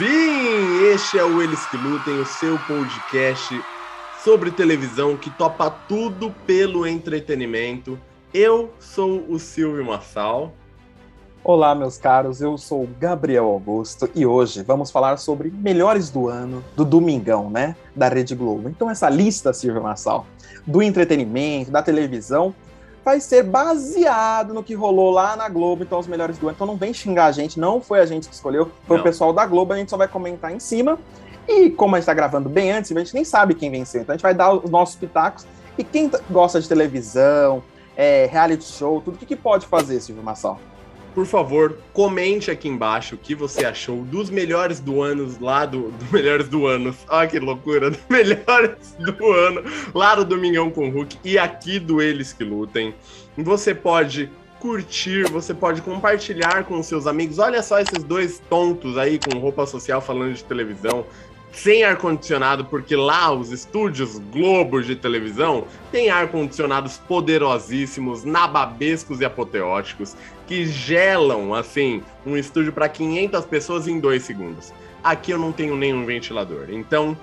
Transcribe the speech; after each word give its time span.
Sim, 0.00 0.82
este 0.94 1.18
é 1.18 1.24
o 1.24 1.42
Eles 1.42 1.66
que 1.66 1.76
Lutem, 1.76 2.18
o 2.20 2.24
seu 2.24 2.58
podcast 2.60 3.54
sobre 4.24 4.50
televisão 4.50 5.14
que 5.14 5.28
topa 5.28 5.68
tudo 5.68 6.34
pelo 6.46 6.86
entretenimento. 6.86 8.00
Eu 8.32 8.72
sou 8.80 9.22
o 9.28 9.38
Silvio 9.38 9.84
Massal. 9.84 10.54
Olá, 11.44 11.74
meus 11.74 11.98
caros, 11.98 12.40
eu 12.40 12.56
sou 12.56 12.88
Gabriel 12.98 13.44
Augusto 13.44 14.08
e 14.14 14.24
hoje 14.24 14.62
vamos 14.62 14.90
falar 14.90 15.18
sobre 15.18 15.50
melhores 15.50 16.08
do 16.08 16.28
ano 16.28 16.64
do 16.74 16.82
Domingão, 16.86 17.50
né? 17.50 17.76
Da 17.94 18.08
Rede 18.08 18.34
Globo. 18.34 18.70
Então, 18.70 18.88
essa 18.88 19.10
lista, 19.10 19.52
Silvio 19.52 19.82
Massal, 19.82 20.26
do 20.66 20.82
entretenimento, 20.82 21.70
da 21.70 21.82
televisão, 21.82 22.54
vai 23.04 23.20
ser 23.20 23.42
baseado 23.42 24.52
no 24.52 24.62
que 24.62 24.74
rolou 24.74 25.10
lá 25.10 25.36
na 25.36 25.48
Globo, 25.48 25.82
então 25.82 25.98
os 25.98 26.06
melhores 26.06 26.38
do 26.38 26.46
ano. 26.46 26.54
Então 26.54 26.66
não 26.66 26.76
vem 26.76 26.92
xingar 26.92 27.26
a 27.26 27.32
gente, 27.32 27.58
não 27.58 27.80
foi 27.80 28.00
a 28.00 28.06
gente 28.06 28.28
que 28.28 28.34
escolheu, 28.34 28.70
foi 28.86 28.96
não. 28.96 29.02
o 29.02 29.04
pessoal 29.04 29.32
da 29.32 29.46
Globo, 29.46 29.72
a 29.72 29.76
gente 29.76 29.90
só 29.90 29.96
vai 29.96 30.08
comentar 30.08 30.52
em 30.52 30.58
cima. 30.58 30.98
E 31.48 31.70
como 31.70 31.96
a 31.96 31.98
gente 31.98 32.04
está 32.04 32.14
gravando 32.14 32.48
bem 32.48 32.70
antes, 32.70 32.92
a 32.92 32.98
gente 32.98 33.14
nem 33.14 33.24
sabe 33.24 33.54
quem 33.54 33.70
venceu, 33.70 34.02
então 34.02 34.12
a 34.12 34.16
gente 34.16 34.22
vai 34.22 34.34
dar 34.34 34.52
os 34.52 34.70
nossos 34.70 34.96
pitacos. 34.96 35.46
E 35.76 35.82
quem 35.82 36.10
gosta 36.30 36.60
de 36.60 36.68
televisão, 36.68 37.62
é, 37.96 38.26
reality 38.30 38.64
show, 38.64 39.00
tudo, 39.00 39.14
o 39.14 39.18
que, 39.18 39.26
que 39.26 39.36
pode 39.36 39.66
fazer, 39.66 40.00
Silvio 40.00 40.22
Massal? 40.22 40.60
Por 41.14 41.26
favor, 41.26 41.78
comente 41.92 42.50
aqui 42.50 42.68
embaixo 42.68 43.14
o 43.14 43.18
que 43.18 43.34
você 43.34 43.64
achou 43.64 44.02
dos 44.04 44.30
melhores 44.30 44.80
do 44.80 45.02
ano 45.02 45.34
lá 45.40 45.66
do, 45.66 45.90
do 45.90 46.12
melhores 46.12 46.48
do 46.48 46.66
ano. 46.66 46.94
Olha 47.08 47.28
que 47.28 47.38
loucura, 47.38 47.90
dos 47.90 48.00
melhores 48.08 48.94
do 48.98 49.32
ano 49.32 49.62
lá 49.94 50.14
do 50.14 50.24
Domingão 50.24 50.70
com 50.70 50.88
o 50.88 50.90
Hulk 50.90 51.18
e 51.24 51.38
aqui 51.38 51.78
do 51.78 52.00
Eles 52.00 52.32
que 52.32 52.44
Lutem. 52.44 52.94
Você 53.36 53.74
pode 53.74 54.30
curtir, 54.60 55.24
você 55.30 55.54
pode 55.54 55.80
compartilhar 55.80 56.64
com 56.64 56.82
seus 56.82 57.06
amigos. 57.06 57.38
Olha 57.38 57.62
só 57.62 57.80
esses 57.80 58.04
dois 58.04 58.40
tontos 58.50 58.98
aí 58.98 59.18
com 59.18 59.38
roupa 59.38 59.66
social 59.66 60.00
falando 60.00 60.34
de 60.34 60.44
televisão 60.44 61.06
sem 61.52 61.84
ar-condicionado, 61.84 62.64
porque 62.64 62.94
lá 62.94 63.32
os 63.32 63.50
estúdios 63.50 64.18
Globo 64.18 64.82
de 64.82 64.96
televisão 64.96 65.64
têm 65.90 66.10
ar-condicionados 66.10 66.98
poderosíssimos, 66.98 68.24
nababescos 68.24 69.20
e 69.20 69.24
apoteóticos, 69.24 70.16
que 70.46 70.66
gelam, 70.66 71.54
assim, 71.54 72.02
um 72.24 72.36
estúdio 72.36 72.72
para 72.72 72.88
500 72.88 73.44
pessoas 73.44 73.88
em 73.88 73.98
dois 73.98 74.22
segundos. 74.22 74.72
Aqui 75.02 75.30
eu 75.30 75.38
não 75.38 75.52
tenho 75.52 75.76
nenhum 75.76 76.04
ventilador, 76.04 76.66
então 76.70 77.16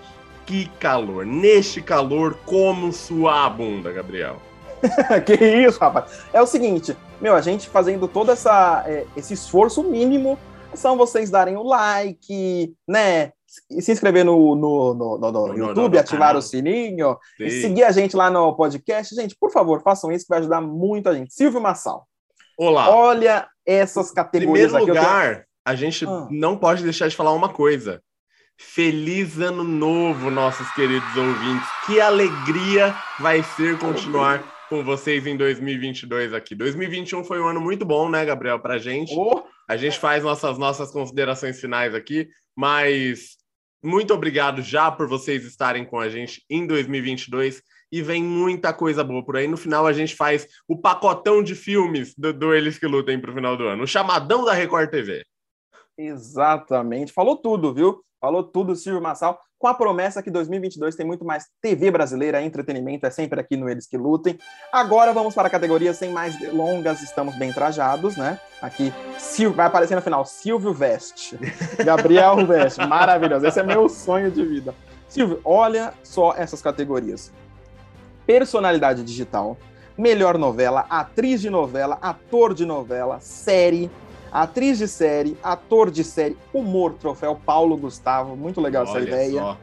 que 0.45 0.70
calor. 0.80 1.25
Neste 1.25 1.81
calor, 1.81 2.38
como 2.45 2.92
suar 2.92 3.45
a 3.45 3.50
bunda, 3.50 3.92
Gabriel. 3.92 4.42
que 5.25 5.33
isso, 5.33 5.80
rapaz. 5.80 6.23
É 6.31 6.42
o 6.42 6.48
seguinte, 6.48 6.95
meu, 7.20 7.36
a 7.36 7.42
gente 7.42 7.67
fazendo 7.67 8.08
todo 8.08 8.31
essa, 8.31 8.83
é, 8.88 9.05
esse 9.16 9.33
esforço 9.33 9.83
mínimo 9.83 10.39
são 10.73 10.98
vocês 10.98 11.30
darem 11.30 11.58
o 11.58 11.64
like, 11.64 12.73
né? 12.88 13.33
Se 13.47 13.91
inscrever 13.91 14.25
no, 14.25 14.55
no, 14.55 14.93
no, 14.93 15.17
no, 15.17 15.31
no 15.31 15.57
YouTube, 15.57 15.97
ativar 15.97 16.35
o 16.35 16.41
sininho, 16.41 17.17
seguir 17.37 17.83
a 17.83 17.91
gente 17.91 18.15
lá 18.15 18.29
no 18.29 18.55
podcast. 18.55 19.15
Gente, 19.15 19.35
por 19.39 19.51
favor, 19.51 19.81
façam 19.81 20.11
isso 20.11 20.25
que 20.25 20.29
vai 20.29 20.39
ajudar 20.39 20.61
muito 20.61 21.07
a 21.09 21.13
gente. 21.13 21.33
Silvio 21.33 21.61
Massal. 21.61 22.05
Olá. 22.57 22.89
Olha 22.89 23.47
essas 23.65 24.11
categorias 24.11 24.71
Em 24.71 24.75
primeiro 24.75 24.99
lugar, 24.99 25.33
tenho... 25.35 25.45
a 25.65 25.75
gente 25.75 26.05
ah. 26.05 26.27
não 26.29 26.57
pode 26.57 26.83
deixar 26.83 27.07
de 27.07 27.15
falar 27.15 27.31
uma 27.33 27.49
coisa. 27.49 28.01
Feliz 28.59 29.39
ano 29.39 29.63
novo, 29.63 30.31
nossos 30.31 30.69
queridos 30.71 31.15
ouvintes. 31.15 31.67
Que 31.85 32.01
alegria 32.01 32.95
vai 33.19 33.43
ser 33.43 33.77
continuar 33.77 34.43
com 34.67 34.83
vocês 34.83 35.27
em 35.27 35.37
2022 35.37 36.33
aqui. 36.33 36.55
2021 36.55 37.23
foi 37.23 37.39
um 37.39 37.47
ano 37.47 37.61
muito 37.61 37.85
bom, 37.85 38.09
né, 38.09 38.25
Gabriel, 38.25 38.59
pra 38.59 38.79
gente. 38.79 39.13
Oh. 39.15 39.43
A 39.69 39.77
gente 39.77 39.99
faz 39.99 40.23
nossas 40.23 40.57
nossas 40.57 40.91
considerações 40.91 41.59
finais 41.59 41.93
aqui, 41.93 42.27
mas 42.55 43.36
muito 43.88 44.13
obrigado 44.13 44.61
já 44.61 44.91
por 44.91 45.07
vocês 45.07 45.45
estarem 45.45 45.85
com 45.85 45.97
a 45.97 46.09
gente 46.09 46.43
em 46.49 46.67
2022 46.67 47.64
e 47.89 48.02
vem 48.02 48.21
muita 48.21 48.73
coisa 48.73 49.02
boa 49.02 49.23
por 49.23 49.37
aí. 49.37 49.48
No 49.48 49.55
final 49.55 49.87
a 49.87 49.93
gente 49.93 50.14
faz 50.14 50.45
o 50.67 50.77
pacotão 50.77 51.42
de 51.42 51.55
filmes 51.55 52.14
do, 52.15 52.33
do 52.33 52.53
Eles 52.53 52.77
que 52.77 52.86
Lutem 52.86 53.20
para 53.20 53.31
o 53.31 53.33
final 53.33 53.55
do 53.55 53.65
ano, 53.65 53.83
o 53.83 53.87
chamadão 53.87 54.43
da 54.43 54.52
Record 54.52 54.89
TV. 54.89 55.23
Exatamente, 55.98 57.14
falou 57.14 57.37
tudo, 57.37 57.73
viu? 57.73 58.03
Falou 58.20 58.43
tudo, 58.43 58.75
Silvio 58.75 59.02
Massal 59.02 59.39
com 59.59 59.67
a 59.67 59.73
promessa 59.73 60.21
que 60.21 60.29
2022 60.29 60.95
tem 60.95 61.05
muito 61.05 61.25
mais 61.25 61.47
TV 61.61 61.89
brasileira, 61.89 62.41
entretenimento, 62.41 63.05
é 63.05 63.09
sempre 63.09 63.39
aqui 63.39 63.57
no 63.57 63.67
Eles 63.67 63.87
que 63.87 63.97
Lutem. 63.97 64.37
Agora 64.71 65.11
vamos 65.11 65.33
para 65.33 65.47
a 65.47 65.51
categoria 65.51 65.93
sem 65.93 66.11
mais 66.11 66.37
delongas, 66.37 67.01
estamos 67.01 67.35
bem 67.35 67.51
trajados, 67.51 68.15
né? 68.15 68.39
Aqui, 68.61 68.93
Sil 69.17 69.53
vai 69.53 69.65
aparecer 69.65 69.95
no 69.95 70.01
final, 70.01 70.25
Silvio 70.25 70.73
Veste, 70.73 71.37
Gabriel 71.83 72.45
Veste, 72.45 72.85
maravilhoso, 72.85 73.45
esse 73.45 73.59
é 73.59 73.63
meu 73.63 73.89
sonho 73.89 74.29
de 74.29 74.45
vida. 74.45 74.75
Silvio, 75.09 75.39
olha 75.43 75.93
só 76.03 76.33
essas 76.35 76.61
categorias. 76.61 77.31
Personalidade 78.25 79.03
digital, 79.03 79.57
melhor 79.97 80.37
novela, 80.37 80.85
atriz 80.89 81.41
de 81.41 81.49
novela, 81.49 81.97
ator 82.01 82.53
de 82.53 82.65
novela, 82.65 83.19
série, 83.19 83.89
atriz 84.32 84.77
de 84.77 84.88
série, 84.88 85.38
ator 85.43 85.89
de 85.89 86.04
série, 86.04 86.38
humor, 86.54 86.93
troféu 86.93 87.39
Paulo 87.45 87.77
Gustavo, 87.77 88.36
muito 88.36 88.61
legal 88.61 88.83
Olha 88.83 88.89
essa 88.89 88.99
ideia. 88.99 89.39
Só. 89.39 89.58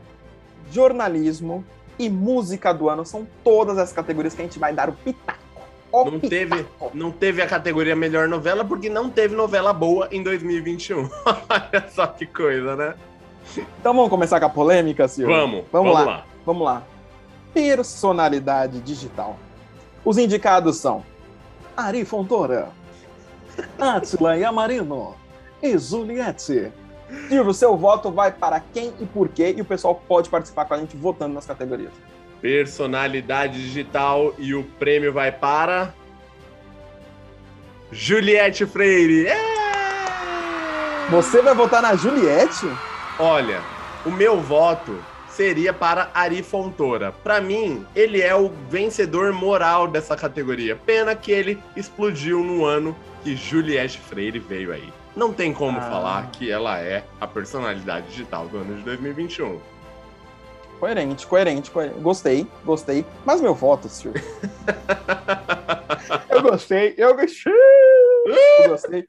Jornalismo 0.70 1.64
e 1.98 2.08
música 2.08 2.72
do 2.72 2.88
ano 2.88 3.04
são 3.04 3.26
todas 3.42 3.78
as 3.78 3.92
categorias 3.92 4.34
que 4.34 4.42
a 4.42 4.44
gente 4.44 4.58
vai 4.58 4.72
dar 4.72 4.88
o 4.88 4.92
pitaco. 4.92 5.38
O 5.92 6.04
não, 6.06 6.18
pitaco. 6.18 6.28
Teve, 6.28 6.66
não 6.92 7.12
teve 7.12 7.42
a 7.42 7.46
categoria 7.46 7.94
melhor 7.94 8.28
novela 8.28 8.64
porque 8.64 8.88
não 8.88 9.08
teve 9.08 9.36
novela 9.36 9.72
boa 9.72 10.08
em 10.10 10.22
2021. 10.22 11.08
Olha 11.48 11.88
só 11.90 12.06
que 12.06 12.26
coisa, 12.26 12.74
né? 12.74 12.94
Então 13.80 13.94
vamos 13.94 14.10
começar 14.10 14.40
com 14.40 14.46
a 14.46 14.50
polêmica, 14.50 15.06
Silvio? 15.06 15.34
Vamos, 15.34 15.64
vamos, 15.70 15.92
vamos 15.92 15.92
lá. 15.92 16.04
lá. 16.04 16.26
Vamos 16.44 16.64
lá. 16.64 16.82
Personalidade 17.52 18.80
digital. 18.80 19.38
Os 20.04 20.18
indicados 20.18 20.76
são 20.78 21.04
Ari 21.76 22.04
Fontoura, 22.04 22.68
Atila 23.78 24.36
Yamarino 24.36 25.14
e 25.62 25.78
Juliette. 25.78 26.72
Silvio, 27.28 27.54
seu 27.54 27.76
voto 27.76 28.10
vai 28.10 28.32
para 28.32 28.60
quem 28.60 28.92
e 29.00 29.06
por 29.06 29.28
quê? 29.28 29.54
E 29.56 29.60
o 29.60 29.64
pessoal 29.64 30.02
pode 30.08 30.28
participar 30.28 30.64
com 30.64 30.74
a 30.74 30.78
gente 30.78 30.96
votando 30.96 31.34
nas 31.34 31.46
categorias. 31.46 31.92
Personalidade 32.40 33.60
digital 33.60 34.34
e 34.38 34.54
o 34.54 34.64
prêmio 34.78 35.12
vai 35.12 35.32
para. 35.32 35.94
Juliette 37.90 38.66
Freire. 38.66 39.26
É! 39.26 39.54
Você 41.10 41.40
vai 41.40 41.54
votar 41.54 41.82
na 41.82 41.94
Juliette? 41.94 42.66
Olha, 43.18 43.60
o 44.04 44.10
meu 44.10 44.40
voto 44.40 44.98
seria 45.28 45.72
para 45.72 46.10
Ari 46.14 46.42
Fontoura. 46.42 47.12
Para 47.12 47.40
mim, 47.40 47.86
ele 47.94 48.22
é 48.22 48.34
o 48.34 48.50
vencedor 48.68 49.32
moral 49.32 49.86
dessa 49.86 50.16
categoria. 50.16 50.76
Pena 50.76 51.14
que 51.14 51.30
ele 51.30 51.62
explodiu 51.76 52.42
no 52.42 52.64
ano 52.64 52.96
que 53.24 53.34
Juliette 53.34 53.98
Freire 53.98 54.38
veio 54.38 54.70
aí. 54.70 54.92
Não 55.16 55.32
tem 55.32 55.52
como 55.52 55.78
ah. 55.78 55.82
falar 55.82 56.30
que 56.30 56.50
ela 56.50 56.78
é 56.78 57.02
a 57.18 57.26
personalidade 57.26 58.06
digital 58.08 58.46
do 58.46 58.58
ano 58.58 58.76
de 58.76 58.82
2021. 58.82 59.58
Coerente, 60.78 61.26
coerente, 61.26 61.70
coerente. 61.70 62.00
Gostei, 62.00 62.46
gostei. 62.64 63.06
Mas 63.24 63.40
meu 63.40 63.54
voto, 63.54 63.88
Silvio. 63.88 64.22
eu 66.28 66.42
gostei, 66.42 66.94
eu 66.98 67.16
gostei. 67.16 67.52
Eu 68.58 68.68
gostei. 68.68 69.08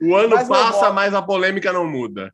O 0.00 0.16
ano 0.16 0.36
mas 0.36 0.48
passa, 0.48 0.90
mas 0.90 1.12
a 1.12 1.20
polêmica 1.20 1.72
não 1.72 1.86
muda. 1.86 2.32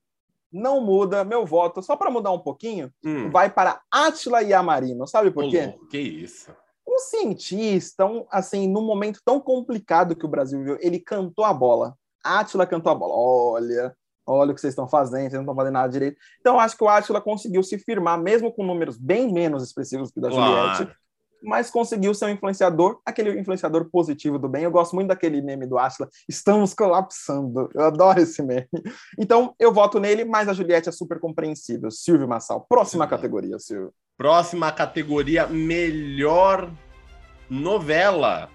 Não 0.53 0.81
muda, 0.81 1.25
meu 1.25 1.45
voto, 1.45 1.83
só 1.83 1.97
para 1.97 2.11
mudar 2.11 2.31
um 2.31 2.39
pouquinho, 2.39 2.93
hum. 3.05 3.29
vai 3.31 3.51
para 3.51 3.81
Atila 3.91 4.41
Yamarino. 4.41 5.07
Sabe 5.07 5.31
por 5.31 5.51
quê? 5.51 5.75
que 5.91 5.99
isso? 5.99 6.55
Um 6.89 6.99
cientista, 6.99 8.07
um, 8.07 8.27
assim, 8.31 8.67
num 8.67 8.83
momento 8.83 9.21
tão 9.25 9.39
complicado 9.39 10.17
que 10.17 10.25
o 10.25 10.29
Brasil 10.29 10.65
viu, 10.65 10.79
ele 10.81 10.99
cantou 10.99 11.45
a 11.45 11.53
bola. 11.53 11.95
Átila 12.25 12.67
cantou 12.67 12.91
a 12.91 12.95
bola. 12.95 13.15
Olha, 13.15 13.95
olha 14.27 14.53
o 14.53 14.55
que 14.55 14.61
vocês 14.61 14.73
estão 14.73 14.89
fazendo, 14.89 15.23
vocês 15.23 15.35
não 15.35 15.43
estão 15.43 15.55
fazendo 15.55 15.75
nada 15.75 15.93
direito. 15.93 16.17
Então, 16.41 16.59
acho 16.59 16.77
que 16.77 16.83
o 16.83 16.89
Átila 16.89 17.21
conseguiu 17.21 17.63
se 17.63 17.79
firmar, 17.79 18.21
mesmo 18.21 18.51
com 18.51 18.65
números 18.65 18.97
bem 18.97 19.31
menos 19.31 19.63
expressivos 19.63 20.11
que 20.11 20.19
o 20.19 20.23
da 20.23 20.31
claro. 20.31 20.75
Juliette, 20.75 20.99
mas 21.43 21.71
conseguiu 21.71 22.13
ser 22.15 22.25
um 22.25 22.31
influenciador, 22.31 23.01
aquele 23.07 23.39
influenciador 23.39 23.89
positivo 23.91 24.39
do 24.39 24.49
bem. 24.49 24.65
Eu 24.65 24.71
gosto 24.71 24.95
muito 24.95 25.09
daquele 25.09 25.41
meme 25.41 25.67
do 25.67 25.79
Átila, 25.79 26.09
estamos 26.29 26.75
colapsando. 26.75 27.71
Eu 27.75 27.83
adoro 27.83 28.19
esse 28.21 28.43
meme. 28.43 28.67
Então, 29.19 29.55
eu 29.59 29.73
voto 29.73 30.01
nele, 30.01 30.25
mas 30.25 30.49
a 30.49 30.53
Juliette 30.53 30.89
é 30.89 30.93
super 30.93 31.21
compreensível. 31.21 31.91
Silvio 31.91 32.27
Massal. 32.27 32.67
Próxima 32.69 33.07
categoria, 33.07 33.59
Silvio. 33.59 33.93
Próxima 34.19 34.73
categoria, 34.73 35.47
melhor 35.47 36.69
novela. 37.49 38.51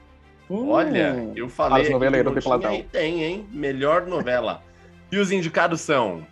Hum, 0.50 0.70
Olha, 0.70 1.32
eu 1.38 1.48
falei. 1.48 1.84
As 1.84 1.90
novelas 1.90 2.66
aí 2.66 2.84
tem, 2.84 3.24
hein? 3.24 3.48
Melhor 3.50 4.06
novela. 4.06 4.62
e 5.10 5.18
os 5.18 5.32
indicados 5.32 5.80
são 5.80 6.28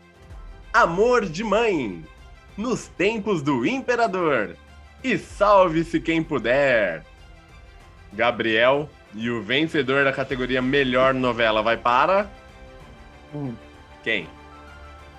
Amor 0.73 1.25
de 1.25 1.45
Mãe, 1.45 2.03
Nos 2.57 2.89
Tempos 2.89 3.41
do 3.41 3.65
Imperador 3.65 4.57
e 5.01 5.17
Salve-se 5.17 6.01
Quem 6.01 6.21
Puder. 6.21 7.05
Gabriel, 8.11 8.89
e 9.13 9.29
o 9.29 9.41
vencedor 9.41 10.03
da 10.03 10.11
categoria 10.11 10.61
Melhor 10.61 11.13
Novela 11.13 11.63
vai 11.63 11.77
para. 11.77 12.29
Hum. 13.33 13.53
Quem? 14.03 14.27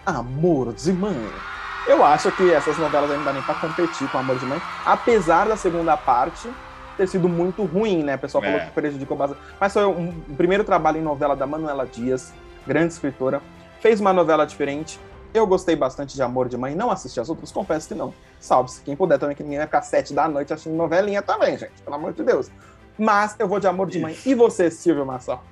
Amor 0.04 0.74
de 0.74 0.92
Mãe. 0.92 1.51
Eu 1.86 2.04
acho 2.04 2.30
que 2.32 2.52
essas 2.52 2.78
novelas 2.78 3.10
ainda 3.10 3.18
não 3.18 3.24
dá 3.24 3.32
nem 3.32 3.42
pra 3.42 3.54
competir 3.56 4.08
com 4.10 4.18
Amor 4.18 4.38
de 4.38 4.46
Mãe, 4.46 4.60
apesar 4.84 5.46
da 5.48 5.56
segunda 5.56 5.96
parte 5.96 6.48
ter 6.96 7.08
sido 7.08 7.28
muito 7.28 7.64
ruim, 7.64 8.02
né? 8.02 8.14
O 8.14 8.18
pessoal 8.18 8.42
falou 8.42 8.58
É. 8.58 8.66
que 8.66 8.70
prejudicou 8.70 9.16
bastante. 9.16 9.40
Mas 9.58 9.72
foi 9.72 9.84
um, 9.86 10.08
um 10.28 10.34
primeiro 10.36 10.62
trabalho 10.62 10.98
em 10.98 11.02
novela 11.02 11.34
da 11.34 11.46
Manuela 11.46 11.84
Dias, 11.86 12.32
grande 12.66 12.92
escritora. 12.92 13.42
Fez 13.80 14.00
uma 14.00 14.12
novela 14.12 14.46
diferente. 14.46 15.00
Eu 15.34 15.46
gostei 15.46 15.74
bastante 15.74 16.14
de 16.14 16.22
Amor 16.22 16.48
de 16.48 16.56
Mãe. 16.56 16.74
Não 16.74 16.90
assisti 16.90 17.18
as 17.18 17.28
outras, 17.28 17.50
confesso 17.50 17.88
que 17.88 17.94
não. 17.94 18.12
Salve-se 18.38 18.82
quem 18.82 18.94
puder 18.94 19.18
também, 19.18 19.34
que 19.34 19.42
ninguém 19.42 19.58
vai 19.58 19.66
ficar 19.66 19.82
sete 19.82 20.12
da 20.14 20.28
noite 20.28 20.52
assistindo 20.52 20.76
novelinha 20.76 21.22
também, 21.22 21.56
gente. 21.58 21.72
Pelo 21.82 21.96
amor 21.96 22.12
de 22.12 22.22
Deus. 22.22 22.50
Mas 22.98 23.34
eu 23.38 23.48
vou 23.48 23.58
de 23.58 23.66
Amor 23.66 23.88
de 23.88 23.98
Mãe. 23.98 24.16
E 24.26 24.34
você, 24.34 24.70
Silvio 24.70 25.06
Marçal? 25.06 25.42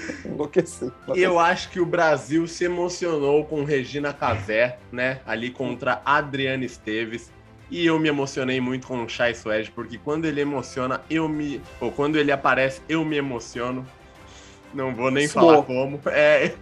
Enlouqueci. 0.24 0.92
Eu 1.14 1.38
acho 1.38 1.70
que 1.70 1.80
o 1.80 1.86
Brasil 1.86 2.46
se 2.46 2.64
emocionou 2.64 3.44
com 3.44 3.64
Regina 3.64 4.12
Casé, 4.12 4.78
né? 4.92 5.20
Ali 5.26 5.50
contra 5.50 6.00
Adriana 6.04 6.64
Esteves. 6.64 7.30
E 7.70 7.84
eu 7.84 7.98
me 7.98 8.08
emocionei 8.08 8.60
muito 8.60 8.86
com 8.86 9.02
o 9.02 9.08
Chai 9.08 9.34
Suede, 9.34 9.70
porque 9.72 9.98
quando 9.98 10.24
ele 10.24 10.40
emociona, 10.40 11.00
eu 11.10 11.28
me. 11.28 11.60
Ou 11.80 11.90
quando 11.90 12.16
ele 12.16 12.30
aparece, 12.30 12.80
eu 12.88 13.04
me 13.04 13.16
emociono. 13.16 13.84
Não 14.72 14.94
vou 14.94 15.10
nem 15.10 15.26
Sou. 15.26 15.42
falar 15.42 15.62
como. 15.62 16.00
É. 16.06 16.54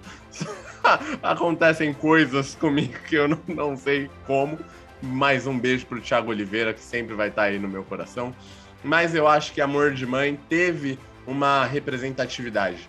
Acontecem 1.22 1.92
coisas 1.92 2.54
comigo 2.54 2.94
que 3.08 3.16
eu 3.16 3.28
não, 3.28 3.38
não 3.48 3.76
sei 3.76 4.10
como. 4.26 4.58
Mais 5.02 5.46
um 5.46 5.58
beijo 5.58 5.84
pro 5.86 6.00
Thiago 6.00 6.30
Oliveira, 6.30 6.72
que 6.72 6.80
sempre 6.80 7.14
vai 7.14 7.28
estar 7.28 7.42
aí 7.44 7.58
no 7.58 7.68
meu 7.68 7.84
coração. 7.84 8.34
Mas 8.82 9.14
eu 9.14 9.28
acho 9.28 9.52
que 9.52 9.60
Amor 9.60 9.92
de 9.92 10.06
Mãe 10.06 10.38
teve 10.48 10.98
uma 11.26 11.64
representatividade. 11.64 12.88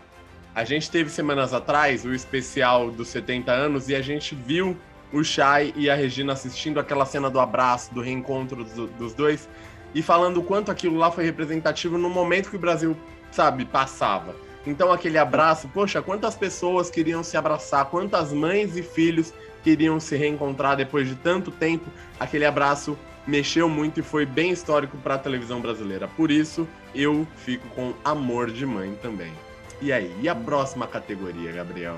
A 0.56 0.64
gente 0.64 0.90
teve 0.90 1.10
semanas 1.10 1.54
atrás 1.54 2.06
o 2.06 2.14
especial 2.14 2.90
dos 2.90 3.10
70 3.10 3.52
anos 3.52 3.90
e 3.90 3.96
a 3.96 4.02
gente 4.02 4.34
viu 4.34 4.78
o 5.12 5.22
Shai 5.22 5.74
e 5.76 5.90
a 5.90 5.96
Regina 5.96 6.32
assistindo 6.32 6.80
aquela 6.80 7.06
cena 7.06 7.30
do 7.30 7.42
abraço, 7.42 7.94
do 7.94 8.00
reencontro 8.02 8.64
do- 8.64 8.88
dos 8.88 9.14
dois 9.14 9.50
e 9.94 10.02
falando 10.02 10.38
o 10.38 10.44
quanto 10.44 10.72
aquilo 10.72 10.98
lá 10.98 11.12
foi 11.12 11.26
representativo 11.26 11.98
no 11.98 12.10
momento 12.10 12.50
que 12.50 12.56
o 12.56 12.60
Brasil, 12.60 12.96
sabe, 13.32 13.66
passava. 13.66 14.34
Então 14.66 14.92
aquele 14.94 15.18
abraço, 15.18 15.68
poxa, 15.74 16.02
quantas 16.02 16.36
pessoas 16.36 16.90
queriam 16.90 17.22
se 17.22 17.36
abraçar, 17.36 17.86
quantas 17.86 18.32
mães 18.32 18.78
e 18.78 18.82
filhos 18.82 19.34
queriam 19.62 20.00
se 20.00 20.16
reencontrar 20.16 20.78
depois 20.78 21.08
de 21.08 21.16
tanto 21.16 21.52
tempo. 21.52 21.90
Aquele 22.18 22.46
abraço 22.46 22.98
mexeu 23.28 23.68
muito 23.68 24.00
e 24.00 24.04
foi 24.04 24.26
bem 24.26 24.52
histórico 24.52 24.98
para 24.98 25.16
a 25.16 25.20
televisão 25.20 25.60
brasileira. 25.60 26.08
Por 26.08 26.32
isso, 26.32 26.66
eu 26.94 27.28
fico 27.36 27.68
com 27.70 27.94
Amor 28.06 28.50
de 28.52 28.66
Mãe 28.66 28.98
também. 29.02 29.34
E 29.82 29.92
aí, 29.92 30.16
e 30.22 30.30
a 30.30 30.36
próxima 30.36 30.88
categoria, 30.88 31.52
Gabriel? 31.52 31.98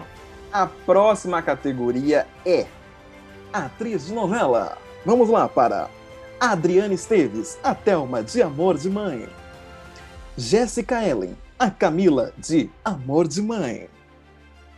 A 0.51 0.65
próxima 0.65 1.41
categoria 1.41 2.25
é 2.45 2.65
Atriz 3.53 4.07
de 4.07 4.13
Novela. 4.13 4.77
Vamos 5.05 5.29
lá 5.29 5.47
para 5.47 5.89
Adriane 6.39 6.95
Esteves, 6.95 7.57
a 7.63 7.75
Thelma 7.75 8.23
de 8.23 8.41
Amor 8.41 8.77
de 8.77 8.89
Mãe. 8.89 9.27
Jéssica 10.35 11.03
Ellen, 11.03 11.35
a 11.57 11.69
Camila 11.69 12.33
de 12.37 12.69
Amor 12.83 13.27
de 13.27 13.41
Mãe. 13.41 13.89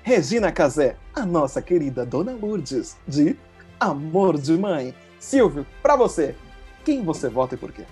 Regina 0.04 0.52
Casé, 0.52 0.96
a 1.14 1.26
nossa 1.26 1.62
querida 1.62 2.06
Dona 2.06 2.32
Lourdes 2.32 2.98
de 3.08 3.38
Amor 3.80 4.38
de 4.38 4.58
Mãe. 4.58 4.94
Silvio, 5.20 5.66
pra 5.82 5.96
você, 5.96 6.36
quem 6.84 7.04
você 7.04 7.30
vota 7.30 7.56
e 7.56 7.58
por 7.58 7.72
quê? 7.72 7.86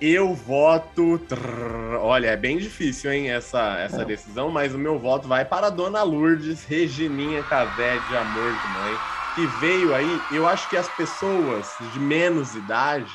Eu 0.00 0.34
voto. 0.34 1.18
trrr, 1.18 1.98
olha, 2.00 2.28
é 2.28 2.36
bem 2.36 2.56
difícil, 2.56 3.12
hein, 3.12 3.30
essa, 3.30 3.78
essa 3.78 4.02
É. 4.02 4.04
decisão, 4.04 4.50
mas 4.50 4.74
o 4.74 4.78
meu 4.78 4.98
voto 4.98 5.28
vai 5.28 5.44
para 5.44 5.66
a 5.66 5.70
Dona 5.70 6.02
Lourdes, 6.02 6.64
Regininha 6.64 7.42
Casé 7.42 7.98
de 7.98 8.16
Amor 8.16 8.50
de 8.52 8.78
Mãe, 8.78 8.96
que 9.34 9.46
veio 9.60 9.94
aí. 9.94 10.20
Eu 10.32 10.48
acho 10.48 10.68
que 10.70 10.76
as 10.76 10.88
pessoas 10.88 11.76
de 11.92 12.00
menos 12.00 12.54
idade 12.54 13.12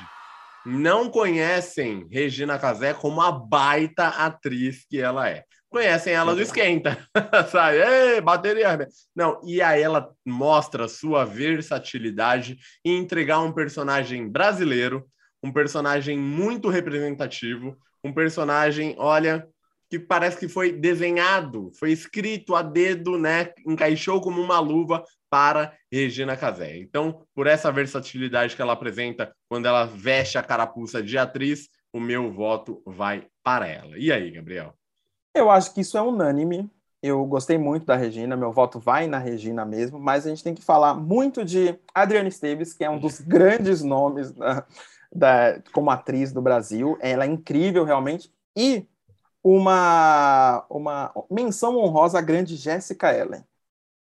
não 0.66 1.10
conhecem 1.10 2.08
Regina 2.12 2.58
Casé 2.60 2.94
como 2.94 3.22
a 3.22 3.32
baita 3.32 4.08
atriz 4.08 4.86
que 4.90 5.00
ela 5.00 5.28
é. 5.30 5.44
Conhecem 5.70 6.14
ela 6.14 6.34
do 6.34 6.42
Esquenta, 6.42 6.98
sabe? 7.52 7.78
Ei, 7.78 8.22
bateria. 8.22 8.88
Não, 9.16 9.42
e 9.44 9.62
aí 9.62 9.82
ela 9.82 10.10
mostra 10.26 10.88
sua 10.88 11.26
versatilidade 11.26 12.58
em 12.84 12.98
entregar 12.98 13.42
um 13.42 13.52
personagem 13.52 14.30
brasileiro, 14.30 15.06
um 15.46 15.52
personagem 15.52 16.18
muito 16.18 16.70
representativo, 16.70 17.78
um 18.04 18.12
personagem, 18.12 18.96
olha, 18.98 19.48
que 19.88 20.00
parece 20.00 20.40
que 20.40 20.48
foi 20.48 20.72
desenhado, 20.72 21.72
foi 21.78 21.92
escrito 21.92 22.56
a 22.56 22.64
dedo, 22.64 23.20
né? 23.20 23.52
Encaixou 23.66 24.20
como 24.20 24.42
uma 24.42 24.60
luva 24.60 25.04
para 25.30 25.72
Regina 25.92 26.36
Casé. 26.36 26.78
Então, 26.78 27.22
por 27.36 27.46
essa 27.46 27.72
versatilidade 27.72 28.56
que 28.56 28.62
ela 28.62 28.74
apresenta 28.74 29.32
quando 29.48 29.68
ela 29.68 29.86
veste 29.86 30.40
a 30.40 30.44
carapuça 30.44 31.04
de 31.04 31.16
atriz, 31.16 31.70
o 31.94 32.00
meu 32.00 32.32
voto 32.32 32.82
vai 32.84 33.28
para 33.44 33.68
ela. 33.68 33.98
E 34.00 34.12
aí, 34.12 34.32
Gabriel? 34.32 34.74
Eu 35.32 35.52
acho 35.52 35.74
que 35.76 35.82
isso 35.82 35.96
é 35.96 36.02
unânime. 36.02 36.68
Eu 37.04 37.24
gostei 37.26 37.60
muito 37.60 37.86
da 37.86 37.96
Regina, 37.96 38.36
meu 38.36 38.52
voto 38.52 38.80
vai 38.80 39.06
na 39.06 39.20
Regina 39.20 39.64
mesmo, 39.64 40.00
mas 40.00 40.26
a 40.26 40.30
gente 40.30 40.44
tem 40.44 40.56
que 40.56 40.64
falar 40.64 40.96
muito 40.96 41.46
de 41.46 41.78
Adriana 41.94 42.30
Esteves, 42.30 42.74
que 42.74 42.84
é 42.84 42.90
um 42.90 42.98
dos 42.98 43.22
grandes 43.22 43.84
nomes 43.84 44.32
da, 44.32 44.66
da- 45.16 45.62
como 45.74 45.90
atriz 45.92 46.32
do 46.34 46.42
Brasil. 46.42 46.98
Ela 47.02 47.26
é 47.26 47.28
incrível, 47.28 47.84
realmente. 47.86 48.34
E 48.58 48.86
uma, 49.44 50.66
uma 50.70 51.14
menção 51.32 51.78
honrosa 51.78 52.20
à 52.20 52.22
grande 52.22 52.56
Jéssica 52.58 53.14
Ellen. 53.16 53.44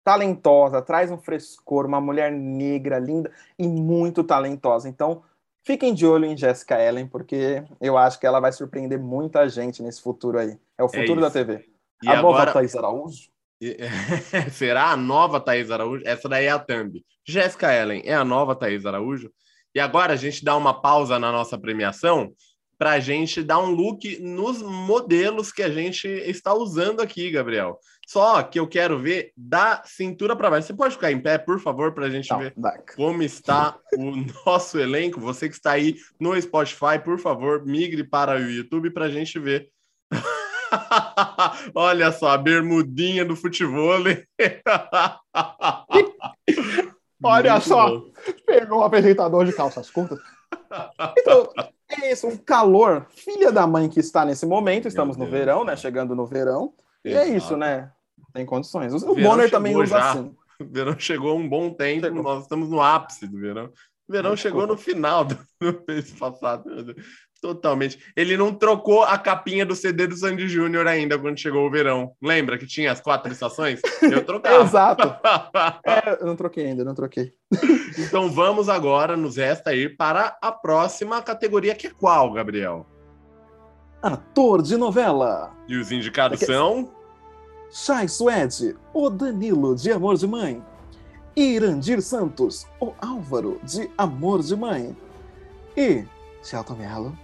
Talentosa, 0.04 0.82
traz 0.82 1.12
um 1.12 1.18
frescor, 1.18 1.86
uma 1.86 2.02
mulher 2.02 2.32
negra, 2.32 3.00
linda 3.00 3.32
e 3.58 3.68
muito 3.68 4.24
talentosa. 4.24 4.90
Então, 4.90 5.24
fiquem 5.64 5.94
de 5.94 6.06
olho 6.06 6.26
em 6.26 6.36
Jéssica 6.38 6.82
Ellen, 6.82 7.08
porque 7.08 7.64
eu 7.80 7.98
acho 7.98 8.20
que 8.20 8.26
ela 8.28 8.40
vai 8.42 8.52
surpreender 8.52 9.00
muita 9.00 9.48
gente 9.50 9.82
nesse 9.82 10.02
futuro 10.02 10.40
aí. 10.40 10.60
É 10.78 10.84
o 10.84 10.90
É 10.92 11.06
futuro 11.06 11.22
da 11.22 11.30
isso. 11.30 11.32
TV. 11.32 11.66
E 12.02 12.14
a 12.14 12.24
nova 12.24 12.46
agora, 12.46 12.52
Thaís 12.52 12.76
Araújo? 12.76 13.30
Será 14.52 14.92
a 14.92 14.98
nova 14.98 15.40
Thaís 15.40 15.72
Araújo? 15.72 16.04
Essa 16.06 16.28
daí 16.30 16.46
é 16.46 16.52
a 16.52 16.60
Thumb. 16.60 17.04
Jéssica 17.28 17.74
Ellen 17.74 18.02
é 18.06 18.14
a 18.14 18.24
nova 18.26 18.56
Thaís 18.56 18.86
Araújo. 18.86 19.32
E 19.76 19.80
agora 19.80 20.14
a 20.14 20.16
gente 20.16 20.44
dá 20.44 20.56
uma 20.56 20.80
pausa 20.80 21.18
na 21.18 21.32
nossa 21.32 21.58
premiação 21.58 22.34
para 22.78 22.92
a 22.92 23.00
gente 23.00 23.42
dar 23.42 23.60
um 23.60 23.72
look 23.72 24.20
nos 24.20 24.62
modelos 24.62 25.52
que 25.52 25.64
a 25.64 25.70
gente 25.70 26.08
está 26.08 26.54
usando 26.54 27.02
aqui, 27.02 27.32
Gabriel. 27.32 27.80
Só 28.06 28.44
que 28.44 28.60
eu 28.60 28.68
quero 28.68 29.00
ver 29.00 29.32
da 29.38 29.82
cintura 29.86 30.36
para 30.36 30.50
baixo. 30.50 30.68
Você 30.68 30.74
pode 30.74 30.96
ficar 30.96 31.12
em 31.12 31.22
pé, 31.22 31.38
por 31.38 31.60
favor, 31.60 31.94
para 31.94 32.08
a 32.08 32.10
gente 32.10 32.30
Não, 32.30 32.40
ver 32.40 32.54
dá. 32.58 32.78
como 32.96 33.24
está 33.24 33.78
o 33.98 34.12
nosso 34.46 34.78
elenco. 34.78 35.22
Você 35.22 35.48
que 35.48 35.56
está 35.56 35.72
aí 35.72 35.96
no 36.20 36.40
Spotify, 36.40 37.00
por 37.04 37.18
favor, 37.18 37.66
migre 37.66 38.04
para 38.04 38.36
o 38.36 38.50
YouTube 38.50 38.92
para 38.92 39.06
a 39.06 39.10
gente 39.10 39.40
ver. 39.40 39.70
Olha 41.74 42.12
só, 42.12 42.30
a 42.30 42.38
bermudinha 42.38 43.24
do 43.24 43.36
futebol. 43.36 44.04
Olha 47.24 47.54
Muito 47.54 47.68
só. 47.68 47.90
bom. 47.90 48.12
Pegou 48.46 48.80
o 48.80 48.84
apresentador 48.84 49.46
de 49.46 49.54
calças 49.54 49.90
curtas. 49.90 50.20
Então, 51.18 51.50
é 51.90 52.12
isso, 52.12 52.28
um 52.28 52.38
calor, 52.38 53.08
filha 53.10 53.52
da 53.52 53.66
mãe 53.68 53.88
que 53.90 54.00
está 54.00 54.26
nesse 54.26 54.46
momento. 54.46 54.88
Estamos 54.88 55.18
no 55.18 55.26
verão, 55.26 55.64
né? 55.64 55.76
Chegando 55.76 56.16
no 56.16 56.26
verão. 56.26 56.74
E 57.06 57.10
é 57.14 57.24
Exato. 57.24 57.38
isso, 57.38 57.58
né? 57.58 57.92
Tem 58.34 58.46
condições. 58.46 58.94
O 59.04 59.16
Bonner 59.16 59.50
também 59.50 59.76
usa 59.76 59.98
já. 59.98 60.12
assim. 60.12 60.36
O 60.60 60.66
verão 60.72 60.98
chegou 60.98 61.38
um 61.38 61.48
bom 61.48 61.72
tempo, 61.74 62.06
Chegou. 62.06 62.24
nós 62.24 62.44
estamos 62.44 62.70
no 62.70 62.82
ápice 62.82 63.28
do 63.28 63.38
verão. 63.40 63.72
O 64.08 64.12
verão 64.12 64.34
Desculpa. 64.34 64.38
chegou 64.60 64.68
no 64.68 64.78
final 64.78 65.24
do 65.26 65.38
mês 65.88 66.12
passado. 66.12 66.64
Totalmente. 67.44 68.00
Ele 68.16 68.38
não 68.38 68.54
trocou 68.54 69.04
a 69.04 69.18
capinha 69.18 69.66
do 69.66 69.76
CD 69.76 70.08
do 70.08 70.16
Sandy 70.16 70.48
Júnior 70.48 70.88
ainda 70.88 71.20
quando 71.20 71.38
chegou 71.38 71.68
o 71.68 71.70
verão. 71.70 72.14
Lembra 72.24 72.58
que 72.58 72.66
tinha 72.66 72.90
as 72.90 73.02
quatro 73.02 73.30
estações? 73.34 73.82
Eu 74.02 74.24
trocava. 74.24 74.64
Exato. 74.64 75.14
É, 75.86 76.22
eu 76.22 76.26
não 76.26 76.38
troquei 76.38 76.68
ainda, 76.68 76.86
não 76.86 76.96
troquei. 76.96 77.34
então 78.00 78.32
vamos 78.32 78.70
agora, 78.70 79.18
nos 79.18 79.36
resta 79.36 79.74
ir 79.76 79.98
para 79.98 80.38
a 80.42 80.52
próxima 80.54 81.22
categoria, 81.22 81.76
que 81.76 81.88
é 81.88 81.92
qual, 81.92 82.32
Gabriel? 82.32 82.88
Ator 84.02 84.62
de 84.62 84.78
novela. 84.78 85.52
E 85.68 85.76
os 85.76 85.92
indicados 85.92 86.42
É 86.42 86.46
que- 86.46 86.52
são. 86.52 86.90
Chay 87.72 88.08
Suede, 88.08 88.76
o 88.94 89.10
Danilo 89.10 89.76
de 89.76 89.92
Amor 89.92 90.16
de 90.16 90.28
Mãe. 90.28 90.64
Irandir 91.36 92.02
Santos, 92.02 92.66
o 92.80 92.94
Álvaro 93.02 93.60
de 93.64 93.90
Amor 93.98 94.42
de 94.42 94.56
Mãe. 94.56 94.96
E 95.76 96.06
Celton 96.42 96.76
Mello, 96.76 97.18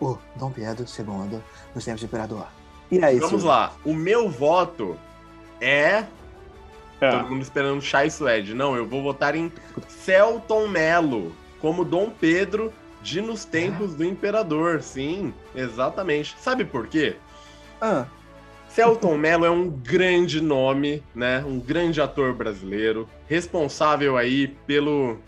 o 0.00 0.16
Dom 0.36 0.50
Pedro 0.50 0.84
II 0.84 1.40
nos 1.74 1.84
tempos 1.84 2.00
de 2.00 2.06
Imperador. 2.06 2.46
E 2.90 3.02
aí, 3.02 3.16
Vamos 3.16 3.30
Silvio? 3.30 3.48
lá. 3.48 3.72
O 3.84 3.94
meu 3.94 4.28
voto 4.28 4.96
é. 5.60 6.04
É. 7.00 7.10
Todo 7.10 7.30
mundo 7.30 7.42
esperando 7.42 7.82
Chai 7.82 8.10
Suede. 8.10 8.54
Não, 8.54 8.76
eu 8.76 8.86
vou 8.86 9.02
votar 9.02 9.34
em 9.34 9.52
Celton 9.88 10.68
Mello, 10.68 11.34
como 11.60 11.84
Dom 11.84 12.10
Pedro 12.10 12.72
de 13.02 13.20
Nos 13.20 13.44
Tempos 13.44 13.94
do 13.94 14.04
Imperador. 14.04 14.80
Sim, 14.82 15.34
exatamente. 15.54 16.36
Sabe 16.38 16.64
por 16.64 16.86
quê? 16.86 17.16
Ah, 17.80 18.06
Celton 18.68 19.16
Mello 19.16 19.44
é 19.44 19.50
um 19.50 19.68
grande 19.68 20.40
nome, 20.40 21.02
né? 21.14 21.44
Um 21.46 21.60
grande 21.60 22.00
ator 22.00 22.32
brasileiro, 22.34 23.08
responsável 23.28 24.16
aí 24.16 24.48
pelo 24.66 25.18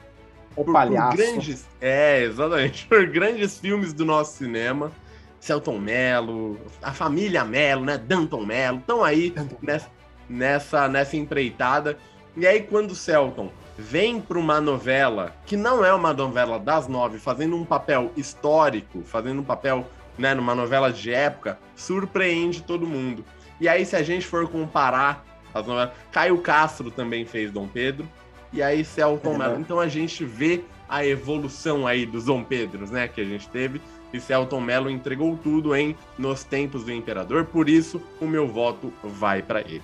o 0.56 0.64
por, 0.64 0.72
palhaço. 0.72 1.16
Por 1.16 1.16
grandes, 1.16 1.66
é, 1.80 2.22
exatamente, 2.22 2.86
por 2.88 3.06
grandes 3.06 3.58
filmes 3.58 3.92
do 3.92 4.04
nosso 4.04 4.38
cinema. 4.38 4.90
Celton 5.38 5.78
Mello, 5.78 6.58
a 6.82 6.92
família 6.92 7.44
Mello, 7.44 7.84
né? 7.84 7.96
Danton 7.96 8.44
Mello, 8.44 8.78
estão 8.78 9.04
aí 9.04 9.32
nessa, 9.62 9.90
nessa, 10.28 10.88
nessa 10.88 11.16
empreitada. 11.16 11.96
E 12.36 12.46
aí, 12.46 12.62
quando 12.62 12.90
o 12.90 12.94
Celton 12.96 13.50
vem 13.78 14.20
para 14.20 14.38
uma 14.38 14.60
novela 14.60 15.36
que 15.44 15.56
não 15.56 15.84
é 15.84 15.92
uma 15.92 16.12
novela 16.12 16.58
das 16.58 16.88
nove, 16.88 17.18
fazendo 17.18 17.56
um 17.56 17.64
papel 17.64 18.10
histórico, 18.16 19.02
fazendo 19.04 19.40
um 19.40 19.44
papel, 19.44 19.86
né, 20.18 20.34
numa 20.34 20.54
novela 20.54 20.92
de 20.92 21.12
época, 21.12 21.58
surpreende 21.76 22.62
todo 22.62 22.86
mundo. 22.86 23.24
E 23.60 23.68
aí, 23.68 23.86
se 23.86 23.94
a 23.94 24.02
gente 24.02 24.26
for 24.26 24.48
comparar 24.48 25.24
as 25.54 25.66
novelas, 25.66 25.92
Caio 26.10 26.38
Castro 26.38 26.90
também 26.90 27.24
fez 27.24 27.50
Dom 27.50 27.68
Pedro, 27.68 28.08
e 28.52 28.62
aí 28.62 28.84
Celton 28.84 29.34
é. 29.34 29.38
Mello. 29.38 29.60
Então 29.60 29.80
a 29.80 29.88
gente 29.88 30.24
vê 30.24 30.64
a 30.88 31.04
evolução 31.04 31.86
aí 31.86 32.06
dos 32.06 32.24
Dom 32.24 32.42
Pedros, 32.42 32.90
né, 32.90 33.08
que 33.08 33.20
a 33.20 33.24
gente 33.24 33.48
teve. 33.48 33.80
E 34.12 34.20
Celton 34.20 34.60
Mello 34.60 34.88
entregou 34.88 35.36
tudo 35.36 35.74
em 35.74 35.96
Nos 36.16 36.44
Tempos 36.44 36.84
do 36.84 36.92
Imperador, 36.92 37.44
por 37.44 37.68
isso 37.68 38.00
o 38.20 38.26
meu 38.26 38.46
voto 38.46 38.92
vai 39.02 39.42
para 39.42 39.60
ele. 39.60 39.82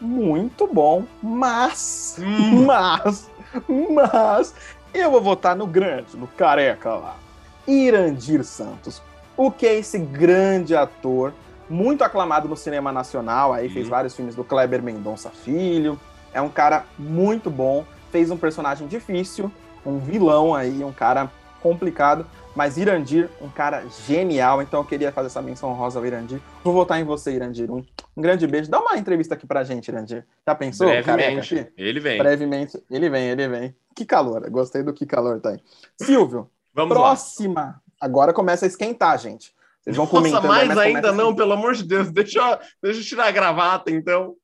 Muito 0.00 0.66
bom, 0.66 1.04
mas, 1.22 2.16
hum. 2.18 2.64
mas, 2.64 3.30
mas, 3.90 4.54
eu 4.94 5.10
vou 5.10 5.20
votar 5.20 5.54
no 5.56 5.66
grande, 5.66 6.16
no 6.16 6.26
careca 6.26 6.94
lá, 6.94 7.16
Irandir 7.66 8.44
Santos. 8.44 9.02
O 9.36 9.50
que 9.50 9.66
é 9.66 9.78
esse 9.78 9.98
grande 9.98 10.74
ator 10.74 11.32
muito 11.68 12.02
aclamado 12.02 12.48
no 12.48 12.56
cinema 12.56 12.90
nacional, 12.90 13.52
aí 13.52 13.68
fez 13.68 13.86
uhum. 13.86 13.90
vários 13.90 14.14
filmes 14.14 14.34
do 14.34 14.42
Kleber 14.42 14.82
Mendonça 14.82 15.30
Filho. 15.30 15.98
É 16.32 16.40
um 16.40 16.48
cara 16.48 16.84
muito 16.98 17.50
bom, 17.50 17.84
fez 18.10 18.30
um 18.30 18.36
personagem 18.36 18.86
difícil, 18.86 19.50
um 19.84 19.98
vilão 19.98 20.54
aí, 20.54 20.84
um 20.84 20.92
cara 20.92 21.30
complicado, 21.60 22.26
mas 22.54 22.76
Irandir, 22.76 23.28
um 23.40 23.48
cara 23.48 23.84
genial, 24.06 24.60
então 24.60 24.80
eu 24.80 24.84
queria 24.84 25.12
fazer 25.12 25.28
essa 25.28 25.42
menção 25.42 25.72
rosa 25.72 25.98
ao 25.98 26.06
Irandir. 26.06 26.40
Vou 26.64 26.74
votar 26.74 27.00
em 27.00 27.04
você, 27.04 27.32
Irandir. 27.32 27.70
Um, 27.70 27.84
um 28.16 28.22
grande 28.22 28.46
beijo. 28.46 28.70
Dá 28.70 28.80
uma 28.80 28.96
entrevista 28.96 29.34
aqui 29.34 29.46
pra 29.46 29.62
gente, 29.62 29.88
Irandir. 29.88 30.26
Já 30.46 30.54
pensou? 30.54 30.88
Brevemente. 30.88 31.54
Careca, 31.54 31.72
ele 31.76 32.00
vem. 32.00 32.18
Brevemente. 32.18 32.82
Ele 32.90 33.08
vem, 33.08 33.28
ele 33.28 33.48
vem. 33.48 33.76
Que 33.94 34.04
calor. 34.04 34.48
Gostei 34.50 34.82
do 34.82 34.92
que 34.92 35.06
calor 35.06 35.40
tá 35.40 35.50
aí. 35.50 35.60
Silvio, 36.00 36.50
Vamos 36.74 36.96
próxima. 36.96 37.60
Lá. 37.60 37.80
Agora 38.00 38.32
começa 38.32 38.64
a 38.64 38.68
esquentar, 38.68 39.18
gente. 39.18 39.52
Vocês 39.80 39.96
vão 39.96 40.06
comentando. 40.06 40.44
Nossa, 40.44 40.66
mais 40.66 40.78
ainda 40.78 41.12
não, 41.12 41.34
pelo 41.34 41.52
amor 41.52 41.74
de 41.74 41.84
Deus. 41.84 42.10
Deixa 42.10 42.58
deixa 42.82 43.00
eu 43.00 43.04
tirar 43.04 43.26
a 43.26 43.30
gravata, 43.30 43.90
então. 43.90 44.34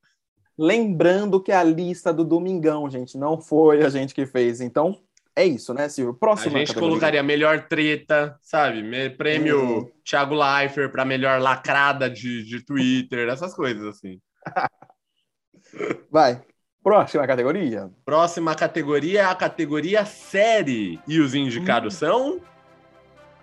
Lembrando 0.57 1.41
que 1.41 1.51
a 1.51 1.63
lista 1.63 2.11
do 2.11 2.23
Domingão, 2.23 2.89
gente, 2.89 3.17
não 3.17 3.39
foi 3.39 3.83
a 3.83 3.89
gente 3.89 4.13
que 4.13 4.25
fez. 4.25 4.59
Então, 4.59 4.99
é 5.35 5.45
isso, 5.45 5.71
né, 5.71 5.87
Silvio? 5.87 6.15
Próximo. 6.15 6.55
A 6.55 6.59
gente 6.59 6.69
categoria. 6.69 6.89
colocaria 6.89 7.23
melhor 7.23 7.67
treta, 7.67 8.39
sabe? 8.41 8.81
Prêmio 9.11 9.61
uhum. 9.61 9.91
Thiago 10.03 10.33
Leifert 10.33 10.91
para 10.91 11.05
melhor 11.05 11.39
lacrada 11.39 12.09
de, 12.09 12.43
de 12.43 12.65
Twitter, 12.65 13.29
essas 13.29 13.53
coisas 13.53 13.85
assim. 13.85 14.19
Vai. 16.09 16.41
Próxima 16.81 17.27
categoria. 17.27 17.91
Próxima 18.03 18.55
categoria 18.55 19.21
é 19.21 19.25
a 19.25 19.35
categoria 19.35 20.05
série. 20.05 20.99
E 21.07 21.19
os 21.19 21.35
indicados 21.35 21.95
hum. 21.95 21.97
são. 21.97 22.41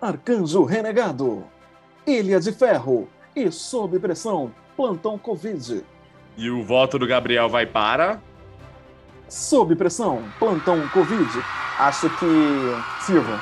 Arcanjo 0.01 0.65
Renegado. 0.65 1.45
Ilha 2.05 2.41
de 2.41 2.51
Ferro 2.51 3.07
e 3.35 3.49
Sob 3.51 3.97
Pressão, 3.99 4.53
Plantão 4.75 5.17
Covid. 5.17 5.83
E 6.37 6.49
o 6.49 6.63
voto 6.63 6.99
do 6.99 7.07
Gabriel 7.07 7.47
vai 7.49 7.65
para. 7.65 8.21
Sob 9.29 9.75
Pressão, 9.75 10.23
Plantão 10.37 10.87
Covid. 10.89 11.29
Acho 11.79 12.09
que, 12.17 12.25
Silva, 13.01 13.39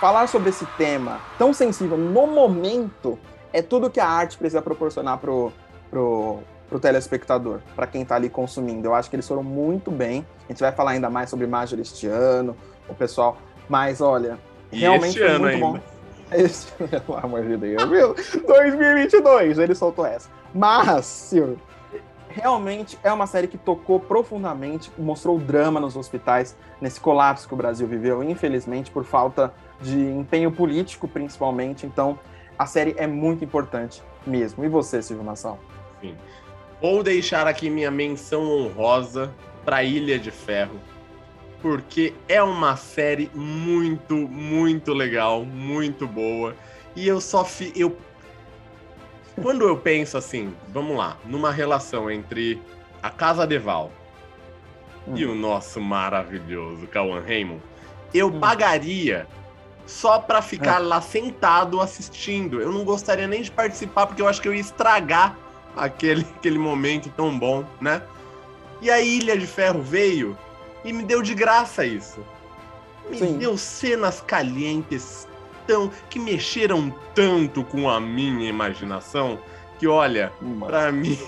falar 0.00 0.28
sobre 0.28 0.50
esse 0.50 0.66
tema 0.76 1.20
tão 1.38 1.52
sensível 1.52 1.96
no 1.96 2.26
momento 2.26 3.18
é 3.52 3.62
tudo 3.62 3.88
que 3.88 4.00
a 4.00 4.06
arte 4.08 4.36
precisa 4.36 4.60
proporcionar 4.60 5.18
pro, 5.18 5.52
pro, 5.90 6.40
pro 6.68 6.80
telespectador, 6.80 7.60
para 7.74 7.86
quem 7.86 8.02
está 8.02 8.16
ali 8.16 8.28
consumindo. 8.28 8.88
Eu 8.88 8.94
acho 8.94 9.08
que 9.08 9.16
eles 9.16 9.26
foram 9.26 9.42
muito 9.42 9.90
bem. 9.90 10.26
A 10.48 10.52
gente 10.52 10.60
vai 10.60 10.72
falar 10.72 10.92
ainda 10.92 11.08
mais 11.08 11.30
sobre 11.30 11.46
Major 11.46 11.78
este 11.78 12.06
ano, 12.06 12.56
o 12.88 12.94
pessoal. 12.94 13.38
Mas 13.68 14.00
olha, 14.00 14.38
e 14.72 14.80
realmente 14.80 15.18
foi 15.18 15.38
muito 15.38 15.46
ainda. 15.46 15.58
bom. 15.66 15.80
Esse, 16.32 16.72
pelo 16.72 17.18
amor 17.22 17.42
de 17.44 17.56
Deus, 17.56 17.84
viu? 17.84 18.14
2022, 18.46 19.58
ele 19.58 19.74
soltou 19.74 20.04
essa. 20.04 20.28
Mas, 20.52 21.06
Silvio, 21.06 21.58
realmente 22.34 22.98
é 23.02 23.12
uma 23.12 23.26
série 23.26 23.46
que 23.46 23.56
tocou 23.56 24.00
profundamente, 24.00 24.90
mostrou 24.98 25.36
o 25.36 25.40
drama 25.40 25.78
nos 25.78 25.96
hospitais, 25.96 26.56
nesse 26.80 27.00
colapso 27.00 27.46
que 27.46 27.54
o 27.54 27.56
Brasil 27.56 27.86
viveu, 27.86 28.22
infelizmente, 28.22 28.90
por 28.90 29.04
falta 29.04 29.54
de 29.80 29.98
empenho 29.98 30.50
político, 30.50 31.06
principalmente. 31.06 31.86
Então, 31.86 32.18
a 32.58 32.66
série 32.66 32.94
é 32.98 33.06
muito 33.06 33.44
importante 33.44 34.02
mesmo. 34.26 34.64
E 34.64 34.68
você, 34.68 35.00
Silvio 35.00 35.24
Nassau? 35.24 35.58
Sim. 36.00 36.16
Vou 36.80 37.02
deixar 37.02 37.46
aqui 37.46 37.70
minha 37.70 37.90
menção 37.90 38.42
honrosa 38.42 39.32
para 39.64 39.82
Ilha 39.84 40.18
de 40.18 40.30
Ferro 40.30 40.78
porque 41.64 42.12
é 42.28 42.42
uma 42.42 42.76
série 42.76 43.30
muito, 43.34 44.14
muito 44.14 44.92
legal, 44.92 45.46
muito 45.46 46.06
boa. 46.06 46.54
E 46.94 47.08
eu 47.08 47.22
só 47.22 47.42
fi, 47.42 47.72
eu 47.74 47.96
quando 49.40 49.66
eu 49.66 49.76
penso 49.76 50.16
assim, 50.16 50.54
vamos 50.68 50.96
lá, 50.96 51.16
numa 51.24 51.50
relação 51.50 52.10
entre 52.10 52.60
a 53.02 53.10
Casa 53.10 53.46
de 53.46 53.58
Val 53.58 53.90
hum. 55.06 55.16
e 55.16 55.24
o 55.26 55.34
nosso 55.34 55.80
maravilhoso 55.80 56.86
Cauan 56.86 57.20
Raymond, 57.20 57.60
eu 58.12 58.28
hum. 58.28 58.40
pagaria 58.40 59.26
só 59.86 60.18
para 60.18 60.40
ficar 60.40 60.80
é. 60.80 60.84
lá 60.84 61.00
sentado 61.00 61.80
assistindo. 61.80 62.60
Eu 62.60 62.72
não 62.72 62.84
gostaria 62.84 63.26
nem 63.26 63.42
de 63.42 63.50
participar 63.50 64.06
porque 64.06 64.22
eu 64.22 64.28
acho 64.28 64.40
que 64.40 64.48
eu 64.48 64.54
ia 64.54 64.60
estragar 64.60 65.36
aquele, 65.76 66.26
aquele 66.36 66.58
momento 66.58 67.10
tão 67.10 67.38
bom, 67.38 67.64
né? 67.80 68.02
E 68.80 68.90
a 68.90 69.00
Ilha 69.00 69.36
de 69.36 69.46
Ferro 69.46 69.82
veio 69.82 70.36
e 70.84 70.92
me 70.92 71.02
deu 71.02 71.22
de 71.22 71.34
graça 71.34 71.84
isso. 71.84 72.24
Me 73.10 73.18
Sim. 73.18 73.38
deu 73.38 73.58
cenas 73.58 74.20
calientes 74.20 75.28
tão 75.66 75.90
que 76.08 76.18
mexeram 76.18 76.94
tanto 77.14 77.64
com 77.64 77.88
a 77.88 78.00
minha 78.00 78.48
imaginação 78.48 79.38
que 79.78 79.86
olha, 79.86 80.32
para 80.60 80.90
mim 80.92 81.18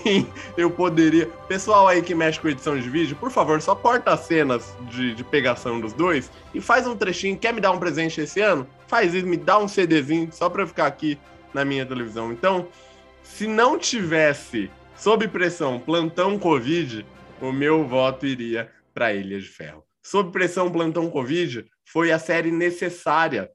eu 0.57 0.71
poderia. 0.71 1.27
Pessoal 1.47 1.87
aí 1.87 2.01
que 2.01 2.15
mexe 2.15 2.39
com 2.39 2.47
edição 2.47 2.79
de 2.79 2.89
vídeo, 2.89 3.15
por 3.15 3.29
favor, 3.29 3.61
só 3.61 3.75
corta 3.75 4.13
as 4.13 4.21
cenas 4.21 4.75
de, 4.89 5.13
de 5.13 5.23
pegação 5.23 5.79
dos 5.79 5.93
dois 5.93 6.31
e 6.53 6.61
faz 6.61 6.87
um 6.87 6.95
trechinho. 6.95 7.37
Quer 7.37 7.53
me 7.53 7.61
dar 7.61 7.71
um 7.71 7.79
presente 7.79 8.21
esse 8.21 8.41
ano? 8.41 8.67
Faz 8.87 9.13
isso, 9.13 9.27
me 9.27 9.37
dá 9.37 9.59
um 9.59 9.67
CDzinho 9.67 10.29
só 10.31 10.49
pra 10.49 10.63
eu 10.63 10.67
ficar 10.67 10.87
aqui 10.87 11.19
na 11.53 11.65
minha 11.65 11.85
televisão. 11.85 12.31
Então, 12.31 12.67
se 13.21 13.47
não 13.47 13.77
tivesse 13.77 14.71
sob 14.95 15.27
pressão 15.27 15.79
plantão 15.79 16.39
Covid, 16.39 17.05
o 17.41 17.51
meu 17.51 17.85
voto 17.85 18.25
iria 18.25 18.71
para 18.93 19.13
Ilha 19.13 19.39
de 19.39 19.47
Ferro. 19.47 19.83
Sob 20.01 20.31
pressão, 20.31 20.71
plantão 20.71 21.09
Covid 21.09 21.65
foi 21.85 22.11
a 22.11 22.17
série 22.17 22.51
necessária 22.51 23.51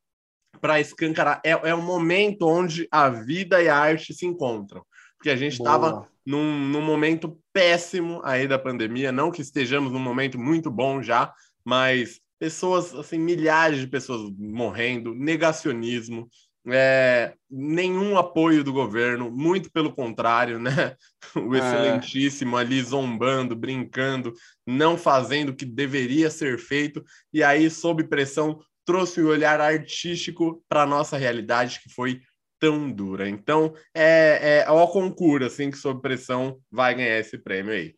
para 0.62 0.80
escancarar. 0.80 1.40
É, 1.44 1.50
é 1.50 1.74
um 1.74 1.82
momento 1.82 2.46
onde 2.46 2.86
a 2.90 3.08
vida 3.08 3.60
e 3.60 3.68
a 3.68 3.76
arte 3.76 4.14
se 4.14 4.24
encontram. 4.24 4.82
Porque 5.18 5.28
a 5.28 5.36
gente 5.36 5.54
estava 5.54 6.08
num, 6.24 6.68
num 6.68 6.80
momento 6.80 7.36
péssimo 7.52 8.20
aí 8.24 8.46
da 8.46 8.58
pandemia. 8.58 9.10
Não 9.10 9.32
que 9.32 9.42
estejamos 9.42 9.92
num 9.92 9.98
momento 9.98 10.38
muito 10.38 10.70
bom 10.70 11.02
já, 11.02 11.34
mas 11.64 12.20
pessoas, 12.38 12.94
assim, 12.94 13.18
milhares 13.18 13.80
de 13.80 13.88
pessoas 13.88 14.32
morrendo, 14.38 15.14
negacionismo, 15.14 16.28
é, 16.68 17.34
nenhum 17.50 18.16
apoio 18.16 18.62
do 18.62 18.72
governo, 18.72 19.30
muito 19.30 19.70
pelo 19.72 19.92
contrário, 19.92 20.58
né? 20.58 20.96
O 21.34 21.54
é. 21.54 21.58
excelentíssimo 21.58 22.58
ali 22.58 22.82
zombando, 22.82 23.56
brincando, 23.56 24.34
não 24.66 24.98
fazendo 24.98 25.48
o 25.48 25.56
que 25.56 25.64
deveria 25.64 26.28
ser 26.30 26.58
feito, 26.58 27.02
e 27.32 27.42
aí, 27.42 27.70
sob 27.70 28.04
pressão, 28.04 28.60
trouxe 28.84 29.20
o 29.20 29.28
olhar 29.28 29.60
artístico 29.60 30.62
para 30.68 30.82
a 30.82 30.86
nossa 30.86 31.16
realidade, 31.16 31.80
que 31.80 31.88
foi 31.92 32.20
tão 32.58 32.90
dura. 32.90 33.28
Então, 33.28 33.74
é, 33.94 34.60
é 34.60 34.64
ao 34.66 34.88
concurso, 34.90 35.46
assim, 35.46 35.70
que 35.70 35.76
sob 35.76 36.00
pressão 36.00 36.58
vai 36.70 36.94
ganhar 36.94 37.18
esse 37.18 37.36
prêmio 37.38 37.72
aí. 37.72 37.94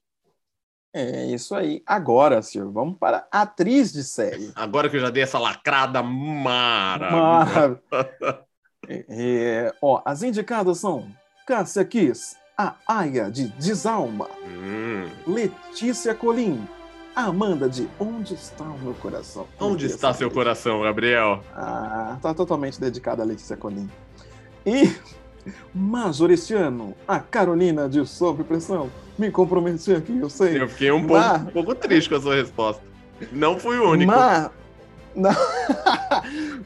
É 0.95 1.26
isso 1.26 1.55
aí. 1.55 1.83
Agora, 1.85 2.41
senhor, 2.41 2.71
vamos 2.73 2.97
para 2.99 3.26
atriz 3.31 3.93
de 3.93 4.05
série. 4.05 4.53
Agora 4.55 4.88
que 4.88 4.97
eu 4.97 5.00
já 5.00 5.11
dei 5.11 5.25
essa 5.25 5.38
lacrada 5.41 6.03
maravilhosa. 6.03 7.83
Mar... 7.91 8.45
É, 8.88 9.73
ó, 9.83 10.03
as 10.05 10.23
indicadas 10.23 10.79
são 10.79 11.11
Cássia 11.47 11.85
Kiss, 11.85 12.37
a 12.57 12.76
Aya 12.87 13.31
de 13.31 13.49
Desalma, 13.49 14.29
hum. 14.45 15.09
Letícia 15.26 16.14
Colim, 16.14 16.67
Amanda 17.14 17.68
de 17.68 17.88
Onde 17.99 18.35
Está 18.35 18.64
o 18.64 18.78
Meu 18.78 18.94
Coração? 18.94 19.47
Onde 19.61 19.87
está 19.87 20.12
seu 20.12 20.30
coração, 20.30 20.83
Gabriel? 20.83 21.42
Ah, 21.54 22.18
tá 22.21 22.35
totalmente 22.35 22.80
dedicada 22.80 23.23
a 23.23 23.26
Letícia 23.26 23.56
Colim. 23.56 23.88
E 24.66 24.92
Major 25.73 26.30
este 26.30 26.54
ano, 26.54 26.94
a 27.06 27.21
Carolina 27.21 27.88
de 27.88 28.04
Sob 28.06 28.42
Pressão. 28.44 28.90
Me 29.16 29.30
comprometi 29.30 29.94
aqui, 29.94 30.18
eu 30.18 30.28
sei. 30.28 30.61
Eu 30.61 30.68
fiquei 30.68 30.90
um, 30.90 31.06
pouco, 31.06 31.37
um 31.37 31.47
pouco 31.47 31.75
triste 31.75 32.09
com 32.09 32.16
a 32.16 32.21
sua 32.21 32.35
resposta. 32.35 32.83
Não 33.30 33.59
fui 33.59 33.78
o 33.78 33.90
único. 33.90 34.11
Ma... 34.11 34.50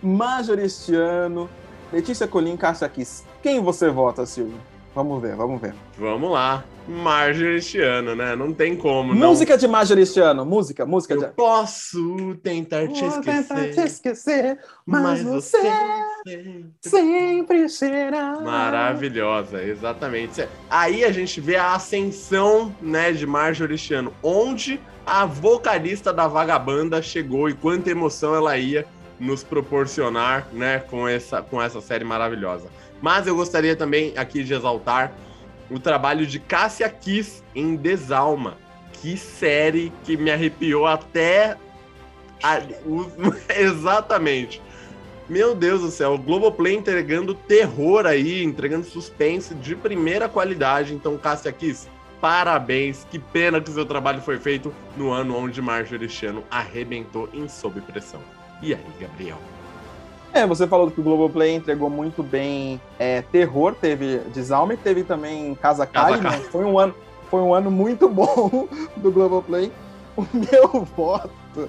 Major 0.03 0.59
este 0.59 0.95
ano, 0.95 1.51
Letícia 1.93 2.27
Colim, 2.27 2.57
Cássia 2.57 2.89
Kiss. 2.89 3.25
Quem 3.43 3.61
você 3.61 3.91
vota, 3.91 4.25
Silvio? 4.25 4.59
Vamos 4.95 5.21
ver, 5.21 5.37
vamos 5.37 5.61
ver. 5.61 5.75
Vamos 5.99 6.31
lá. 6.31 6.65
Marjorie 6.89 7.57
este 7.57 7.81
ano, 7.81 8.17
né? 8.17 8.35
Não 8.35 8.53
tem 8.53 8.75
como, 8.75 9.15
não. 9.15 9.29
Música 9.29 9.59
de 9.59 9.69
Marjorie 9.69 10.03
este 10.03 10.21
ano. 10.21 10.45
Música, 10.45 10.87
música 10.87 11.15
Eu 11.15 11.21
de... 11.21 11.27
posso 11.29 12.35
tentar 12.43 12.89
te 12.89 13.05
esquecer. 13.05 13.23
tentar 13.23 13.69
te 13.71 13.81
esquecer, 13.81 14.59
mas, 14.87 15.03
mas 15.03 15.23
você, 15.23 15.59
você 16.25 16.91
sempre 16.91 17.69
será. 17.69 18.41
Maravilhosa, 18.41 19.63
exatamente. 19.63 20.49
Aí 20.71 21.05
a 21.05 21.13
gente 21.13 21.41
vê 21.41 21.57
a 21.57 21.75
ascensão, 21.75 22.75
né, 22.81 23.13
de 23.13 23.27
Marjorie 23.27 23.75
este 23.75 23.93
ano. 23.93 24.13
Onde 24.23 24.81
a 25.05 25.27
vocalista 25.27 26.13
da 26.13 26.27
Vagabanda 26.27 27.03
chegou 27.03 27.49
e 27.49 27.55
quanta 27.55 27.91
emoção 27.91 28.35
ela 28.35 28.57
ia 28.57 28.87
nos 29.21 29.43
proporcionar, 29.43 30.49
né, 30.53 30.79
com 30.79 31.07
essa, 31.07 31.43
com 31.43 31.61
essa 31.61 31.81
série 31.81 32.05
maravilhosa. 32.05 32.69
Mas 33.01 33.27
eu 33.27 33.35
gostaria 33.35 33.77
também 33.77 34.13
aqui 34.17 34.43
de 34.43 34.55
exaltar 34.55 35.13
o 35.71 35.79
trabalho 35.79 36.27
de 36.27 36.39
Cássia 36.39 36.89
Kiss 36.89 37.43
em 37.55 37.77
Desalma. 37.77 38.57
Que 38.93 39.17
série 39.17 39.93
que 40.05 40.17
me 40.17 40.31
arrepiou 40.31 40.87
até. 40.87 41.57
A... 42.43 42.61
Exatamente. 43.57 44.61
Meu 45.29 45.55
Deus 45.55 45.83
do 45.83 45.91
céu, 45.91 46.15
o 46.15 46.19
Globoplay 46.19 46.75
entregando 46.75 47.35
terror 47.35 48.07
aí, 48.07 48.43
entregando 48.43 48.87
suspense 48.87 49.55
de 49.55 49.77
primeira 49.77 50.27
qualidade. 50.27 50.95
Então, 50.95 51.19
Cássia 51.19 51.53
Kiss, 51.53 51.87
parabéns. 52.19 53.07
Que 53.11 53.19
pena 53.19 53.61
que 53.61 53.71
o 53.71 53.75
seu 53.75 53.85
trabalho 53.85 54.23
foi 54.23 54.39
feito 54.39 54.75
no 54.97 55.11
ano 55.11 55.37
onde 55.37 55.61
Marjorie 55.61 56.09
Chano 56.09 56.43
arrebentou 56.51 57.29
em 57.35 57.47
Sob 57.47 57.79
Pressão. 57.83 58.21
E 58.63 58.73
aí, 58.73 58.81
Gabriel? 58.99 59.39
É, 60.39 60.47
você 60.47 60.69
falou 60.69 60.89
que 60.89 61.01
o 61.01 61.03
Globoplay 61.03 61.57
entregou 61.57 61.91
muito 61.91 62.23
bem 62.23 62.81
é, 62.97 63.23
terror, 63.23 63.75
teve 63.75 64.19
Desalma 64.33 64.73
e 64.73 64.77
teve 64.77 65.03
também 65.03 65.53
Casa 65.57 65.85
Kali, 65.85 66.21
né? 66.21 66.31
Foi 66.53 66.65
um 66.65 66.79
ano, 66.79 66.95
foi 67.29 67.41
um 67.41 67.53
ano 67.53 67.73
muito 67.73 68.07
bom 68.09 68.69
do 68.97 69.11
Globoplay. 69.11 69.73
O 70.17 70.25
meu 70.33 70.85
voto 70.85 71.69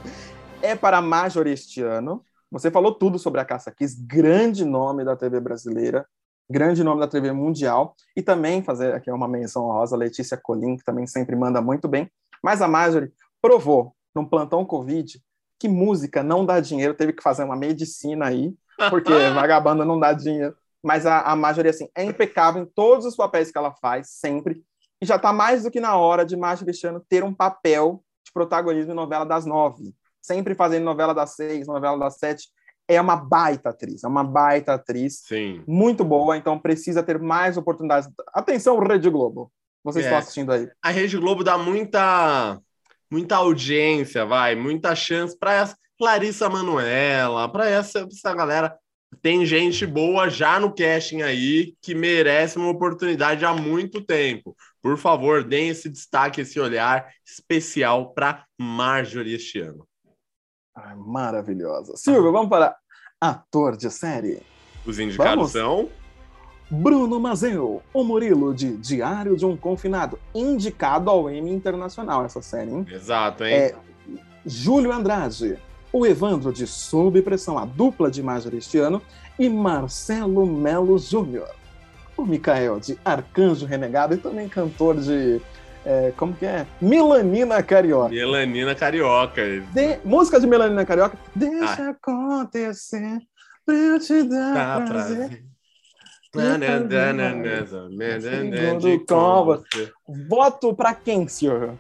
é 0.62 0.76
para 0.76 1.02
Major 1.02 1.48
este 1.48 1.82
ano. 1.82 2.24
Você 2.52 2.70
falou 2.70 2.94
tudo 2.94 3.18
sobre 3.18 3.42
a 3.42 3.46
Caça 3.46 3.72
Kiss, 3.72 4.00
grande 4.06 4.64
nome 4.64 5.04
da 5.04 5.16
TV 5.16 5.40
brasileira, 5.40 6.06
grande 6.48 6.84
nome 6.84 7.00
da 7.02 7.08
TV 7.08 7.32
mundial, 7.32 7.96
e 8.16 8.22
também 8.22 8.62
fazer 8.62 8.94
aqui 8.94 9.10
uma 9.10 9.28
menção 9.28 9.66
honrosa, 9.66 9.98
Letícia 9.98 10.38
Colim, 10.38 10.78
que 10.78 10.84
também 10.84 11.08
sempre 11.08 11.36
manda 11.36 11.60
muito 11.60 11.88
bem. 11.88 12.08
Mas 12.44 12.62
a 12.62 12.68
Major 12.68 13.10
provou, 13.42 13.96
num 14.14 14.26
plantão 14.26 14.64
Covid, 14.64 15.20
que 15.60 15.68
música 15.68 16.24
não 16.24 16.46
dá 16.46 16.60
dinheiro, 16.60 16.94
teve 16.94 17.14
que 17.14 17.22
fazer 17.22 17.44
uma 17.44 17.56
medicina 17.56 18.28
aí, 18.28 18.54
porque 18.90 19.12
vagabanda 19.36 19.84
não 19.84 20.00
dá 20.00 20.14
dinheiro. 20.14 20.56
Mas 20.82 21.06
a, 21.06 21.22
a 21.22 21.36
maioria, 21.36 21.72
assim, 21.72 21.90
é 21.94 22.04
impecável 22.04 22.64
em 22.64 22.66
todos 22.66 23.06
os 23.06 23.16
papéis 23.16 23.52
que 23.52 23.58
ela 23.58 23.74
faz, 23.74 24.12
sempre. 24.12 24.64
E 25.02 25.06
já 25.06 25.18
está 25.18 25.34
mais 25.34 25.64
do 25.64 25.72
que 25.72 25.80
na 25.80 25.98
hora 25.98 26.26
de 26.26 26.38
Márcia 26.38 26.66
Cristiano 26.66 27.04
ter 27.08 27.24
um 27.24 27.34
papel 27.34 28.04
de 28.26 28.32
protagonismo 28.32 28.94
em 28.94 28.96
novela 28.96 29.26
das 29.26 29.46
nove. 29.46 29.94
Sempre 30.22 30.56
fazendo 30.56 30.86
novela 30.86 31.14
das 31.14 31.36
seis, 31.36 31.68
novela 31.68 31.98
das 31.98 32.18
sete. 32.18 32.48
É 32.88 33.00
uma 33.00 33.16
baita 33.16 33.70
atriz, 33.70 34.04
é 34.04 34.08
uma 34.08 34.24
baita 34.24 34.74
atriz. 34.74 35.22
Sim. 35.26 35.64
Muito 35.68 36.04
boa, 36.04 36.36
então 36.38 36.58
precisa 36.58 37.04
ter 37.04 37.20
mais 37.20 37.58
oportunidades. 37.58 38.10
Atenção, 38.34 38.80
Rede 38.80 39.10
Globo. 39.10 39.52
Vocês 39.84 40.06
é. 40.06 40.08
estão 40.08 40.20
assistindo 40.20 40.52
aí. 40.52 40.70
A 40.82 40.90
Rede 40.90 41.18
Globo 41.18 41.44
dá 41.44 41.58
muita 41.58 42.60
muita 43.12 43.38
audiência, 43.38 44.26
vai, 44.26 44.56
muita 44.56 44.96
chance 44.96 45.38
para 45.38 45.54
essa 45.54 45.78
Clarissa 45.98 46.50
Manuela, 46.50 47.52
para 47.52 47.70
essa, 47.70 48.08
essa 48.10 48.34
galera. 48.34 48.78
Tem 49.22 49.46
gente 49.46 49.86
boa 49.86 50.30
já 50.30 50.60
no 50.60 50.74
casting 50.74 51.24
aí 51.24 51.76
que 51.82 51.96
merece 51.96 52.58
uma 52.58 52.70
oportunidade 52.70 53.44
há 53.44 53.54
muito 53.54 54.02
tempo. 54.02 54.56
Por 54.82 54.98
favor, 54.98 55.44
deem 55.44 55.70
esse 55.70 55.90
destaque, 55.90 56.42
esse 56.42 56.60
olhar 56.60 57.12
especial 57.26 58.14
para 58.14 58.46
Marjorie 58.58 59.34
este 59.34 59.60
ano. 59.60 59.86
Maravilhosa. 60.96 61.98
Silvio, 61.98 62.32
vamos 62.32 62.50
para 62.50 62.78
ator 63.20 63.76
de 63.76 63.90
série. 63.90 64.42
Os 64.86 65.00
indicados 65.00 65.36
vamos? 65.36 65.52
são 65.52 65.90
Bruno 66.70 67.20
Mazeu, 67.20 67.82
o 67.94 68.04
Murilo 68.04 68.54
de 68.54 68.78
Diário 68.78 69.36
de 69.36 69.46
um 69.46 69.58
Confinado, 69.58 70.20
indicado 70.36 71.10
ao 71.10 71.30
Emmy 71.30 71.52
Internacional 71.52 72.24
essa 72.24 72.42
série, 72.42 72.72
hein? 72.72 72.86
Exato, 72.92 73.44
hein? 73.44 73.54
É, 73.54 73.76
Júlio 74.46 74.92
Andrade, 74.92 75.58
o 75.92 76.06
Evandro 76.06 76.54
de 76.54 76.68
Sob 76.68 77.22
Pressão, 77.22 77.58
a 77.58 77.66
dupla 77.66 78.12
de 78.12 78.20
imagem 78.20 78.52
deste 78.52 78.78
ano, 78.78 79.02
e 79.38 79.50
Marcelo 79.50 80.46
Melo 80.46 81.00
Júnior, 81.00 81.50
o 82.16 82.24
Micael 82.24 82.80
de 82.80 83.00
Arcanjo 83.04 83.66
Renegado 83.66 84.14
e 84.14 84.18
também 84.18 84.48
cantor 84.48 84.98
de 84.98 85.42
é, 85.86 86.12
como 86.18 86.34
que 86.34 86.46
é? 86.46 86.68
Melanina 86.82 87.64
Carioca. 87.64 88.10
Melanina 88.10 88.76
Carioca. 88.76 89.42
De, 89.74 89.98
música 90.04 90.40
de 90.40 90.46
Melanina 90.46 90.86
Carioca. 90.86 91.18
Deixa 91.34 91.84
ah. 91.84 91.90
acontecer 91.90 93.18
pra 93.66 93.76
eu 93.76 94.00
te 94.00 94.24
dar 94.24 94.54
tá 94.54 94.86
prazer. 94.86 95.18
prazer. 95.18 95.44
Voto 100.28 100.74
para 100.76 100.94
quem, 100.94 101.28
senhor? 101.28 101.74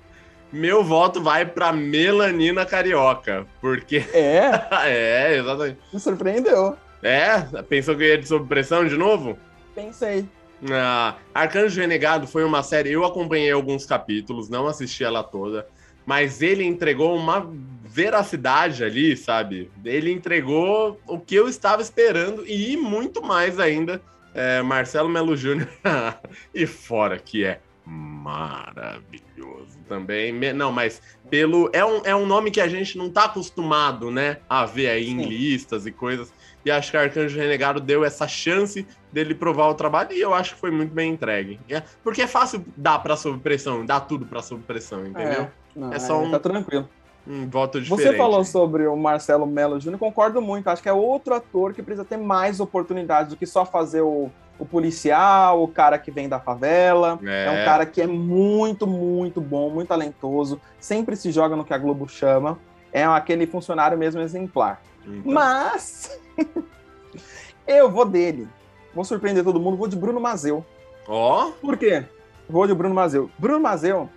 Meu 0.52 0.84
voto 0.84 1.22
vai 1.22 1.46
para 1.46 1.72
Melanina 1.72 2.66
Carioca, 2.66 3.46
porque. 3.62 3.98
É? 4.12 4.50
é, 4.90 5.38
exatamente. 5.38 5.80
Me 5.94 6.00
surpreendeu. 6.00 6.76
É? 7.04 7.40
Pensou 7.64 7.96
que 7.96 8.04
ia 8.04 8.18
de 8.18 8.28
sob 8.28 8.48
pressão 8.48 8.88
de 8.88 8.98
novo? 8.98 9.38
Pensei. 9.76 10.26
Ah, 10.72 11.16
Arcanjo 11.34 11.80
Renegado 11.80 12.26
foi 12.28 12.44
uma 12.44 12.64
série, 12.64 12.92
eu 12.92 13.06
acompanhei 13.06 13.52
alguns 13.52 13.86
capítulos, 13.86 14.50
não 14.50 14.68
assisti 14.68 15.04
ela 15.04 15.24
toda, 15.24 15.66
mas 16.06 16.42
ele 16.42 16.66
entregou 16.66 17.16
uma 17.16 17.50
veracidade 17.86 18.84
ali, 18.84 19.16
sabe? 19.16 19.72
Ele 19.86 20.12
entregou 20.12 21.00
o 21.08 21.20
que 21.20 21.36
eu 21.36 21.48
estava 21.48 21.82
esperando 21.82 22.46
e 22.46 22.76
muito 22.76 23.22
mais 23.22 23.60
ainda 23.60 24.02
é, 24.39 24.62
Marcelo 24.62 25.10
Melo 25.10 25.36
Júnior 25.36 25.67
e 26.56 26.65
fora 26.65 27.19
que 27.19 27.43
é 27.43 27.60
maravilhoso 27.86 29.78
também. 29.88 30.32
Não, 30.54 30.71
mas 30.71 31.02
pelo 31.30 31.69
é 31.73 31.84
um, 31.84 32.02
é 32.06 32.15
um 32.15 32.25
nome 32.25 32.49
que 32.49 32.62
a 32.62 32.67
gente 32.67 32.97
não 32.97 33.10
tá 33.10 33.25
acostumado, 33.25 34.10
né, 34.10 34.38
a 34.47 34.65
ver 34.65 34.89
aí 34.89 35.10
em 35.10 35.21
Sim. 35.21 35.28
listas 35.28 35.86
e 35.86 35.91
coisas. 35.91 36.32
E 36.63 36.71
acho 36.71 36.91
que 36.91 36.97
Arcanjo 36.97 37.38
Renegado 37.38 37.82
deu 37.82 38.06
essa 38.06 38.28
chance 38.28 38.88
dele 39.12 39.36
provar 39.36 39.67
o 39.67 39.73
trabalho 39.73 40.13
e 40.13 40.21
eu 40.21 40.34
acho 40.34 40.54
que 40.54 40.60
foi 40.60 40.71
muito 40.71 40.93
bem 40.93 41.13
entregue. 41.13 41.60
É, 41.67 41.82
porque 42.04 42.21
é 42.21 42.28
fácil 42.28 42.63
dar 42.78 42.99
para 42.99 43.17
sob 43.17 43.39
pressão, 43.39 43.86
dar 43.86 44.02
tudo 44.02 44.25
para 44.25 44.41
sob 44.41 44.63
pressão, 44.63 45.06
entendeu? 45.06 45.43
É, 45.43 45.52
não, 45.75 45.93
é 45.93 45.99
só 45.99 46.21
um, 46.21 46.32
tá 46.32 46.39
tranquilo 46.39 46.88
um 47.30 47.48
voto 47.48 47.80
diferente. 47.80 48.08
Você 48.08 48.18
falou 48.18 48.44
sobre 48.44 48.88
o 48.88 48.96
Marcelo 48.98 49.46
Melo 49.46 49.80
Júnior, 49.80 50.00
concordo 50.00 50.42
muito. 50.42 50.68
Acho 50.68 50.82
que 50.82 50.89
é 50.89 50.94
outro 50.94 51.36
ator 51.36 51.76
que 51.76 51.84
precisa 51.84 52.04
ter 52.04 52.18
mais 52.18 52.60
oportunidades 52.60 53.32
do 53.32 53.38
que 53.38 53.46
só 53.46 53.63
fazer 53.63 54.02
o, 54.02 54.32
o 54.58 54.65
policial, 54.65 55.62
o 55.62 55.68
cara 55.68 56.00
que 56.00 56.10
vem 56.10 56.28
da 56.28 56.39
favela. 56.39 57.20
É. 57.24 57.46
é. 57.46 57.52
um 57.52 57.65
cara 57.65 57.86
que 57.86 58.02
é 58.02 58.08
muito, 58.08 58.88
muito 58.88 59.39
bom, 59.39 59.70
muito 59.70 59.89
talentoso. 59.89 60.60
Sempre 60.80 61.15
se 61.15 61.32
joga 61.32 61.56
no 61.56 61.63
que 61.63 61.74
a 61.74 61.78
Globo 61.78 62.10
chama. 62.10 62.58
É 62.92 63.04
aquele 63.06 63.46
funcionário 63.46 63.96
mesmo 63.96 64.20
exemplar. 64.22 64.82
Então. 65.06 65.32
Mas 65.32 66.20
eu 67.68 67.92
vou 67.92 68.06
dele. 68.06 68.48
Vou 68.92 69.06
surpreender 69.06 69.44
todo 69.44 69.60
mundo. 69.60 69.78
Vou 69.78 69.88
de 69.88 69.96
Bruno 69.96 70.20
Mazeu. 70.20 70.65
Ó. 71.08 71.46
Oh. 71.48 71.52
Por 71.52 71.78
quê? 71.78 72.04
Vou 72.50 72.65
de 72.65 72.74
Bruno 72.74 72.96
Mazeu. 72.96 73.30
Bruno 73.38 73.60
Mazeu 73.60 74.10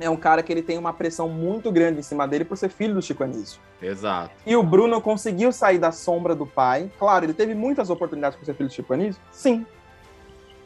é 0.00 0.08
um 0.08 0.16
cara 0.16 0.42
que 0.42 0.52
ele 0.52 0.62
tem 0.62 0.78
uma 0.78 0.92
pressão 0.92 1.28
muito 1.28 1.72
grande 1.72 2.00
em 2.00 2.02
cima 2.02 2.26
dele 2.26 2.44
por 2.44 2.56
ser 2.56 2.68
filho 2.68 2.94
do 2.94 3.02
Chico 3.02 3.24
Anísio. 3.24 3.60
Exato. 3.82 4.30
E 4.46 4.54
o 4.54 4.62
Bruno 4.62 5.00
conseguiu 5.00 5.52
sair 5.52 5.78
da 5.78 5.92
sombra 5.92 6.34
do 6.34 6.46
pai. 6.46 6.90
Claro, 6.98 7.24
ele 7.24 7.34
teve 7.34 7.54
muitas 7.54 7.90
oportunidades 7.90 8.38
por 8.38 8.44
ser 8.44 8.54
filho 8.54 8.68
do 8.68 8.74
Chico 8.74 8.92
Anísio. 8.92 9.20
Sim. 9.32 9.66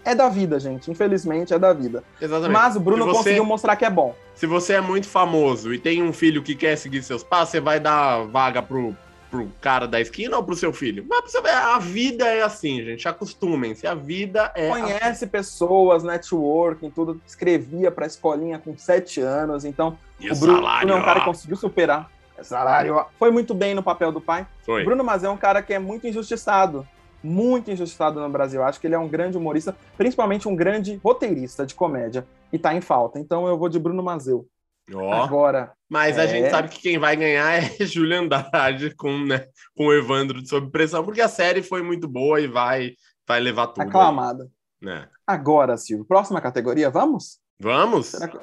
É 0.04 0.14
da 0.14 0.28
vida, 0.28 0.58
gente. 0.58 0.90
Infelizmente, 0.90 1.54
é 1.54 1.58
da 1.58 1.72
vida. 1.72 2.02
Exatamente. 2.20 2.52
Mas 2.52 2.76
o 2.76 2.80
Bruno 2.80 3.04
você, 3.04 3.18
conseguiu 3.18 3.44
mostrar 3.44 3.76
que 3.76 3.84
é 3.84 3.90
bom. 3.90 4.14
Se 4.34 4.46
você 4.46 4.74
é 4.74 4.80
muito 4.80 5.06
famoso 5.06 5.72
e 5.72 5.78
tem 5.78 6.02
um 6.02 6.12
filho 6.12 6.42
que 6.42 6.54
quer 6.54 6.76
seguir 6.76 7.02
seus 7.02 7.22
passos, 7.22 7.50
você 7.50 7.60
vai 7.60 7.78
dar 7.78 8.24
vaga 8.26 8.60
pro, 8.60 8.96
pro 9.32 9.50
cara 9.62 9.88
da 9.88 9.98
esquina 9.98 10.36
ou 10.36 10.44
pro 10.44 10.54
seu 10.54 10.74
filho? 10.74 11.06
Mas 11.08 11.32
você 11.32 11.38
a 11.48 11.78
vida 11.78 12.26
é 12.26 12.42
assim, 12.42 12.84
gente. 12.84 13.08
Acostumem-se. 13.08 13.86
A 13.86 13.94
vida 13.94 14.52
é. 14.54 14.68
Conhece 14.68 15.24
assim. 15.24 15.26
pessoas, 15.26 16.04
networking, 16.04 16.90
tudo. 16.90 17.18
Escrevia 17.26 17.90
pra 17.90 18.04
escolinha 18.04 18.58
com 18.58 18.76
sete 18.76 19.22
anos. 19.22 19.64
Então, 19.64 19.98
e 20.20 20.30
o 20.30 20.36
Bruno 20.36 20.58
salário, 20.58 20.92
é 20.92 20.94
um 20.94 21.02
cara 21.02 21.20
que 21.20 21.26
conseguiu 21.26 21.56
superar. 21.56 22.10
É 22.36 22.42
salário, 22.42 22.94
ó. 22.96 23.06
Foi 23.18 23.30
muito 23.30 23.54
bem 23.54 23.74
no 23.74 23.82
papel 23.82 24.12
do 24.12 24.20
pai. 24.20 24.46
Foi. 24.66 24.84
Bruno 24.84 25.02
Mas 25.02 25.24
é 25.24 25.30
um 25.30 25.36
cara 25.36 25.62
que 25.62 25.72
é 25.72 25.78
muito 25.78 26.06
injustiçado. 26.06 26.86
muito 27.22 27.70
injustiçado 27.70 28.20
no 28.20 28.28
Brasil. 28.28 28.62
Acho 28.62 28.80
que 28.80 28.86
ele 28.86 28.96
é 28.96 28.98
um 28.98 29.08
grande 29.08 29.38
humorista, 29.38 29.74
principalmente 29.96 30.46
um 30.46 30.54
grande 30.54 31.00
roteirista 31.02 31.64
de 31.64 31.74
comédia, 31.74 32.26
e 32.52 32.58
tá 32.58 32.74
em 32.74 32.80
falta. 32.82 33.18
Então 33.18 33.46
eu 33.46 33.56
vou 33.56 33.70
de 33.70 33.78
Bruno 33.78 34.02
Mazeu. 34.02 34.46
Ó, 34.94 35.12
Agora, 35.24 35.72
mas 35.88 36.18
a 36.18 36.24
é. 36.24 36.28
gente 36.28 36.50
sabe 36.50 36.68
que 36.68 36.80
quem 36.80 36.98
vai 36.98 37.16
ganhar 37.16 37.62
é 37.62 37.62
Júlia 37.86 38.20
Andrade 38.20 38.94
com, 38.94 39.18
né, 39.24 39.46
com 39.76 39.86
o 39.86 39.92
Evandro 39.94 40.42
de 40.42 40.48
Sob 40.48 40.70
Pressão, 40.70 41.04
porque 41.04 41.20
a 41.20 41.28
série 41.28 41.62
foi 41.62 41.82
muito 41.82 42.06
boa 42.08 42.40
e 42.40 42.46
vai, 42.46 42.92
vai 43.26 43.40
levar 43.40 43.68
tudo. 43.68 43.82
aí, 43.82 43.88
aclamada. 43.88 44.48
né? 44.80 45.08
Agora, 45.26 45.76
Silvio, 45.76 46.04
próxima 46.04 46.40
categoria, 46.40 46.90
vamos? 46.90 47.38
Vamos? 47.60 48.12
Que- 48.12 48.38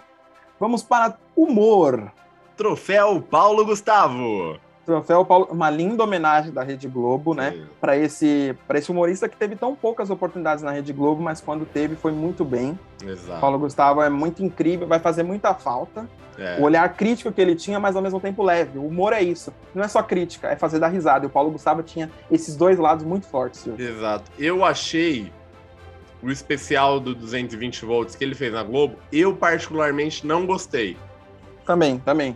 Vamos 0.59 0.83
para 0.83 1.17
humor. 1.35 2.12
Troféu 2.57 3.21
Paulo 3.21 3.65
Gustavo. 3.65 4.59
Troféu 4.89 5.23
Paulo, 5.23 5.47
uma 5.52 5.69
linda 5.69 6.04
homenagem 6.04 6.52
da 6.52 6.63
Rede 6.63 6.88
Globo, 6.88 7.36
né? 7.36 7.52
Sim, 7.52 7.65
Para 7.80 7.95
esse, 7.95 8.56
para 8.67 8.80
esse 8.80 8.89
humorista 8.89 9.30
que 9.30 9.38
teve 9.38 9.56
tão 9.56 9.75
poucas 9.75 10.10
oportunidades 10.10 10.63
na 10.63 10.71
Rede 10.71 10.91
Globo, 10.91 11.21
mas 11.21 11.39
quando 11.39 11.63
teve 11.63 11.95
foi 11.95 12.12
muito 12.12 12.43
bem. 12.43 12.78
Exato. 13.06 13.39
Paulo 13.39 13.60
Gustavo 13.60 14.02
é 14.02 14.10
muito 14.10 14.43
incrível, 14.43 14.88
vai 14.88 14.99
fazer 14.99 15.21
muita 15.21 15.54
falta. 15.54 16.10
É. 16.38 16.58
O 16.60 16.63
olhar 16.63 16.91
crítico 16.95 17.32
que 17.32 17.39
ele 17.39 17.54
tinha, 17.54 17.80
mas 17.80 17.95
ao 17.95 18.02
mesmo 18.02 18.19
tempo 18.19 18.41
leve. 18.41 18.80
O 18.80 18.88
humor 18.88 19.13
é 19.13 19.21
isso. 19.21 19.54
Não 19.75 19.84
é 19.84 19.88
só 19.88 20.02
crítica, 20.02 20.47
é 20.47 20.56
fazer 20.56 20.80
dar 20.80 20.88
risada. 20.88 21.25
E 21.25 21.28
o 21.28 21.30
Paulo 21.30 21.52
Gustavo 21.52 21.84
tinha 21.84 22.10
esses 22.32 22.56
dois 22.56 22.80
lados 22.80 23.06
muito 23.06 23.28
fortes. 23.28 23.60
Silvio. 23.60 23.88
Exato. 23.88 24.32
Eu 24.39 24.65
achei 24.65 25.32
o 26.21 26.32
especial 26.32 26.99
do 26.99 27.13
220 27.13 27.86
volts 27.86 28.15
que 28.15 28.23
ele 28.23 28.36
fez 28.36 28.52
na 28.52 28.63
Globo, 28.63 28.97
eu 29.12 29.36
particularmente 29.36 30.25
não 30.25 30.45
gostei. 30.45 30.97
Também, 31.65 31.99
também. 31.99 32.36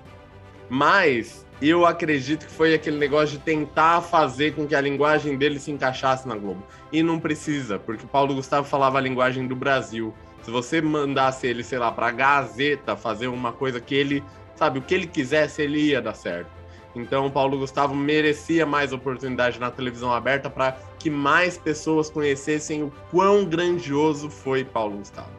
Mas 0.69 1.42
eu 1.61 1.85
acredito 1.85 2.45
que 2.45 2.51
foi 2.51 2.73
aquele 2.73 2.97
negócio 2.97 3.37
de 3.37 3.43
tentar 3.43 4.01
fazer 4.01 4.53
com 4.53 4.67
que 4.67 4.75
a 4.75 4.81
linguagem 4.81 5.37
dele 5.37 5.59
se 5.59 5.71
encaixasse 5.71 6.27
na 6.27 6.35
Globo. 6.35 6.63
E 6.91 7.01
não 7.01 7.19
precisa, 7.19 7.79
porque 7.79 8.05
Paulo 8.05 8.35
Gustavo 8.35 8.67
falava 8.67 8.97
a 8.97 9.01
linguagem 9.01 9.47
do 9.47 9.55
Brasil. 9.55 10.13
Se 10.41 10.51
você 10.51 10.81
mandasse 10.81 11.47
ele, 11.47 11.63
sei 11.63 11.79
lá, 11.79 11.91
pra 11.91 12.11
Gazeta 12.11 12.95
fazer 12.95 13.27
uma 13.27 13.53
coisa 13.53 13.79
que 13.79 13.95
ele, 13.95 14.23
sabe, 14.55 14.79
o 14.79 14.81
que 14.81 14.93
ele 14.93 15.07
quisesse, 15.07 15.61
ele 15.61 15.79
ia 15.79 16.01
dar 16.01 16.15
certo. 16.15 16.51
Então, 16.95 17.29
Paulo 17.31 17.57
Gustavo 17.57 17.95
merecia 17.95 18.65
mais 18.65 18.93
oportunidade 18.93 19.59
na 19.59 19.71
televisão 19.71 20.13
aberta 20.13 20.49
para 20.49 20.77
que 20.99 21.09
mais 21.09 21.57
pessoas 21.57 22.09
conhecessem 22.09 22.83
o 22.83 22.91
quão 23.09 23.45
grandioso 23.45 24.29
foi 24.29 24.63
Paulo 24.63 24.97
Gustavo. 24.97 25.31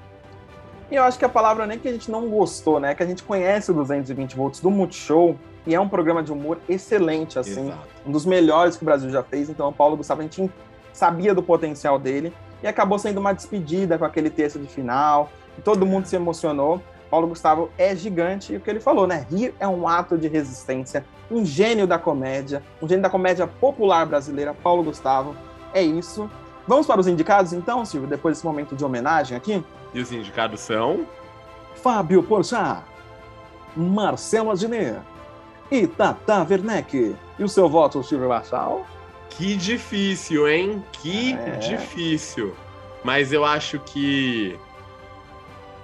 E 0.91 0.97
eu 0.97 1.03
acho 1.03 1.19
que 1.19 1.25
a 1.25 1.29
palavra 1.29 1.67
nem 1.67 1.79
que 1.79 1.89
a 1.89 1.93
gente 1.93 2.11
não 2.11 2.29
gostou, 2.29 2.81
né? 2.81 2.95
Que 2.95 3.03
a 3.03 3.07
gente 3.07 3.23
conhece 3.23 3.71
o 3.71 3.75
220 3.75 4.37
volts 4.37 4.61
do 4.61 4.71
Multishow 4.71 5.39
e 5.67 5.75
é 5.75 5.81
um 5.81 5.89
programa 5.89 6.23
de 6.23 6.33
humor 6.33 6.59
excelente, 6.69 7.39
assim. 7.39 7.69
Exato. 7.69 7.89
Um 8.07 8.13
dos 8.13 8.27
melhores 8.27 8.77
que 8.77 8.83
o 8.83 8.85
Brasil 8.85 9.11
já 9.11 9.23
fez. 9.23 9.49
Então, 9.49 9.69
o 9.69 9.73
Paulo 9.73 9.97
Gustavo, 9.97 10.21
a 10.21 10.25
gente 10.25 10.51
sabia 10.93 11.35
do 11.35 11.43
potencial 11.43 11.99
dele 11.99 12.33
e 12.63 12.67
acabou 12.67 12.99
sendo 12.99 13.19
uma 13.19 13.33
despedida 13.33 13.99
com 13.99 14.05
aquele 14.05 14.31
texto 14.31 14.59
de 14.59 14.67
final. 14.67 15.31
E 15.59 15.63
todo 15.63 15.87
mundo 15.87 16.07
se 16.07 16.17
emocionou. 16.17 16.83
Paulo 17.11 17.29
Gustavo 17.29 17.71
é 17.79 17.95
gigante 17.95 18.53
e 18.53 18.57
o 18.57 18.61
que 18.61 18.69
ele 18.69 18.81
falou, 18.81 19.07
né? 19.07 19.27
Rir 19.31 19.55
é 19.61 19.69
um 19.69 19.87
ato 19.87 20.19
de 20.19 20.27
resistência, 20.27 21.05
um 21.31 21.45
gênio 21.45 21.87
da 21.87 21.99
comédia, 21.99 22.63
um 22.83 22.89
gênio 22.89 23.03
da 23.03 23.11
comédia 23.11 23.47
popular 23.47 24.05
brasileira, 24.05 24.53
Paulo 24.53 24.83
Gustavo. 24.83 25.35
É 25.73 25.81
isso. 25.81 26.29
Vamos 26.67 26.87
para 26.87 27.01
os 27.01 27.07
indicados, 27.07 27.53
então, 27.53 27.85
Silvio, 27.85 28.09
depois 28.09 28.37
desse 28.37 28.47
momento 28.47 28.75
de 28.75 28.85
homenagem 28.85 29.37
aqui? 29.37 29.65
E 29.93 30.01
os 30.01 30.11
indicados 30.11 30.61
são 30.61 31.07
Fábio 31.77 32.23
Porchat, 32.23 32.83
Marcelo 33.77 34.51
Adnet 34.51 34.99
e 35.71 35.87
Tata 35.87 36.47
Werneck. 36.49 37.15
E 37.39 37.45
o 37.45 37.49
seu 37.49 37.69
voto, 37.69 38.03
Silvio 38.03 38.29
Marçal? 38.29 38.87
Que 39.31 39.57
difícil, 39.57 40.49
hein? 40.49 40.85
Que 40.93 41.33
É. 41.35 41.57
difícil. 41.57 42.55
Mas 43.03 43.33
eu 43.33 43.45
acho 43.45 43.79
que 43.81 44.57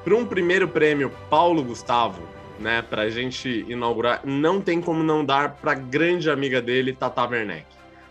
para 0.04 0.14
um 0.14 0.24
primeiro 0.24 0.66
prêmio 0.68 1.10
Paulo 1.28 1.62
Gustavo, 1.62 2.22
né, 2.58 2.82
pra 2.82 3.08
gente 3.10 3.64
inaugurar, 3.68 4.20
não 4.24 4.60
tem 4.60 4.80
como 4.80 5.02
não 5.02 5.24
dar 5.24 5.56
pra 5.56 5.74
grande 5.74 6.30
amiga 6.30 6.62
dele, 6.62 6.92
Tata 6.92 7.26
Werneck. 7.26 7.66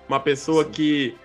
Uma 0.08 0.20
pessoa 0.20 0.64
Sim. 0.66 0.72
que 0.72 1.18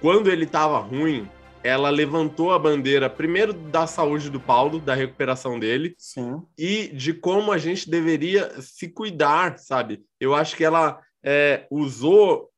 quando 0.00 0.28
ele 0.30 0.46
tava 0.46 0.78
ruim, 0.78 1.28
ela 1.62 1.90
levantou 1.90 2.52
a 2.52 2.58
bandeira 2.58 3.08
primeiro 3.08 3.52
da 3.52 3.86
saúde 3.86 4.28
do 4.28 4.40
Paulo, 4.40 4.80
da 4.80 4.94
recuperação 4.94 5.58
dele, 5.58 5.94
Sim. 5.98 6.42
e 6.58 6.88
de 6.88 7.14
como 7.14 7.52
a 7.52 7.58
gente 7.58 7.88
deveria 7.88 8.60
se 8.60 8.88
cuidar, 8.88 9.58
sabe? 9.58 10.02
Eu 10.20 10.34
acho 10.34 10.56
que 10.56 10.64
ela 10.64 11.00
é, 11.22 11.66
usou 11.70 12.50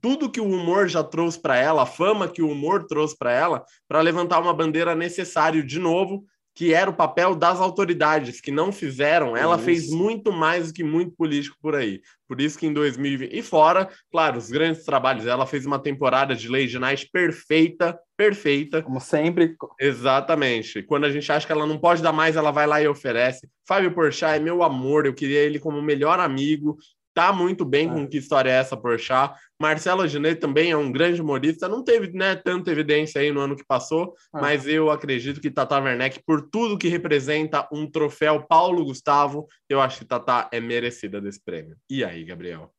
tudo 0.00 0.30
que 0.30 0.40
o 0.40 0.50
humor 0.50 0.88
já 0.88 1.02
trouxe 1.02 1.40
para 1.40 1.56
ela, 1.56 1.82
a 1.82 1.86
fama 1.86 2.28
que 2.28 2.42
o 2.42 2.50
humor 2.50 2.86
trouxe 2.86 3.16
para 3.16 3.32
ela, 3.32 3.64
para 3.86 4.00
levantar 4.00 4.40
uma 4.40 4.52
bandeira 4.52 4.94
necessário 4.94 5.64
de 5.64 5.78
novo, 5.78 6.24
que 6.58 6.74
era 6.74 6.90
o 6.90 6.92
papel 6.94 7.36
das 7.36 7.60
autoridades 7.60 8.40
que 8.40 8.50
não 8.50 8.72
fizeram. 8.72 9.36
Ela 9.36 9.54
Isso. 9.54 9.64
fez 9.64 9.90
muito 9.90 10.32
mais 10.32 10.66
do 10.66 10.74
que 10.74 10.82
muito 10.82 11.12
político 11.12 11.56
por 11.62 11.76
aí. 11.76 12.00
Por 12.26 12.40
isso 12.40 12.58
que 12.58 12.66
em 12.66 12.72
2020 12.72 13.32
e 13.32 13.42
fora, 13.42 13.88
claro, 14.10 14.38
os 14.38 14.50
grandes 14.50 14.84
trabalhos. 14.84 15.24
Ela 15.24 15.46
fez 15.46 15.64
uma 15.64 15.78
temporada 15.78 16.34
de 16.34 16.48
Lady 16.48 16.76
Night 16.76 17.08
perfeita, 17.12 17.96
perfeita. 18.16 18.82
Como 18.82 18.98
sempre, 18.98 19.54
Exatamente. 19.78 20.82
Quando 20.82 21.04
a 21.04 21.12
gente 21.12 21.30
acha 21.30 21.46
que 21.46 21.52
ela 21.52 21.64
não 21.64 21.78
pode 21.78 22.02
dar 22.02 22.12
mais, 22.12 22.34
ela 22.34 22.50
vai 22.50 22.66
lá 22.66 22.82
e 22.82 22.88
oferece. 22.88 23.48
Fábio 23.64 23.94
Porchat 23.94 24.34
é 24.34 24.40
meu 24.40 24.64
amor, 24.64 25.06
eu 25.06 25.14
queria 25.14 25.38
ele 25.38 25.60
como 25.60 25.80
melhor 25.80 26.18
amigo. 26.18 26.76
Tá 27.18 27.32
muito 27.32 27.64
bem 27.64 27.88
com 27.88 28.02
É. 28.02 28.06
que 28.06 28.16
história 28.16 28.48
é 28.48 28.52
essa, 28.54 28.76
Porchat. 28.76 29.34
Marcelo 29.60 30.06
Genet 30.06 30.38
também 30.38 30.70
é 30.70 30.76
um 30.76 30.92
grande 30.92 31.20
humorista. 31.20 31.66
Não 31.66 31.82
teve 31.82 32.12
né, 32.16 32.36
tanta 32.36 32.70
evidência 32.70 33.20
aí 33.20 33.32
no 33.32 33.40
ano 33.40 33.56
que 33.56 33.66
passou, 33.66 34.14
Ah. 34.32 34.40
mas 34.40 34.68
eu 34.68 34.88
acredito 34.88 35.40
que 35.40 35.50
Tata 35.50 35.80
Werneck, 35.80 36.22
por 36.24 36.48
tudo 36.48 36.78
que 36.78 36.86
representa 36.86 37.66
um 37.72 37.90
troféu 37.90 38.46
Paulo 38.46 38.84
Gustavo, 38.84 39.48
eu 39.68 39.80
acho 39.80 39.98
que 39.98 40.04
Tata 40.04 40.48
é 40.52 40.60
merecida 40.60 41.20
desse 41.20 41.42
prêmio. 41.44 41.76
E 41.90 42.04
aí, 42.04 42.24
Gabriel? 42.24 42.72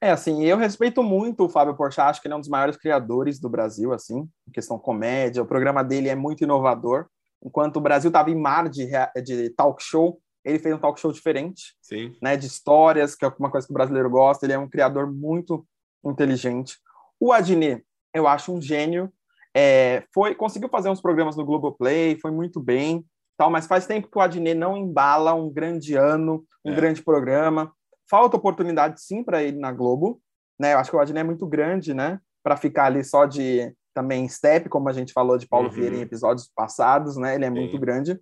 É, 0.00 0.12
assim, 0.12 0.44
eu 0.44 0.56
respeito 0.56 1.02
muito 1.02 1.44
o 1.44 1.48
Fábio 1.48 1.74
Porchat, 1.74 2.10
acho 2.10 2.22
que 2.22 2.28
ele 2.28 2.34
é 2.34 2.36
um 2.36 2.40
dos 2.40 2.48
maiores 2.48 2.76
criadores 2.76 3.40
do 3.40 3.48
Brasil, 3.48 3.92
assim, 3.92 4.28
em 4.46 4.52
questão 4.52 4.78
comédia. 4.78 5.42
O 5.42 5.46
programa 5.46 5.82
dele 5.82 6.08
é 6.08 6.14
muito 6.14 6.44
inovador. 6.44 7.06
Enquanto 7.44 7.78
o 7.78 7.80
Brasil 7.80 8.10
estava 8.10 8.30
em 8.30 8.36
mar 8.40 8.68
de, 8.68 8.88
de 9.24 9.50
talk 9.50 9.82
show, 9.82 10.20
ele 10.44 10.58
fez 10.58 10.74
um 10.74 10.78
talk 10.78 11.00
show 11.00 11.10
diferente, 11.12 11.74
Sim. 11.80 12.14
né, 12.20 12.36
de 12.36 12.46
histórias, 12.46 13.14
que 13.14 13.24
é 13.24 13.32
uma 13.38 13.50
coisa 13.50 13.66
que 13.66 13.72
o 13.72 13.74
brasileiro 13.74 14.10
gosta. 14.10 14.44
Ele 14.44 14.52
é 14.52 14.58
um 14.58 14.68
criador 14.68 15.10
muito 15.10 15.66
inteligente. 16.04 16.78
O 17.18 17.32
Adnet, 17.32 17.84
eu 18.12 18.28
acho 18.28 18.52
um 18.52 18.60
gênio. 18.60 19.12
É, 19.56 20.04
foi 20.12 20.34
conseguiu 20.34 20.68
fazer 20.68 20.90
uns 20.90 21.00
programas 21.00 21.36
no 21.36 21.44
Globoplay, 21.44 22.18
foi 22.20 22.30
muito 22.30 22.60
bem, 22.60 23.04
tal, 23.38 23.50
mas 23.50 23.66
faz 23.66 23.86
tempo 23.86 24.08
que 24.10 24.18
o 24.18 24.20
Adnet 24.20 24.54
não 24.58 24.76
embala 24.76 25.32
um 25.32 25.48
grande 25.50 25.94
ano, 25.94 26.44
um 26.64 26.72
É. 26.72 26.74
grande 26.74 27.02
programa. 27.02 27.72
Falta 28.10 28.36
oportunidade 28.36 29.00
sim 29.00 29.22
para 29.24 29.42
ele 29.42 29.58
na 29.58 29.72
Globo, 29.72 30.20
né? 30.60 30.74
Eu 30.74 30.78
acho 30.78 30.90
que 30.90 30.96
o 30.96 31.00
Adnet 31.00 31.20
é 31.20 31.24
muito 31.24 31.46
grande, 31.46 31.94
né, 31.94 32.20
para 32.42 32.56
ficar 32.56 32.86
ali 32.86 33.02
só 33.02 33.24
de 33.26 33.72
também 33.94 34.28
step, 34.28 34.68
como 34.68 34.88
a 34.88 34.92
gente 34.92 35.12
falou 35.12 35.38
de 35.38 35.46
Paulo 35.46 35.68
Uhum. 35.68 35.72
Vieira 35.74 35.96
em 35.96 36.00
episódios 36.00 36.50
passados, 36.54 37.16
né? 37.16 37.36
Ele 37.36 37.44
é 37.44 37.48
Sim. 37.48 37.54
muito 37.54 37.78
grande. 37.78 38.20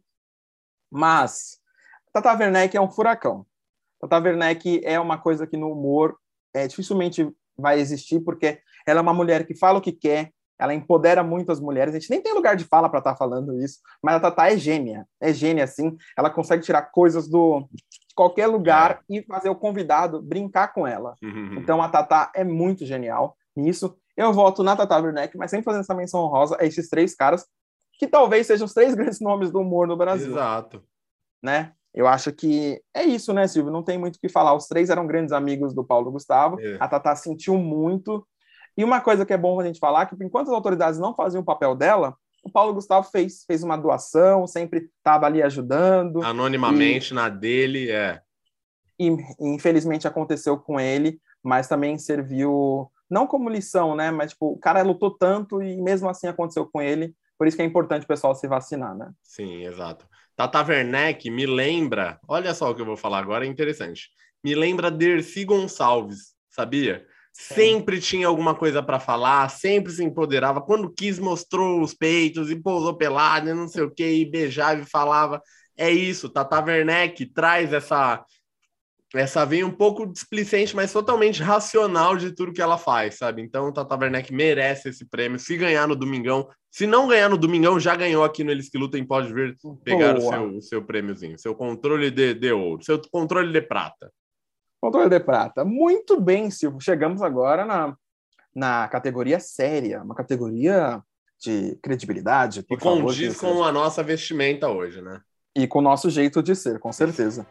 Mas 0.90 1.58
Tata 2.12 2.32
Werneck 2.32 2.76
é 2.76 2.80
um 2.80 2.90
furacão. 2.90 3.46
Tata 4.00 4.18
Werneck 4.18 4.80
é 4.84 4.98
uma 4.98 5.18
coisa 5.18 5.46
que 5.46 5.56
no 5.56 5.72
humor 5.72 6.16
é, 6.54 6.66
dificilmente 6.66 7.30
vai 7.56 7.78
existir, 7.78 8.20
porque 8.20 8.60
ela 8.86 9.00
é 9.00 9.02
uma 9.02 9.14
mulher 9.14 9.46
que 9.46 9.56
fala 9.56 9.78
o 9.78 9.82
que 9.82 9.92
quer, 9.92 10.32
ela 10.58 10.74
empodera 10.74 11.22
muito 11.22 11.50
as 11.50 11.60
mulheres. 11.60 11.94
A 11.94 11.98
gente 11.98 12.10
nem 12.10 12.20
tem 12.20 12.34
lugar 12.34 12.54
de 12.54 12.64
fala 12.64 12.88
para 12.88 12.98
estar 12.98 13.16
falando 13.16 13.58
isso, 13.60 13.80
mas 14.02 14.16
a 14.16 14.20
Tata 14.20 14.48
é 14.48 14.56
gênia, 14.56 15.06
é 15.20 15.32
gênia, 15.32 15.64
assim. 15.64 15.96
Ela 16.16 16.30
consegue 16.30 16.62
tirar 16.62 16.82
coisas 16.82 17.28
do, 17.28 17.68
de 17.72 18.14
qualquer 18.14 18.46
lugar 18.46 19.02
e 19.08 19.22
fazer 19.22 19.48
o 19.48 19.56
convidado 19.56 20.22
brincar 20.22 20.72
com 20.72 20.86
ela. 20.86 21.16
Uhum. 21.22 21.54
Então 21.58 21.82
a 21.82 21.88
Tata 21.88 22.30
é 22.34 22.44
muito 22.44 22.86
genial 22.86 23.36
nisso. 23.56 23.96
Eu 24.16 24.32
voto 24.32 24.62
na 24.62 24.76
Tata 24.76 25.00
Werneck, 25.00 25.36
mas 25.36 25.50
sempre 25.50 25.64
fazendo 25.64 25.82
essa 25.82 25.94
menção 25.94 26.20
honrosa 26.20 26.56
a 26.60 26.64
esses 26.64 26.88
três 26.88 27.14
caras, 27.14 27.46
que 27.98 28.06
talvez 28.06 28.46
sejam 28.46 28.66
os 28.66 28.74
três 28.74 28.94
grandes 28.94 29.18
nomes 29.20 29.50
do 29.50 29.60
humor 29.60 29.86
no 29.86 29.96
Brasil 29.96 30.30
Exato. 30.30 30.82
né? 31.42 31.72
Eu 31.94 32.06
acho 32.06 32.32
que 32.32 32.80
é 32.94 33.04
isso, 33.04 33.32
né, 33.32 33.46
Silvio? 33.46 33.72
Não 33.72 33.82
tem 33.82 33.98
muito 33.98 34.16
o 34.16 34.18
que 34.18 34.28
falar. 34.28 34.54
Os 34.54 34.66
três 34.66 34.88
eram 34.88 35.06
grandes 35.06 35.32
amigos 35.32 35.74
do 35.74 35.84
Paulo 35.84 36.10
Gustavo. 36.10 36.58
É. 36.60 36.76
A 36.80 36.88
Tatá 36.88 37.14
sentiu 37.14 37.56
muito. 37.58 38.26
E 38.76 38.82
uma 38.82 39.00
coisa 39.00 39.26
que 39.26 39.32
é 39.32 39.38
bom 39.38 39.60
a 39.60 39.64
gente 39.64 39.78
falar, 39.78 40.06
que 40.06 40.16
enquanto 40.24 40.48
as 40.48 40.54
autoridades 40.54 40.98
não 40.98 41.14
faziam 41.14 41.42
o 41.42 41.44
papel 41.44 41.74
dela, 41.74 42.16
o 42.42 42.50
Paulo 42.50 42.74
Gustavo 42.74 43.08
fez, 43.10 43.44
fez 43.46 43.62
uma 43.62 43.76
doação, 43.76 44.46
sempre 44.46 44.90
estava 44.96 45.26
ali 45.26 45.42
ajudando. 45.42 46.22
Anonimamente 46.22 47.12
na 47.12 47.28
dele, 47.28 47.90
é. 47.90 48.20
E, 48.98 49.08
e 49.08 49.48
infelizmente 49.48 50.08
aconteceu 50.08 50.58
com 50.58 50.80
ele, 50.80 51.20
mas 51.42 51.68
também 51.68 51.98
serviu 51.98 52.90
não 53.10 53.26
como 53.26 53.50
lição, 53.50 53.94
né? 53.94 54.10
Mas 54.10 54.32
tipo, 54.32 54.52
o 54.52 54.58
cara 54.58 54.82
lutou 54.82 55.10
tanto 55.10 55.62
e 55.62 55.80
mesmo 55.80 56.08
assim 56.08 56.26
aconteceu 56.26 56.66
com 56.66 56.80
ele. 56.80 57.14
Por 57.38 57.46
isso 57.46 57.56
que 57.56 57.62
é 57.62 57.66
importante 57.66 58.04
o 58.04 58.08
pessoal 58.08 58.34
se 58.34 58.48
vacinar, 58.48 58.96
né? 58.96 59.10
Sim, 59.22 59.64
exato. 59.64 60.06
Tata 60.36 60.62
Werneck 60.62 61.30
me 61.30 61.46
lembra, 61.46 62.18
olha 62.26 62.54
só 62.54 62.70
o 62.70 62.74
que 62.74 62.80
eu 62.80 62.86
vou 62.86 62.96
falar 62.96 63.18
agora, 63.18 63.44
é 63.44 63.48
interessante. 63.48 64.08
Me 64.42 64.54
lembra 64.54 64.90
Dercy 64.90 65.44
Gonçalves, 65.44 66.34
sabia? 66.50 67.06
Sempre 67.32 67.98
tinha 68.00 68.26
alguma 68.26 68.54
coisa 68.54 68.82
para 68.82 69.00
falar, 69.00 69.48
sempre 69.48 69.92
se 69.92 70.04
empoderava. 70.04 70.60
Quando 70.60 70.92
quis, 70.92 71.18
mostrou 71.18 71.80
os 71.80 71.94
peitos 71.94 72.50
e 72.50 72.56
pousou 72.56 72.94
pelado 72.94 73.48
e 73.48 73.54
não 73.54 73.66
sei 73.68 73.84
o 73.84 73.90
que, 73.90 74.06
e 74.06 74.30
beijava 74.30 74.80
e 74.80 74.84
falava. 74.84 75.40
É 75.76 75.90
isso, 75.90 76.28
Tata 76.28 76.62
Werneck 76.62 77.24
traz 77.26 77.72
essa 77.72 78.22
essa 79.14 79.44
veia 79.44 79.66
um 79.66 79.70
pouco 79.70 80.06
displicente, 80.06 80.74
mas 80.74 80.92
totalmente 80.92 81.42
racional 81.42 82.16
de 82.16 82.32
tudo 82.32 82.52
que 82.52 82.62
ela 82.62 82.78
faz, 82.78 83.18
sabe? 83.18 83.42
Então, 83.42 83.72
Tata 83.72 83.96
Werneck 83.96 84.32
merece 84.32 84.88
esse 84.88 85.04
prêmio. 85.04 85.38
Se 85.38 85.56
ganhar 85.56 85.86
no 85.86 85.94
Domingão, 85.94 86.48
se 86.70 86.86
não 86.86 87.06
ganhar 87.06 87.28
no 87.28 87.36
Domingão, 87.36 87.78
já 87.78 87.94
ganhou 87.94 88.24
aqui 88.24 88.42
no 88.42 88.50
Eles 88.50 88.70
que 88.70 88.78
Lutem, 88.78 89.04
pode 89.04 89.32
vir 89.32 89.56
pegar 89.84 90.16
o 90.16 90.20
seu, 90.20 90.56
o 90.56 90.62
seu 90.62 90.82
prêmiozinho, 90.82 91.38
seu 91.38 91.54
controle 91.54 92.10
de, 92.10 92.32
de 92.32 92.52
ouro, 92.52 92.82
seu 92.82 93.00
controle 93.10 93.52
de 93.52 93.60
prata. 93.60 94.10
Controle 94.80 95.10
de 95.10 95.20
prata. 95.20 95.64
Muito 95.64 96.18
bem, 96.20 96.50
Silvio. 96.50 96.80
Chegamos 96.80 97.20
agora 97.20 97.66
na, 97.66 97.94
na 98.54 98.88
categoria 98.88 99.38
séria, 99.38 100.02
uma 100.02 100.14
categoria 100.14 101.02
de 101.38 101.76
credibilidade. 101.82 102.64
E 102.70 102.76
condiz 102.76 103.38
com 103.38 103.62
a 103.62 103.70
nossa 103.70 104.02
vestimenta 104.02 104.68
hoje, 104.68 105.02
né? 105.02 105.20
E 105.54 105.66
com 105.66 105.80
o 105.80 105.82
nosso 105.82 106.08
jeito 106.08 106.42
de 106.42 106.56
ser, 106.56 106.78
com 106.78 106.92
certeza. 106.92 107.46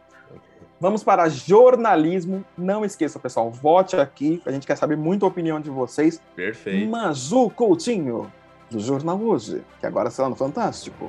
Vamos 0.82 1.04
para 1.04 1.28
jornalismo. 1.28 2.44
Não 2.58 2.84
esqueça, 2.84 3.16
pessoal, 3.16 3.52
vote 3.52 3.94
aqui. 3.94 4.42
A 4.44 4.50
gente 4.50 4.66
quer 4.66 4.76
saber 4.76 4.96
muito 4.96 5.24
a 5.24 5.28
opinião 5.28 5.60
de 5.60 5.70
vocês. 5.70 6.20
Perfeito. 6.34 6.90
Maju 6.90 7.50
Coutinho, 7.50 8.32
do 8.68 8.80
Jornal 8.80 9.16
Hoje, 9.16 9.62
que 9.78 9.86
agora 9.86 10.08
está 10.08 10.28
no 10.28 10.34
Fantástico. 10.34 11.08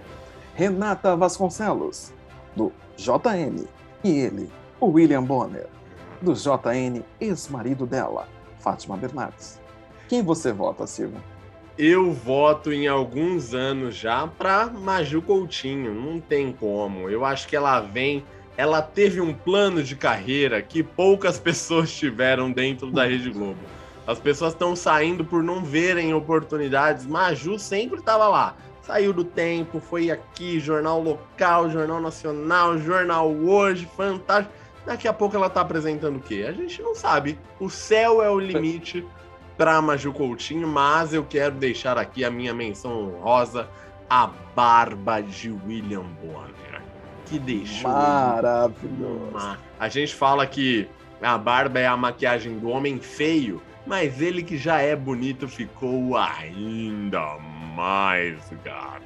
Renata 0.54 1.16
Vasconcelos, 1.16 2.14
do 2.56 2.72
JN. 2.96 3.66
E 4.04 4.12
ele, 4.12 4.48
o 4.80 4.90
William 4.90 5.24
Bonner 5.24 5.66
do 6.22 6.36
JN, 6.36 7.04
ex-marido 7.20 7.88
dela, 7.88 8.28
Fátima 8.60 8.96
Bernardes. 8.96 9.60
Quem 10.08 10.22
você 10.22 10.52
vota, 10.54 10.86
Silvio? 10.86 11.20
Eu 11.76 12.14
voto 12.14 12.72
em 12.72 12.88
alguns 12.88 13.56
anos 13.56 13.96
já 13.96 14.28
para 14.28 14.68
Maju 14.68 15.24
Coutinho, 15.24 15.96
não 15.96 16.20
tem 16.20 16.54
como. 16.54 17.10
Eu 17.10 17.26
acho 17.26 17.48
que 17.48 17.56
ela 17.56 17.80
vem, 17.80 18.24
ela 18.58 18.82
teve 18.82 19.20
um 19.20 19.34
plano 19.34 19.84
de 19.84 19.96
carreira 19.96 20.62
que 20.62 20.84
poucas 20.84 21.38
pessoas 21.40 21.92
tiveram 21.92 22.52
dentro 22.52 22.92
da 22.92 23.06
Rede 23.06 23.30
Globo. 23.30 23.60
As 24.06 24.20
pessoas 24.20 24.54
estão 24.54 24.76
saindo 24.76 25.24
por 25.24 25.42
não 25.42 25.64
verem 25.64 26.14
oportunidades. 26.14 27.06
Maju 27.06 27.58
sempre 27.58 28.00
estava 28.00 28.28
lá. 28.28 28.56
Saiu 28.82 29.14
do 29.14 29.24
tempo, 29.24 29.80
foi 29.80 30.12
aqui, 30.12 30.60
jornal 30.60 31.02
local, 31.02 31.70
jornal 31.70 32.02
nacional, 32.02 32.78
jornal 32.78 33.32
hoje, 33.32 33.88
fantástico 33.96 34.54
Daqui 34.86 35.08
a 35.08 35.14
pouco 35.14 35.36
ela 35.36 35.50
tá 35.50 35.62
apresentando 35.62 36.18
o 36.18 36.20
quê? 36.20 36.46
A 36.48 36.52
gente 36.52 36.82
não 36.82 36.94
sabe. 36.94 37.40
O 37.60 37.70
céu 37.70 38.22
é 38.22 38.30
o 38.30 38.40
limite 38.40 39.06
para 39.58 39.82
Maju 39.82 40.12
Coutinho, 40.12 40.68
mas 40.68 41.14
eu 41.14 41.24
quero 41.24 41.56
deixar 41.56 41.98
aqui 41.98 42.26
a 42.26 42.30
minha 42.30 42.54
menção 42.54 43.16
honrosa 43.16 43.70
a 44.10 44.30
barba 44.54 45.22
de 45.22 45.50
William 45.50 46.04
Bonner, 46.22 46.63
que 47.26 47.40
deixou 47.40 47.90
maravilhoso. 47.90 49.58
A 49.80 49.90
gente 49.90 50.14
fala 50.14 50.46
que 50.46 50.88
a 51.22 51.38
barba 51.38 51.80
é 51.80 51.88
a 51.88 51.96
maquiagem 51.96 52.60
do 52.60 52.70
homem 52.70 53.00
feio, 53.00 53.62
mas 53.86 54.22
ele 54.22 54.44
que 54.44 54.58
já 54.58 54.80
é 54.80 54.96
bonito 54.96 55.48
ficou 55.48 56.18
ainda 56.18 57.38
mais 57.76 58.38
gato. 58.64 59.02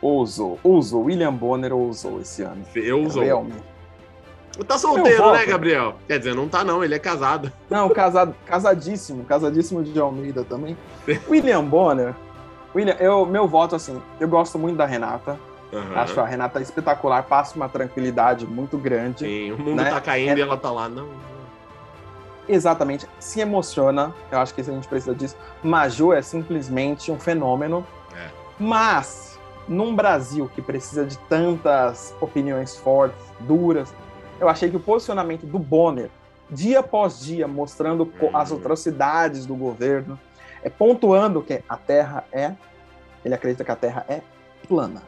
Ousou, 0.00 0.58
ousou. 0.64 1.04
William 1.04 1.32
Bonner 1.32 1.72
ousou 1.72 2.20
esse 2.20 2.42
ano. 2.42 2.64
Eu 2.74 3.02
usou. 3.02 3.22
Realmente. 3.22 3.72
Tá 4.66 4.76
solteiro, 4.76 5.32
né, 5.32 5.46
Gabriel? 5.46 5.94
Quer 6.06 6.18
dizer, 6.18 6.34
não 6.34 6.48
tá 6.48 6.62
não, 6.62 6.84
ele 6.84 6.94
é 6.94 6.98
casado. 6.98 7.50
Não, 7.70 7.88
casado, 7.88 8.34
casadíssimo, 8.44 9.24
casadíssimo 9.24 9.82
de 9.82 9.98
Almeida 9.98 10.44
também. 10.44 10.76
William 11.28 11.64
Bonner. 11.64 12.14
William, 12.74 12.96
eu, 12.98 13.24
meu 13.24 13.46
voto, 13.48 13.76
assim, 13.76 14.00
eu 14.20 14.28
gosto 14.28 14.58
muito 14.58 14.76
da 14.76 14.84
Renata. 14.84 15.38
Uhum. 15.72 15.98
Acho 15.98 16.20
a 16.20 16.26
Renata 16.26 16.60
espetacular, 16.60 17.22
passa 17.22 17.56
uma 17.56 17.68
tranquilidade 17.68 18.46
muito 18.46 18.76
grande. 18.76 19.20
Sim, 19.20 19.52
o 19.52 19.58
mundo 19.58 19.82
né? 19.82 19.90
tá 19.90 20.00
caindo 20.00 20.36
é... 20.36 20.38
e 20.38 20.42
ela 20.42 20.56
tá 20.56 20.70
lá, 20.70 20.88
não. 20.88 21.08
Exatamente, 22.48 23.06
se 23.18 23.40
emociona, 23.40 24.12
eu 24.30 24.38
acho 24.38 24.52
que 24.52 24.60
a 24.60 24.64
gente 24.64 24.86
precisa 24.86 25.14
disso. 25.14 25.36
Maju 25.62 26.12
é 26.12 26.20
simplesmente 26.20 27.10
um 27.10 27.18
fenômeno. 27.18 27.86
É. 28.14 28.28
Mas, 28.58 29.38
num 29.66 29.94
Brasil 29.94 30.50
que 30.54 30.60
precisa 30.60 31.06
de 31.06 31.16
tantas 31.20 32.14
opiniões 32.20 32.76
fortes, 32.76 33.24
duras, 33.40 33.94
eu 34.40 34.48
achei 34.48 34.68
que 34.68 34.76
o 34.76 34.80
posicionamento 34.80 35.46
do 35.46 35.58
Bonner, 35.58 36.10
dia 36.50 36.80
após 36.80 37.20
dia, 37.20 37.48
mostrando 37.48 38.12
as 38.34 38.50
uhum. 38.50 38.58
atrocidades 38.58 39.46
do 39.46 39.54
governo, 39.54 40.18
é 40.62 40.68
pontuando 40.68 41.40
que 41.40 41.62
a 41.66 41.76
Terra 41.76 42.24
é, 42.30 42.52
ele 43.24 43.34
acredita 43.34 43.64
que 43.64 43.70
a 43.70 43.76
Terra 43.76 44.04
é 44.08 44.20
plana, 44.68 45.02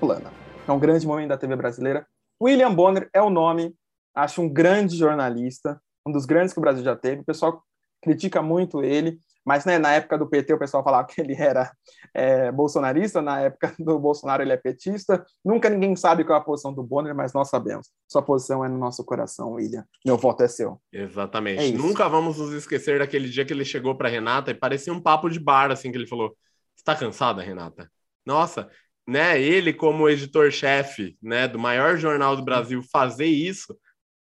plana. 0.00 0.32
É 0.66 0.72
um 0.72 0.78
grande 0.78 1.06
momento 1.06 1.28
da 1.28 1.36
TV 1.36 1.54
brasileira. 1.54 2.06
William 2.42 2.74
Bonner 2.74 3.08
é 3.12 3.20
o 3.20 3.28
nome, 3.28 3.76
acho 4.14 4.40
um 4.40 4.48
grande 4.48 4.96
jornalista, 4.96 5.80
um 6.06 6.10
dos 6.10 6.24
grandes 6.24 6.54
que 6.54 6.58
o 6.58 6.62
Brasil 6.62 6.82
já 6.82 6.96
teve. 6.96 7.20
O 7.20 7.24
pessoal 7.24 7.62
critica 8.02 8.40
muito 8.40 8.82
ele, 8.82 9.18
mas 9.44 9.66
né, 9.66 9.78
na 9.78 9.92
época 9.92 10.16
do 10.16 10.26
PT 10.26 10.54
o 10.54 10.58
pessoal 10.58 10.82
falava 10.82 11.06
que 11.06 11.20
ele 11.20 11.34
era 11.34 11.70
é, 12.14 12.50
bolsonarista, 12.50 13.20
na 13.20 13.42
época 13.42 13.74
do 13.78 13.98
Bolsonaro 13.98 14.42
ele 14.42 14.52
é 14.52 14.56
petista. 14.56 15.22
Nunca 15.44 15.68
ninguém 15.68 15.94
sabe 15.94 16.24
qual 16.24 16.38
é 16.38 16.40
a 16.40 16.44
posição 16.44 16.72
do 16.72 16.82
Bonner, 16.82 17.14
mas 17.14 17.34
nós 17.34 17.50
sabemos. 17.50 17.90
Sua 18.10 18.22
posição 18.22 18.64
é 18.64 18.68
no 18.68 18.78
nosso 18.78 19.04
coração, 19.04 19.52
William. 19.52 19.84
Meu 20.06 20.16
voto 20.16 20.42
é 20.42 20.48
seu. 20.48 20.80
Exatamente. 20.90 21.74
É 21.74 21.76
Nunca 21.76 22.08
vamos 22.08 22.38
nos 22.38 22.52
esquecer 22.52 23.00
daquele 23.00 23.28
dia 23.28 23.44
que 23.44 23.52
ele 23.52 23.66
chegou 23.66 23.94
para 23.94 24.08
Renata 24.08 24.50
e 24.50 24.54
parecia 24.54 24.94
um 24.94 25.00
papo 25.00 25.28
de 25.28 25.38
bar, 25.38 25.70
assim, 25.70 25.92
que 25.92 25.98
ele 25.98 26.06
falou: 26.06 26.34
Está 26.74 26.96
cansada, 26.96 27.42
Renata? 27.42 27.90
Nossa, 28.24 28.70
né? 29.10 29.40
Ele, 29.40 29.72
como 29.72 30.08
editor-chefe 30.08 31.16
né, 31.20 31.48
do 31.48 31.58
maior 31.58 31.96
jornal 31.96 32.36
do 32.36 32.44
Brasil, 32.44 32.80
fazer 32.90 33.26
isso 33.26 33.76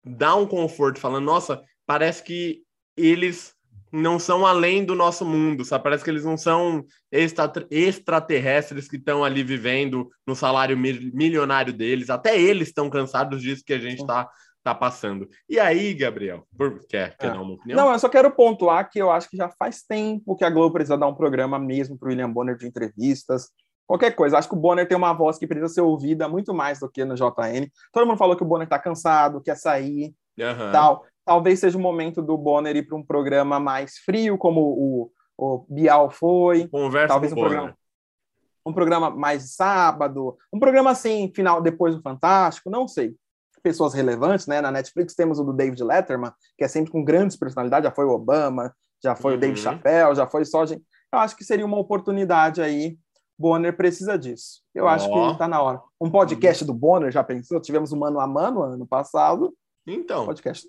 dá 0.05 0.35
um 0.35 0.45
conforto, 0.45 0.99
falando: 0.99 1.25
Nossa, 1.25 1.61
parece 1.87 2.23
que 2.23 2.61
eles 2.95 3.55
não 3.91 4.19
são 4.19 4.45
além 4.45 4.85
do 4.85 4.93
nosso 4.93 5.25
mundo, 5.25 5.65
sabe? 5.65 5.83
Parece 5.83 6.03
que 6.03 6.09
eles 6.09 6.25
não 6.25 6.37
são 6.37 6.85
extraterrestres 7.71 8.87
que 8.87 8.97
estão 8.97 9.23
ali 9.23 9.41
vivendo 9.41 10.09
no 10.27 10.35
salário 10.35 10.77
milionário 10.77 11.73
deles. 11.73 12.09
Até 12.09 12.39
eles 12.39 12.67
estão 12.67 12.89
cansados 12.89 13.41
disso 13.41 13.63
que 13.65 13.73
a 13.73 13.79
gente 13.79 14.01
está 14.01 14.29
tá 14.63 14.75
passando. 14.75 15.29
E 15.47 15.59
aí, 15.59 15.93
Gabriel, 15.93 16.45
por... 16.57 16.85
quer, 16.87 17.15
quer 17.17 17.27
é. 17.27 17.29
dar 17.29 17.41
uma 17.41 17.53
opinião? 17.53 17.85
Não, 17.85 17.93
eu 17.93 17.99
só 17.99 18.09
quero 18.09 18.31
pontuar 18.31 18.89
que 18.89 18.99
eu 18.99 19.11
acho 19.11 19.29
que 19.29 19.37
já 19.37 19.49
faz 19.49 19.83
tempo 19.83 20.35
que 20.35 20.43
a 20.43 20.49
Globo 20.49 20.73
precisa 20.73 20.97
dar 20.97 21.07
um 21.07 21.15
programa 21.15 21.57
mesmo 21.57 21.97
para 21.97 22.07
o 22.07 22.09
William 22.09 22.31
Bonner 22.31 22.57
de 22.57 22.67
entrevistas. 22.67 23.49
Qualquer 23.87 24.15
coisa, 24.15 24.37
acho 24.37 24.49
que 24.49 24.55
o 24.55 24.59
Bonner 24.59 24.87
tem 24.87 24.97
uma 24.97 25.13
voz 25.13 25.37
que 25.37 25.45
precisa 25.45 25.71
ser 25.71 25.81
ouvida 25.81 26.27
muito 26.27 26.53
mais 26.53 26.79
do 26.79 26.89
que 26.89 27.05
no 27.05 27.15
JN. 27.15 27.69
Todo 27.91 28.07
mundo 28.07 28.17
falou 28.17 28.35
que 28.35 28.43
o 28.43 28.45
Bonner 28.45 28.65
está 28.65 28.79
cansado, 28.79 29.41
quer 29.41 29.55
sair, 29.55 30.13
uhum. 30.37 30.71
tal 30.71 31.05
talvez 31.25 31.59
seja 31.59 31.77
o 31.77 31.81
momento 31.81 32.21
do 32.21 32.37
Bonner 32.37 32.75
ir 32.75 32.83
para 32.83 32.95
um 32.95 33.03
programa 33.03 33.59
mais 33.59 33.97
frio, 33.97 34.37
como 34.37 34.61
o, 34.61 35.11
o 35.37 35.65
Bial 35.67 36.09
foi. 36.11 36.67
Conversa 36.67 37.07
talvez 37.07 37.33
um 37.33 37.35
programa, 37.35 37.77
um 38.65 38.73
programa 38.73 39.09
mais 39.09 39.55
sábado, 39.55 40.37
um 40.53 40.59
programa 40.59 40.91
assim, 40.91 41.31
final 41.35 41.61
depois 41.61 41.95
do 41.95 42.01
Fantástico, 42.01 42.69
não 42.69 42.87
sei. 42.87 43.15
Pessoas 43.63 43.95
relevantes, 43.95 44.45
né? 44.45 44.61
Na 44.61 44.71
Netflix 44.71 45.15
temos 45.15 45.39
o 45.39 45.43
do 45.43 45.51
David 45.51 45.83
Letterman, 45.83 46.31
que 46.55 46.63
é 46.63 46.67
sempre 46.67 46.91
com 46.91 47.03
grandes 47.03 47.35
personalidades, 47.35 47.89
já 47.89 47.95
foi 47.95 48.05
o 48.05 48.11
Obama, 48.11 48.71
já 49.03 49.15
foi 49.15 49.31
uhum. 49.31 49.37
o 49.37 49.41
Dave 49.41 49.57
Chappelle, 49.57 50.15
já 50.15 50.27
foi 50.27 50.45
só 50.45 50.63
gente. 50.67 50.83
Eu 51.11 51.17
acho 51.17 51.35
que 51.35 51.43
seria 51.43 51.65
uma 51.65 51.79
oportunidade 51.79 52.61
aí. 52.61 52.95
Bonner 53.37 53.75
precisa 53.75 54.17
disso. 54.17 54.61
Eu 54.73 54.85
oh. 54.85 54.87
acho 54.87 55.11
que 55.11 55.31
está 55.31 55.47
na 55.47 55.61
hora. 55.61 55.81
Um 55.99 56.09
podcast 56.09 56.63
do 56.63 56.73
Bonner, 56.73 57.11
já 57.11 57.23
pensou? 57.23 57.59
Tivemos 57.59 57.91
um 57.91 57.99
mano 57.99 58.19
a 58.19 58.27
mano 58.27 58.63
ano 58.63 58.87
passado. 58.87 59.53
Então. 59.87 60.25
Podcast 60.25 60.67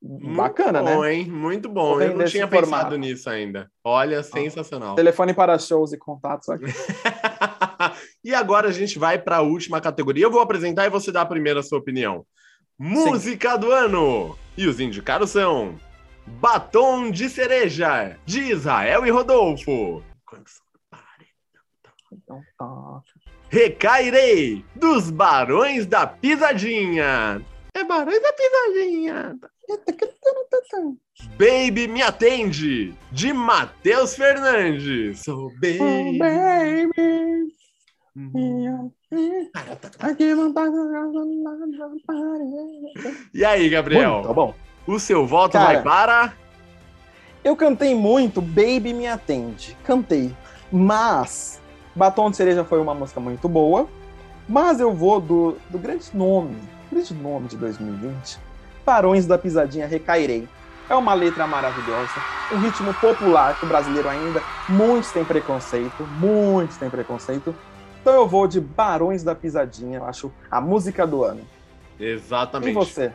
Bacana, 0.00 0.80
Muito 0.80 0.94
bom, 0.94 1.02
né? 1.02 1.14
hein? 1.14 1.30
Muito 1.30 1.68
bom. 1.68 2.00
Eu 2.00 2.16
não 2.16 2.24
tinha 2.24 2.46
formato. 2.46 2.70
pensado 2.70 2.96
nisso 2.96 3.28
ainda. 3.28 3.68
Olha, 3.82 4.22
sensacional. 4.22 4.94
Telefone 4.94 5.34
para 5.34 5.58
shows 5.58 5.92
e 5.92 5.98
contatos 5.98 6.48
aqui. 6.48 6.66
e 8.22 8.32
agora 8.32 8.68
a 8.68 8.72
gente 8.72 8.96
vai 8.96 9.18
para 9.18 9.38
a 9.38 9.42
última 9.42 9.80
categoria. 9.80 10.24
Eu 10.24 10.30
vou 10.30 10.40
apresentar 10.40 10.86
e 10.86 10.90
você 10.90 11.10
dá 11.10 11.22
a 11.22 11.62
sua 11.64 11.78
opinião. 11.78 12.24
Música 12.78 13.54
Sim. 13.54 13.58
do 13.58 13.72
ano. 13.72 14.38
E 14.56 14.68
os 14.68 14.78
indicados 14.78 15.30
são 15.30 15.74
Batom 16.24 17.10
de 17.10 17.28
Cereja, 17.28 18.16
de 18.24 18.40
Israel 18.52 19.04
e 19.04 19.10
Rodolfo. 19.10 20.04
Então 22.28 22.42
tá. 22.58 23.00
Recairei, 23.48 24.62
dos 24.76 25.10
Barões 25.10 25.86
da 25.86 26.06
Pisadinha. 26.06 27.42
É 27.74 27.82
Barões 27.82 28.20
da 28.20 28.32
Pisadinha. 28.34 29.38
Baby 31.38 31.88
Me 31.88 32.02
Atende, 32.02 32.94
de 33.10 33.32
Matheus 33.32 34.14
Fernandes. 34.14 35.20
Sou 35.20 35.50
baby. 35.54 35.78
Oh, 35.80 36.18
baby. 36.18 37.48
E 43.32 43.44
aí, 43.44 43.70
Gabriel? 43.70 44.16
Muito 44.16 44.34
bom. 44.34 44.54
O 44.86 44.98
seu 44.98 45.26
voto 45.26 45.52
Cara, 45.52 45.64
vai 45.64 45.82
para. 45.82 46.34
Eu 47.42 47.56
cantei 47.56 47.94
muito 47.94 48.42
Baby 48.42 48.92
Me 48.92 49.06
Atende. 49.06 49.74
Cantei. 49.84 50.34
Mas 50.70 51.58
Batom 51.98 52.30
de 52.30 52.36
Cereja 52.36 52.62
foi 52.62 52.80
uma 52.80 52.94
música 52.94 53.18
muito 53.18 53.48
boa. 53.48 53.88
Mas 54.48 54.80
eu 54.80 54.94
vou 54.94 55.20
do, 55.20 55.56
do 55.68 55.78
grande 55.78 56.08
nome, 56.14 56.56
grande 56.90 57.12
nome 57.12 57.48
de 57.48 57.56
2020, 57.56 58.38
Barões 58.86 59.26
da 59.26 59.36
Pisadinha 59.36 59.86
Recairei. 59.86 60.48
É 60.88 60.94
uma 60.94 61.12
letra 61.12 61.46
maravilhosa, 61.46 62.14
um 62.50 62.58
ritmo 62.58 62.94
popular 62.94 63.58
que 63.58 63.66
o 63.66 63.68
brasileiro 63.68 64.08
ainda 64.08 64.42
muitos 64.66 65.12
têm 65.12 65.22
preconceito, 65.22 66.02
muitos 66.18 66.78
têm 66.78 66.88
preconceito. 66.88 67.54
Então 68.00 68.14
eu 68.14 68.26
vou 68.26 68.46
de 68.46 68.58
Barões 68.58 69.22
da 69.22 69.34
Pisadinha, 69.34 69.98
eu 69.98 70.04
acho 70.06 70.32
a 70.50 70.62
música 70.62 71.06
do 71.06 71.24
ano. 71.24 71.42
Exatamente. 72.00 72.70
E 72.70 72.72
você? 72.72 73.12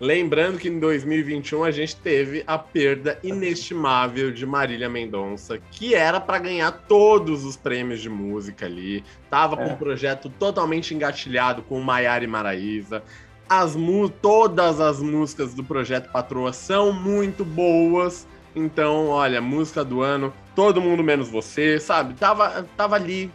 Lembrando 0.00 0.58
que 0.58 0.68
em 0.68 0.78
2021 0.78 1.64
a 1.64 1.70
gente 1.72 1.96
teve 1.96 2.44
a 2.46 2.56
perda 2.56 3.18
inestimável 3.22 4.30
de 4.30 4.46
Marília 4.46 4.88
Mendonça, 4.88 5.58
que 5.72 5.92
era 5.92 6.20
para 6.20 6.38
ganhar 6.38 6.70
todos 6.70 7.44
os 7.44 7.56
prêmios 7.56 8.00
de 8.00 8.08
música 8.08 8.66
ali. 8.66 9.02
Tava 9.28 9.56
com 9.56 9.64
é. 9.64 9.72
um 9.72 9.76
projeto 9.76 10.30
totalmente 10.30 10.94
engatilhado 10.94 11.62
com 11.62 11.80
Maiara 11.80 12.22
e 12.22 12.28
Maraísa. 12.28 13.02
As 13.48 13.76
todas 14.22 14.78
as 14.78 15.02
músicas 15.02 15.52
do 15.52 15.64
projeto 15.64 16.12
Patroa 16.12 16.52
são 16.52 16.92
muito 16.92 17.44
boas. 17.44 18.24
Então, 18.54 19.08
olha, 19.08 19.40
música 19.40 19.84
do 19.84 20.02
ano, 20.02 20.32
todo 20.54 20.80
mundo 20.80 21.02
menos 21.02 21.28
você, 21.28 21.80
sabe? 21.80 22.14
Tava, 22.14 22.68
tava 22.76 22.94
ali, 22.94 23.32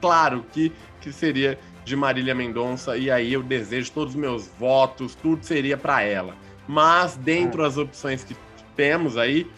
claro 0.00 0.44
que, 0.52 0.72
que 1.00 1.12
seria 1.12 1.56
de 1.84 1.96
Marília 1.96 2.34
Mendonça, 2.34 2.96
e 2.96 3.10
aí 3.10 3.32
eu 3.32 3.42
desejo 3.42 3.92
todos 3.92 4.14
os 4.14 4.20
meus 4.20 4.48
votos, 4.58 5.14
tudo 5.14 5.44
seria 5.44 5.76
para 5.76 6.02
ela. 6.02 6.34
Mas, 6.66 7.16
dentro 7.16 7.62
das 7.62 7.76
opções 7.76 8.22
que 8.22 8.36
temos 8.76 9.16
aí, 9.16 9.50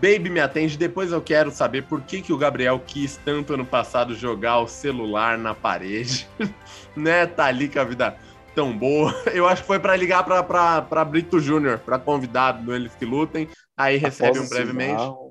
Baby 0.00 0.30
Me 0.30 0.40
Atende, 0.40 0.76
depois 0.76 1.12
eu 1.12 1.20
quero 1.20 1.50
saber 1.50 1.82
por 1.82 2.00
que, 2.02 2.22
que 2.22 2.32
o 2.32 2.38
Gabriel 2.38 2.80
quis 2.84 3.16
tanto 3.16 3.54
ano 3.54 3.64
passado 3.64 4.14
jogar 4.14 4.58
o 4.60 4.66
celular 4.66 5.36
na 5.38 5.54
parede, 5.54 6.28
né? 6.96 7.26
Tá 7.26 7.46
ali 7.46 7.68
com 7.68 7.78
a 7.78 7.84
vida 7.84 8.16
tão 8.54 8.76
boa. 8.76 9.14
Eu 9.32 9.46
acho 9.46 9.62
que 9.62 9.66
foi 9.66 9.78
para 9.78 9.96
ligar 9.96 10.24
para 10.24 11.04
Brito 11.04 11.38
Júnior, 11.38 11.78
para 11.78 11.98
convidado 11.98 12.64
do 12.64 12.74
Eles 12.74 12.94
Que 12.94 13.04
Lutem, 13.04 13.48
aí 13.76 13.96
recebe 13.96 14.38
um 14.38 14.48
brevemente. 14.48 15.00
Sinal. 15.00 15.21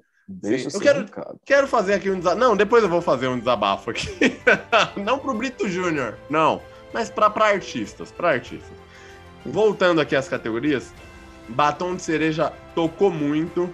Deixa 0.42 0.70
eu 0.76 0.80
quero, 0.80 1.06
quero 1.44 1.68
fazer 1.68 1.96
aqui 1.96 2.10
um 2.10 2.18
desabafo. 2.18 2.40
Não, 2.40 2.56
depois 2.56 2.84
eu 2.84 2.90
vou 2.90 3.02
fazer 3.02 3.28
um 3.28 3.38
desabafo 3.38 3.92
aqui. 3.92 4.40
não 4.96 5.20
pro 5.20 5.34
Brito 5.34 5.68
Júnior, 5.68 6.16
não. 6.30 6.62
Mas 6.94 7.10
para 7.10 7.28
artistas, 7.28 8.12
para 8.12 8.32
artistas. 8.32 8.78
Voltando 9.46 10.00
aqui 10.00 10.16
às 10.16 10.28
categorias, 10.28 10.94
Batom 11.50 11.96
de 11.96 12.02
Cereja 12.02 12.54
tocou 12.76 13.10
muito, 13.10 13.74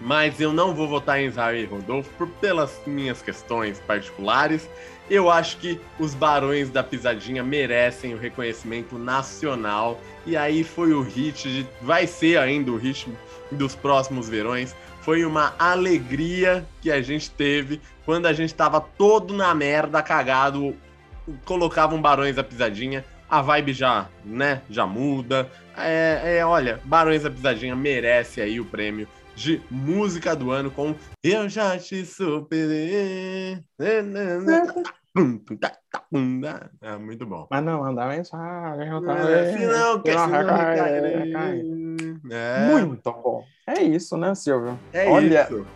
mas 0.00 0.40
eu 0.40 0.52
não 0.52 0.74
vou 0.74 0.88
votar 0.88 1.20
em 1.20 1.26
Israel 1.26 1.56
e 1.56 1.64
Rodolfo 1.64 2.10
por, 2.16 2.28
pelas 2.28 2.80
minhas 2.86 3.22
questões 3.22 3.78
particulares. 3.80 4.68
Eu 5.08 5.30
acho 5.30 5.58
que 5.58 5.80
os 6.00 6.14
Barões 6.14 6.68
da 6.68 6.82
Pisadinha 6.82 7.42
merecem 7.42 8.14
o 8.14 8.18
reconhecimento 8.18 8.98
nacional. 8.98 10.00
E 10.24 10.36
aí 10.36 10.64
foi 10.64 10.92
o 10.92 11.02
hit, 11.02 11.48
de, 11.48 11.66
vai 11.80 12.06
ser 12.06 12.38
ainda 12.38 12.72
o 12.72 12.76
hit 12.76 13.08
dos 13.50 13.76
próximos 13.76 14.28
verões. 14.28 14.74
Foi 15.06 15.24
uma 15.24 15.54
alegria 15.56 16.66
que 16.82 16.90
a 16.90 17.00
gente 17.00 17.30
teve 17.30 17.80
quando 18.04 18.26
a 18.26 18.32
gente 18.32 18.52
tava 18.52 18.80
todo 18.80 19.32
na 19.32 19.54
merda, 19.54 20.02
cagado, 20.02 20.74
colocavam 21.44 22.02
Barões 22.02 22.34
da 22.34 22.42
Pisadinha, 22.42 23.04
a 23.30 23.40
vibe 23.40 23.72
já, 23.72 24.08
né, 24.24 24.62
já 24.68 24.84
muda. 24.84 25.48
É, 25.76 26.38
é, 26.38 26.44
olha, 26.44 26.80
Barões 26.84 27.22
da 27.22 27.30
Pisadinha 27.30 27.76
merece 27.76 28.40
aí 28.40 28.58
o 28.58 28.64
prêmio 28.64 29.06
de 29.36 29.62
música 29.70 30.34
do 30.34 30.50
ano 30.50 30.72
com 30.72 30.92
Eu 31.22 31.48
Já 31.48 31.78
Te 31.78 32.04
Superei. 32.04 33.62
É 36.82 36.96
muito 36.98 37.26
bom. 37.26 37.46
Mas 37.50 37.64
não, 37.64 37.80
mandar 37.80 38.08
mensagem. 38.08 38.86
É, 38.86 39.52
se 39.52 39.66
não, 39.66 40.02
quer 40.02 40.16
é. 42.30 42.68
Muito 42.70 43.12
bom. 43.12 43.44
É 43.66 43.82
isso, 43.82 44.16
né, 44.16 44.34
Silvio? 44.34 44.78
É 44.92 45.08
olha, 45.08 45.44
isso. 45.44 45.66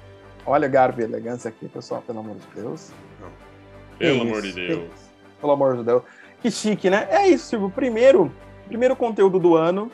Olha 0.46 0.66
a 0.66 0.70
garbo 0.70 1.00
e 1.00 1.04
elegância 1.04 1.48
aqui, 1.48 1.68
pessoal, 1.68 2.02
pelo 2.02 2.20
amor 2.20 2.36
de 2.36 2.46
Deus. 2.54 2.92
Pelo 3.98 4.22
amor 4.22 4.42
de 4.42 4.52
Deus. 4.52 4.90
Pelo 5.40 5.52
amor 5.52 5.76
de 5.76 5.84
Deus. 5.84 6.02
Que 6.40 6.50
chique, 6.50 6.90
né? 6.90 7.06
É 7.10 7.28
isso, 7.28 7.46
Silvio. 7.46 7.70
Primeiro, 7.70 8.32
primeiro 8.66 8.94
conteúdo 8.96 9.38
do 9.38 9.56
ano. 9.56 9.90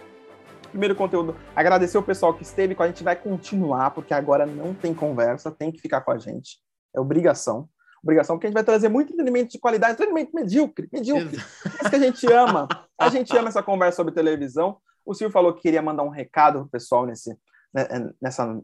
Primeiro 0.71 0.95
conteúdo. 0.95 1.37
Agradecer 1.55 1.99
o 1.99 2.03
pessoal 2.03 2.35
que 2.35 2.43
esteve 2.43 2.75
com 2.75 2.83
a 2.83 2.87
gente. 2.87 3.03
Vai 3.03 3.17
continuar, 3.17 3.91
porque 3.91 4.13
agora 4.13 4.45
não 4.45 4.75
tem 4.75 4.93
conversa, 4.93 5.51
tem 5.51 5.73
que 5.73 5.81
ficar 5.81 6.03
com 6.03 6.11
a 6.11 6.19
gente. 6.19 6.59
É 6.95 7.01
obrigação. 7.01 7.69
Obrigação, 8.07 8.37
porque 8.37 8.47
a 8.47 8.51
gente 8.51 8.55
vai 8.55 8.64
trazer 8.64 8.88
muito 8.88 9.12
entretenimento 9.12 9.51
de 9.51 9.59
qualidade, 9.59 9.95
entretenimento 9.95 10.31
medíocre, 10.33 10.88
medíocre. 10.92 11.37
É 11.38 11.69
isso 11.69 11.90
que 11.90 11.97
a 11.97 11.99
gente 11.99 12.33
ama. 12.33 12.69
A 12.99 13.11
gente 13.11 13.37
ama 13.37 13.49
essa 13.49 13.62
conversa 13.62 13.97
sobre 13.97 14.14
televisão. 14.14 14.79
O 15.05 15.12
Silvio 15.12 15.33
falou 15.33 15.53
que 15.53 15.61
queria 15.61 15.83
mandar 15.83 16.03
um 16.03 16.09
recado 16.09 16.61
pro 16.61 16.69
pessoal 16.69 17.05
nesse, 17.05 17.31
né, 17.75 17.83
é, 17.90 18.11
nessa 18.23 18.59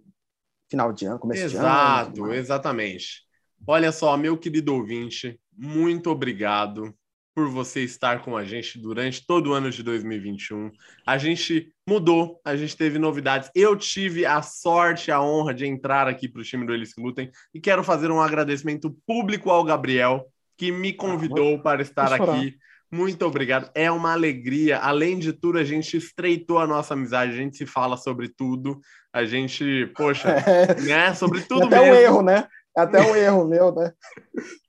final 0.70 0.90
de 0.90 1.04
ano, 1.04 1.18
começo 1.18 1.42
Exato, 1.42 2.12
de 2.12 2.20
ano. 2.20 2.32
Exato, 2.32 2.40
exatamente. 2.40 3.22
Olha 3.66 3.92
só, 3.92 4.16
meu 4.16 4.38
querido 4.38 4.74
ouvinte, 4.74 5.38
muito 5.54 6.08
obrigado 6.08 6.94
por 7.34 7.48
você 7.48 7.82
estar 7.82 8.22
com 8.22 8.36
a 8.36 8.44
gente 8.44 8.78
durante 8.78 9.26
todo 9.26 9.50
o 9.50 9.52
ano 9.52 9.70
de 9.70 9.82
2021. 9.82 10.70
A 11.06 11.16
gente 11.18 11.72
mudou, 11.88 12.40
a 12.44 12.54
gente 12.56 12.76
teve 12.76 12.98
novidades. 12.98 13.50
Eu 13.54 13.76
tive 13.76 14.26
a 14.26 14.42
sorte, 14.42 15.10
a 15.10 15.20
honra 15.20 15.54
de 15.54 15.66
entrar 15.66 16.06
aqui 16.06 16.28
para 16.28 16.40
o 16.40 16.44
time 16.44 16.66
do 16.66 16.74
Eles 16.74 16.94
que 16.94 17.00
Lutem 17.00 17.30
e 17.54 17.60
quero 17.60 17.82
fazer 17.82 18.10
um 18.10 18.20
agradecimento 18.20 18.94
público 19.06 19.50
ao 19.50 19.64
Gabriel, 19.64 20.26
que 20.56 20.70
me 20.70 20.90
ah, 20.90 20.96
convidou 20.96 21.56
ah, 21.56 21.58
para 21.58 21.82
estar 21.82 22.12
aqui 22.12 22.56
muito 22.92 23.24
obrigado. 23.24 23.70
É 23.74 23.90
uma 23.90 24.12
alegria. 24.12 24.78
Além 24.78 25.18
de 25.18 25.32
tudo, 25.32 25.58
a 25.58 25.64
gente 25.64 25.96
estreitou 25.96 26.58
a 26.58 26.66
nossa 26.66 26.92
amizade, 26.92 27.32
a 27.32 27.36
gente 27.36 27.56
se 27.56 27.64
fala 27.64 27.96
sobre 27.96 28.28
tudo. 28.28 28.78
A 29.10 29.24
gente, 29.24 29.90
poxa, 29.96 30.28
é. 30.46 30.78
né? 30.82 31.14
Sobre 31.14 31.40
tudo 31.40 31.64
até 31.64 31.80
mesmo. 31.80 31.94
Um 31.94 31.96
erro, 31.96 32.22
né? 32.22 32.46
Até 32.74 33.00
um 33.02 33.14
erro 33.14 33.46
meu, 33.46 33.74
né? 33.74 33.92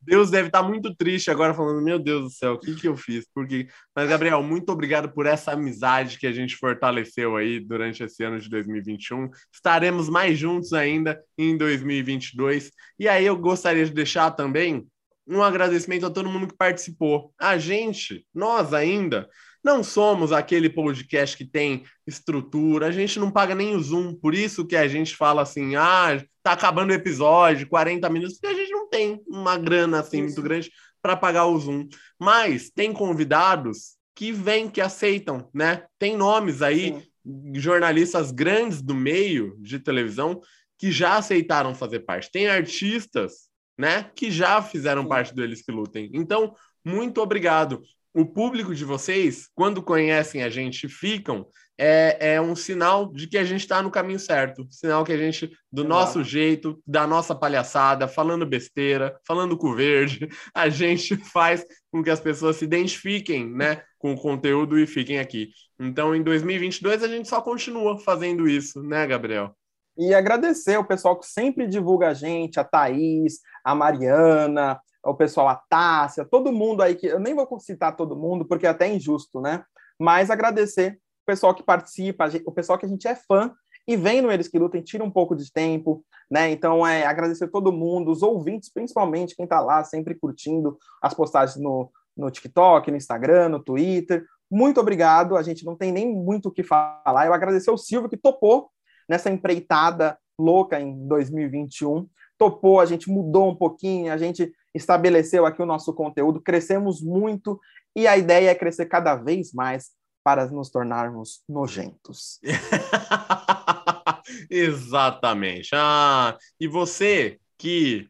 Deus 0.01 0.29
deve 0.29 0.47
estar 0.47 0.61
muito 0.61 0.93
triste 0.93 1.31
agora, 1.31 1.53
falando: 1.53 1.81
Meu 1.81 1.97
Deus 1.97 2.23
do 2.23 2.29
céu, 2.29 2.53
o 2.53 2.59
que, 2.59 2.75
que 2.75 2.87
eu 2.87 2.97
fiz? 2.97 3.25
Porque... 3.33 3.67
Mas, 3.95 4.09
Gabriel, 4.09 4.43
muito 4.43 4.69
obrigado 4.71 5.13
por 5.13 5.25
essa 5.25 5.53
amizade 5.53 6.19
que 6.19 6.27
a 6.27 6.31
gente 6.31 6.57
fortaleceu 6.57 7.37
aí 7.37 7.59
durante 7.61 8.03
esse 8.03 8.23
ano 8.23 8.39
de 8.39 8.49
2021. 8.49 9.29
Estaremos 9.53 10.09
mais 10.09 10.37
juntos 10.37 10.73
ainda 10.73 11.21
em 11.37 11.55
2022. 11.57 12.71
E 12.99 13.07
aí, 13.07 13.25
eu 13.25 13.37
gostaria 13.37 13.85
de 13.85 13.93
deixar 13.93 14.31
também 14.31 14.85
um 15.25 15.41
agradecimento 15.41 16.05
a 16.05 16.11
todo 16.11 16.29
mundo 16.29 16.47
que 16.47 16.57
participou. 16.57 17.33
A 17.39 17.57
gente, 17.57 18.27
nós 18.33 18.73
ainda, 18.73 19.29
não 19.63 19.83
somos 19.83 20.31
aquele 20.31 20.69
podcast 20.69 21.37
que 21.37 21.45
tem 21.45 21.83
estrutura, 22.05 22.87
a 22.87 22.91
gente 22.91 23.19
não 23.19 23.31
paga 23.31 23.55
nem 23.55 23.75
o 23.75 23.81
Zoom, 23.81 24.13
por 24.13 24.33
isso 24.33 24.65
que 24.65 24.75
a 24.75 24.87
gente 24.87 25.15
fala 25.15 25.41
assim, 25.41 25.75
ah, 25.75 26.23
tá 26.41 26.51
acabando 26.51 26.91
o 26.91 26.93
episódio, 26.93 27.67
40 27.67 28.09
minutos, 28.09 28.37
porque 28.37 28.53
a 28.53 28.59
gente 28.59 28.71
não 28.71 28.89
tem 28.89 29.21
uma 29.27 29.57
grana 29.57 29.99
assim 29.99 30.17
isso. 30.17 30.25
muito 30.25 30.41
grande 30.41 30.71
para 31.01 31.15
pagar 31.15 31.45
o 31.45 31.57
Zoom. 31.57 31.87
Mas 32.19 32.69
tem 32.69 32.91
convidados 32.91 33.95
que 34.15 34.31
vêm, 34.31 34.69
que 34.69 34.81
aceitam, 34.81 35.49
né? 35.53 35.85
Tem 35.97 36.15
nomes 36.15 36.61
aí, 36.61 36.93
Sim. 37.25 37.53
jornalistas 37.55 38.31
grandes 38.31 38.81
do 38.81 38.93
meio 38.93 39.55
de 39.59 39.79
televisão 39.79 40.41
que 40.77 40.91
já 40.91 41.17
aceitaram 41.17 41.73
fazer 41.73 42.01
parte. 42.01 42.31
Tem 42.31 42.47
artistas 42.47 43.49
né? 43.77 44.09
Que 44.15 44.31
já 44.31 44.61
fizeram 44.61 45.03
Sim. 45.03 45.09
parte 45.09 45.33
do 45.33 45.43
Eles 45.43 45.61
que 45.61 45.71
Lutem. 45.71 46.09
Então, 46.13 46.55
muito 46.85 47.21
obrigado. 47.21 47.81
O 48.13 48.25
público 48.25 48.75
de 48.75 48.85
vocês, 48.85 49.49
quando 49.55 49.81
conhecem 49.81 50.43
a 50.43 50.49
gente, 50.49 50.87
ficam, 50.87 51.47
é, 51.77 52.35
é 52.35 52.41
um 52.41 52.55
sinal 52.55 53.11
de 53.11 53.27
que 53.27 53.37
a 53.37 53.43
gente 53.43 53.61
está 53.61 53.81
no 53.81 53.89
caminho 53.89 54.19
certo. 54.19 54.67
Sinal 54.69 55.03
que 55.03 55.11
a 55.11 55.17
gente, 55.17 55.47
do 55.71 55.81
Exato. 55.81 55.89
nosso 55.89 56.23
jeito, 56.23 56.79
da 56.85 57.07
nossa 57.07 57.33
palhaçada, 57.33 58.07
falando 58.07 58.45
besteira, 58.45 59.17
falando 59.25 59.57
com 59.57 59.73
verde, 59.73 60.27
a 60.53 60.69
gente 60.69 61.17
faz 61.17 61.65
com 61.91 62.03
que 62.03 62.09
as 62.09 62.19
pessoas 62.19 62.57
se 62.57 62.65
identifiquem, 62.65 63.49
né, 63.49 63.81
com 63.97 64.13
o 64.13 64.17
conteúdo 64.17 64.77
e 64.77 64.85
fiquem 64.85 65.19
aqui. 65.19 65.49
Então, 65.79 66.15
em 66.15 66.21
2022, 66.21 67.03
a 67.03 67.07
gente 67.07 67.27
só 67.27 67.41
continua 67.41 67.97
fazendo 67.97 68.47
isso, 68.47 68.81
né, 68.83 69.07
Gabriel? 69.07 69.55
E 69.97 70.13
agradecer 70.13 70.77
o 70.77 70.85
pessoal 70.85 71.19
que 71.19 71.25
sempre 71.25 71.67
divulga 71.67 72.09
a 72.09 72.13
gente, 72.13 72.59
a 72.59 72.63
Thaís, 72.63 73.39
a 73.63 73.75
Mariana, 73.75 74.79
o 75.03 75.13
pessoal, 75.13 75.49
a 75.49 75.55
Tássia, 75.55 76.25
todo 76.25 76.51
mundo 76.51 76.81
aí 76.81 76.95
que 76.95 77.07
eu 77.07 77.19
nem 77.19 77.35
vou 77.35 77.47
citar 77.59 77.95
todo 77.95 78.15
mundo 78.15 78.45
porque 78.45 78.65
é 78.65 78.69
até 78.69 78.87
injusto, 78.87 79.41
né? 79.41 79.63
Mas 79.99 80.29
agradecer 80.29 80.99
o 81.23 81.25
pessoal 81.25 81.53
que 81.53 81.63
participa, 81.63 82.25
o 82.45 82.51
pessoal 82.51 82.77
que 82.77 82.85
a 82.85 82.89
gente 82.89 83.07
é 83.07 83.15
fã 83.15 83.53
e 83.87 83.97
vem 83.97 84.21
no 84.21 84.31
Eles 84.31 84.47
que 84.47 84.57
Lutem, 84.57 84.81
tira 84.81 85.03
um 85.03 85.11
pouco 85.11 85.35
de 85.35 85.51
tempo, 85.51 86.05
né? 86.31 86.49
Então, 86.51 86.85
é 86.87 87.05
agradecer 87.05 87.47
todo 87.49 87.71
mundo, 87.71 88.11
os 88.11 88.23
ouvintes, 88.23 88.71
principalmente, 88.71 89.35
quem 89.35 89.43
está 89.43 89.59
lá 89.59 89.83
sempre 89.83 90.15
curtindo 90.15 90.77
as 91.01 91.13
postagens 91.13 91.61
no, 91.61 91.91
no 92.15 92.31
TikTok, 92.31 92.89
no 92.89 92.97
Instagram, 92.97 93.49
no 93.49 93.59
Twitter. 93.59 94.25
Muito 94.49 94.79
obrigado, 94.79 95.35
a 95.35 95.41
gente 95.41 95.65
não 95.65 95.75
tem 95.75 95.91
nem 95.91 96.07
muito 96.07 96.47
o 96.47 96.51
que 96.51 96.63
falar. 96.63 97.25
Eu 97.25 97.33
agradecer 97.33 97.71
o 97.71 97.77
Silvio 97.77 98.09
que 98.09 98.17
topou 98.17 98.69
nessa 99.07 99.29
empreitada 99.29 100.17
louca 100.39 100.79
em 100.79 101.07
2021. 101.07 102.07
Topou, 102.37 102.79
a 102.79 102.85
gente 102.85 103.09
mudou 103.09 103.49
um 103.49 103.55
pouquinho, 103.55 104.11
a 104.11 104.17
gente 104.17 104.51
estabeleceu 104.73 105.45
aqui 105.45 105.61
o 105.61 105.65
nosso 105.65 105.93
conteúdo, 105.93 106.41
crescemos 106.41 107.01
muito 107.01 107.59
e 107.95 108.07
a 108.07 108.17
ideia 108.17 108.49
é 108.49 108.55
crescer 108.55 108.87
cada 108.87 109.15
vez 109.15 109.53
mais 109.53 109.91
para 110.23 110.47
nos 110.47 110.69
tornarmos 110.69 111.43
nojentos. 111.47 112.39
Exatamente. 114.49 115.69
Ah, 115.73 116.37
e 116.59 116.67
você 116.67 117.39
que 117.57 118.09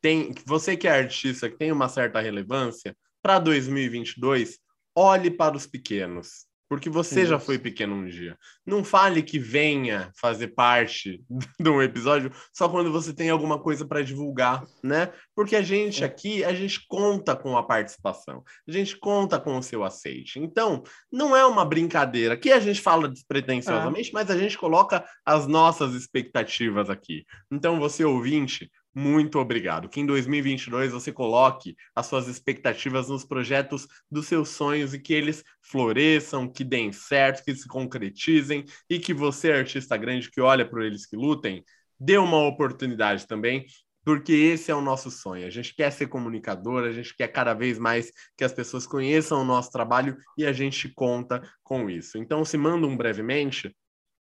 tem, 0.00 0.34
você 0.46 0.76
que 0.76 0.86
é 0.86 0.92
artista, 0.92 1.48
que 1.48 1.56
tem 1.56 1.72
uma 1.72 1.88
certa 1.88 2.20
relevância, 2.20 2.96
para 3.22 3.38
2022, 3.38 4.58
olhe 4.94 5.30
para 5.30 5.56
os 5.56 5.66
pequenos. 5.66 6.46
Porque 6.74 6.90
você 6.90 7.20
Isso. 7.20 7.30
já 7.30 7.38
foi 7.38 7.56
pequeno 7.56 7.94
um 7.94 8.04
dia. 8.04 8.36
Não 8.66 8.82
fale 8.82 9.22
que 9.22 9.38
venha 9.38 10.10
fazer 10.16 10.48
parte 10.48 11.22
de 11.60 11.70
um 11.70 11.80
episódio 11.80 12.32
só 12.52 12.68
quando 12.68 12.90
você 12.90 13.14
tem 13.14 13.30
alguma 13.30 13.60
coisa 13.60 13.86
para 13.86 14.02
divulgar, 14.02 14.64
né? 14.82 15.12
Porque 15.36 15.54
a 15.54 15.62
gente 15.62 16.02
é. 16.02 16.06
aqui, 16.06 16.42
a 16.42 16.52
gente 16.52 16.84
conta 16.88 17.36
com 17.36 17.56
a 17.56 17.62
participação, 17.62 18.42
a 18.68 18.72
gente 18.72 18.96
conta 18.96 19.38
com 19.38 19.56
o 19.56 19.62
seu 19.62 19.84
aceite. 19.84 20.40
Então, 20.40 20.82
não 21.12 21.36
é 21.36 21.46
uma 21.46 21.64
brincadeira. 21.64 22.34
Aqui 22.34 22.50
a 22.50 22.58
gente 22.58 22.80
fala 22.80 23.08
despretensiosamente, 23.08 24.10
é. 24.10 24.12
mas 24.12 24.28
a 24.28 24.36
gente 24.36 24.58
coloca 24.58 25.04
as 25.24 25.46
nossas 25.46 25.94
expectativas 25.94 26.90
aqui. 26.90 27.24
Então, 27.52 27.78
você 27.78 28.04
ouvinte, 28.04 28.68
muito 28.94 29.38
obrigado. 29.38 29.88
Que 29.88 30.00
em 30.00 30.06
2022 30.06 30.92
você 30.92 31.10
coloque 31.12 31.76
as 31.94 32.06
suas 32.06 32.28
expectativas 32.28 33.08
nos 33.08 33.24
projetos 33.24 33.88
dos 34.10 34.26
seus 34.26 34.50
sonhos 34.50 34.94
e 34.94 35.00
que 35.00 35.12
eles 35.12 35.42
floresçam, 35.62 36.50
que 36.50 36.62
deem 36.62 36.92
certo, 36.92 37.44
que 37.44 37.54
se 37.54 37.66
concretizem 37.66 38.64
e 38.88 38.98
que 38.98 39.12
você, 39.12 39.50
artista 39.50 39.96
grande 39.96 40.30
que 40.30 40.40
olha 40.40 40.68
por 40.68 40.82
eles 40.82 41.06
que 41.06 41.16
lutem, 41.16 41.64
dê 41.98 42.16
uma 42.18 42.46
oportunidade 42.46 43.26
também, 43.26 43.66
porque 44.04 44.32
esse 44.32 44.70
é 44.70 44.74
o 44.74 44.82
nosso 44.82 45.10
sonho. 45.10 45.46
A 45.46 45.50
gente 45.50 45.74
quer 45.74 45.90
ser 45.90 46.06
comunicador, 46.08 46.84
a 46.84 46.92
gente 46.92 47.16
quer 47.16 47.28
cada 47.28 47.54
vez 47.54 47.78
mais 47.78 48.12
que 48.36 48.44
as 48.44 48.52
pessoas 48.52 48.86
conheçam 48.86 49.40
o 49.40 49.44
nosso 49.44 49.70
trabalho 49.70 50.16
e 50.36 50.44
a 50.44 50.52
gente 50.52 50.88
conta 50.90 51.42
com 51.62 51.88
isso. 51.88 52.18
Então, 52.18 52.44
se 52.44 52.58
mandam 52.58 52.96
brevemente, 52.96 53.74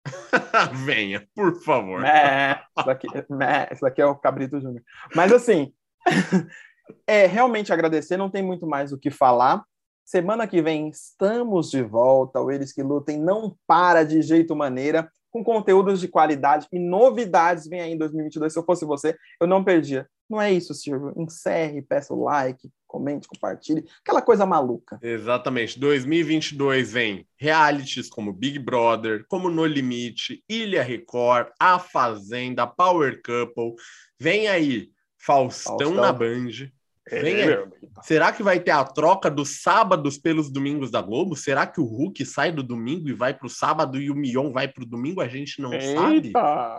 Venha, 0.85 1.27
por 1.35 1.61
favor. 1.63 2.01
Mé, 2.01 2.63
isso, 2.77 2.87
daqui, 2.87 3.07
mé, 3.31 3.69
isso 3.73 3.87
é 3.87 4.07
o 4.07 4.17
Cabrito 4.17 4.61
Júnior. 4.61 4.83
Mas 5.15 5.33
assim, 5.33 5.73
é 7.07 7.27
realmente 7.27 7.73
agradecer, 7.73 8.17
não 8.17 8.31
tem 8.31 8.43
muito 8.43 8.67
mais 8.67 8.93
o 8.93 8.99
que 8.99 9.11
falar. 9.11 9.65
Semana 10.05 10.47
que 10.47 10.63
vem 10.63 10.89
estamos 10.89 11.71
de 11.71 11.83
volta. 11.83 12.41
O 12.41 12.51
Eles 12.51 12.73
que 12.73 12.83
Lutem 12.83 13.19
não 13.19 13.57
para 13.67 14.05
de 14.05 14.23
jeito 14.23 14.57
maneira, 14.57 15.11
com 15.31 15.45
conteúdos 15.45 16.01
de 16.01 16.09
qualidade 16.09 16.67
e 16.73 16.79
novidades 16.79 17.69
vem 17.69 17.81
aí 17.81 17.93
em 17.93 17.99
2022. 17.99 18.53
Se 18.53 18.59
eu 18.59 18.65
fosse 18.65 18.87
você, 18.87 19.17
eu 19.41 19.47
não 19.47 19.63
perdia. 19.63 20.09
Não 20.29 20.41
é 20.41 20.53
isso, 20.53 20.75
Silvio. 20.75 21.13
Encerre, 21.17 21.83
peça 21.83 22.13
o 22.13 22.25
like, 22.25 22.71
comente, 22.87 23.29
compartilhe, 23.29 23.85
aquela 24.01 24.23
coisa 24.23 24.45
maluca. 24.47 24.99
Exatamente. 25.03 25.79
2022 25.79 26.93
vem 26.93 27.27
realities 27.37 28.09
como 28.09 28.33
Big 28.33 28.59
Brother, 28.59 29.25
como 29.29 29.51
No 29.51 29.65
Limite, 29.67 30.43
Ilha 30.49 30.83
Record, 30.83 31.49
A 31.61 31.79
Fazenda, 31.79 32.67
Power 32.67 33.21
Couple. 33.23 33.75
Vem 34.19 34.49
aí 34.49 34.91
Faustão, 35.19 35.79
Faustão. 35.79 35.95
na 35.95 36.13
Band. 36.13 36.71
É, 37.11 37.65
Será 38.03 38.33
que 38.33 38.43
vai 38.43 38.61
ter 38.61 38.71
a 38.71 38.85
troca 38.85 39.31
dos 39.31 39.61
sábados 39.63 40.19
pelos 40.19 40.51
domingos 40.51 40.91
da 40.91 41.03
Globo? 41.03 41.35
Será 41.35 41.67
que 41.67 41.81
o 41.81 41.85
Hulk 41.85 42.25
sai 42.25 42.53
do 42.53 42.63
domingo 42.63 43.09
e 43.09 43.13
vai 43.13 43.35
para 43.35 43.47
o 43.47 43.51
sábado 43.51 44.01
e 44.01 44.11
o 44.11 44.15
Mion 44.15 44.53
vai 44.53 44.69
para 44.69 44.85
o 44.85 44.87
domingo? 44.87 45.21
A 45.21 45.29
gente 45.29 45.61
não 45.61 45.73
Eita. 45.73 45.95
sabe. 45.95 46.33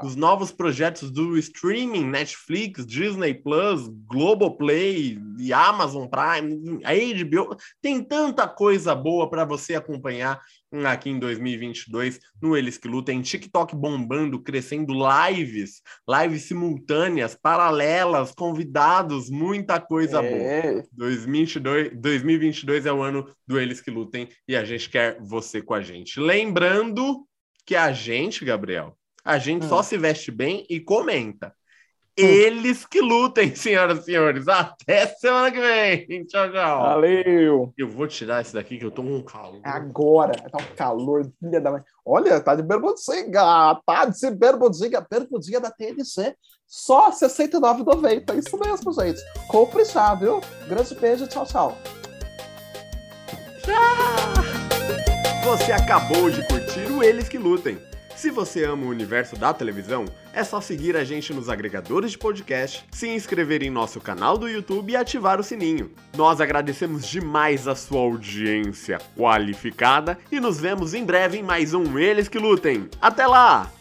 Os 0.06 0.16
novos 0.16 0.52
projetos 0.52 1.12
do 1.12 1.38
streaming, 1.38 2.06
Netflix, 2.06 2.86
Disney 2.86 3.34
Plus, 3.34 3.88
Globoplay 4.08 5.20
e 5.40 5.54
Amazon 5.54 6.08
Prime, 6.08 6.82
a 6.84 6.94
HBO, 6.94 7.56
tem 7.82 8.04
tanta 8.04 8.48
coisa 8.48 8.94
boa 8.94 9.30
para 9.30 9.46
você 9.46 9.76
acompanhar 9.76 10.40
aqui 10.86 11.10
em 11.10 11.18
2022 11.18 12.20
no 12.42 12.56
Eles 12.56 12.78
que 12.78 12.88
Lutem, 12.88 13.22
TikTok 13.22 13.76
bombando, 13.76 14.42
crescendo 14.42 14.94
lives, 14.94 15.82
lives 16.08 16.44
simultâneas, 16.44 17.36
paralelas, 17.36 18.32
convidados, 18.34 19.30
muita 19.30 19.80
coisa 19.80 20.24
é. 20.24 20.72
boa. 20.72 20.84
2022, 20.92 22.00
2022 22.00 22.86
é 22.86 22.94
o 22.94 23.02
ano 23.02 23.28
do 23.48 23.60
Eles 23.60 23.82
que 23.82 23.90
Lutem 23.90 24.30
e 24.48 24.56
a 24.56 24.64
gente 24.64 24.90
quer 24.90 25.18
você 25.22 25.62
com 25.62 25.74
a 25.74 25.82
gente. 25.82 26.20
Lembrando 26.20 27.26
que 27.66 27.76
a 27.76 27.92
gente, 27.92 28.46
Gabriel, 28.46 28.98
a 29.24 29.38
gente 29.38 29.66
hum. 29.66 29.70
só 29.70 29.84
se 29.84 29.98
veste 29.98 30.32
bem 30.32 30.66
e 30.70 30.80
comenta. 30.80 31.54
Eles 32.20 32.86
que 32.86 33.02
lutem, 33.02 33.54
senhoras 33.56 34.00
e 34.00 34.04
senhores. 34.04 34.48
Até 34.48 35.08
semana 35.08 35.52
que 35.52 35.60
vem. 35.60 36.26
Tchau, 36.26 36.52
tchau. 36.52 36.80
Valeu. 36.82 37.74
Eu 37.78 37.90
vou 37.90 38.08
tirar 38.08 38.42
esse 38.42 38.54
daqui 38.54 38.78
que 38.78 38.86
eu 38.86 38.92
tô 38.92 39.02
com 39.02 39.16
um 39.16 39.24
calor. 39.24 39.62
Agora. 39.64 40.34
Tá 40.34 40.58
um 40.58 40.76
calor, 40.76 41.32
filha 41.40 41.62
da 41.62 41.72
mãe. 41.72 41.82
Olha, 42.06 42.40
tá 42.40 42.56
de 42.56 42.64
bermudinha. 42.64 43.80
Tá 43.86 44.06
de 44.06 44.32
bermudinha. 44.32 45.06
Bermudinha 45.10 45.60
da 45.60 45.72
TNC. 45.72 46.36
Só 46.68 47.08
R$ 47.08 47.16
69,90. 47.16 48.38
Isso 48.38 48.58
mesmo, 48.60 48.94
gente. 48.94 49.20
Compre 49.48 49.86
já, 49.86 50.14
viu? 50.14 50.42
Grande 50.68 50.96
beijo. 50.96 51.28
Tchau, 51.28 51.46
tchau. 51.46 51.78
Tchau. 53.64 54.50
Você 55.46 55.72
acabou 55.72 56.30
de 56.30 56.46
curtir 56.48 56.92
o 56.92 57.04
Eles 57.04 57.28
que 57.28 57.38
Lutem 57.38 57.89
se 58.20 58.30
você 58.30 58.66
ama 58.66 58.86
o 58.86 58.90
universo 58.90 59.38
da 59.38 59.54
televisão, 59.54 60.04
é 60.34 60.44
só 60.44 60.60
seguir 60.60 60.98
a 60.98 61.06
gente 61.06 61.34
nos 61.34 61.48
agregadores 61.48 62.12
de 62.12 62.18
podcast, 62.18 62.86
se 62.92 63.08
inscrever 63.08 63.64
em 63.64 63.70
nosso 63.70 64.02
canal 64.02 64.38
do 64.38 64.50
YouTube 64.50 64.92
e 64.92 64.98
ativar 64.98 65.40
o 65.40 65.44
sininho. 65.44 65.90
Nós 66.18 66.42
agradecemos 66.42 67.08
demais 67.08 67.66
a 67.66 67.76
sua 67.76 68.02
audiência 68.02 68.98
qualificada 69.16 70.18
e 70.30 70.38
nos 70.38 70.60
vemos 70.60 70.94
em 70.94 71.06
breve 71.06 71.38
em 71.38 71.44
mais 71.44 71.74
um 71.74 71.98
Eles 71.98 72.28
que 72.28 72.38
Lutem. 72.38 72.90
Até 73.02 73.26
lá! 73.26 73.72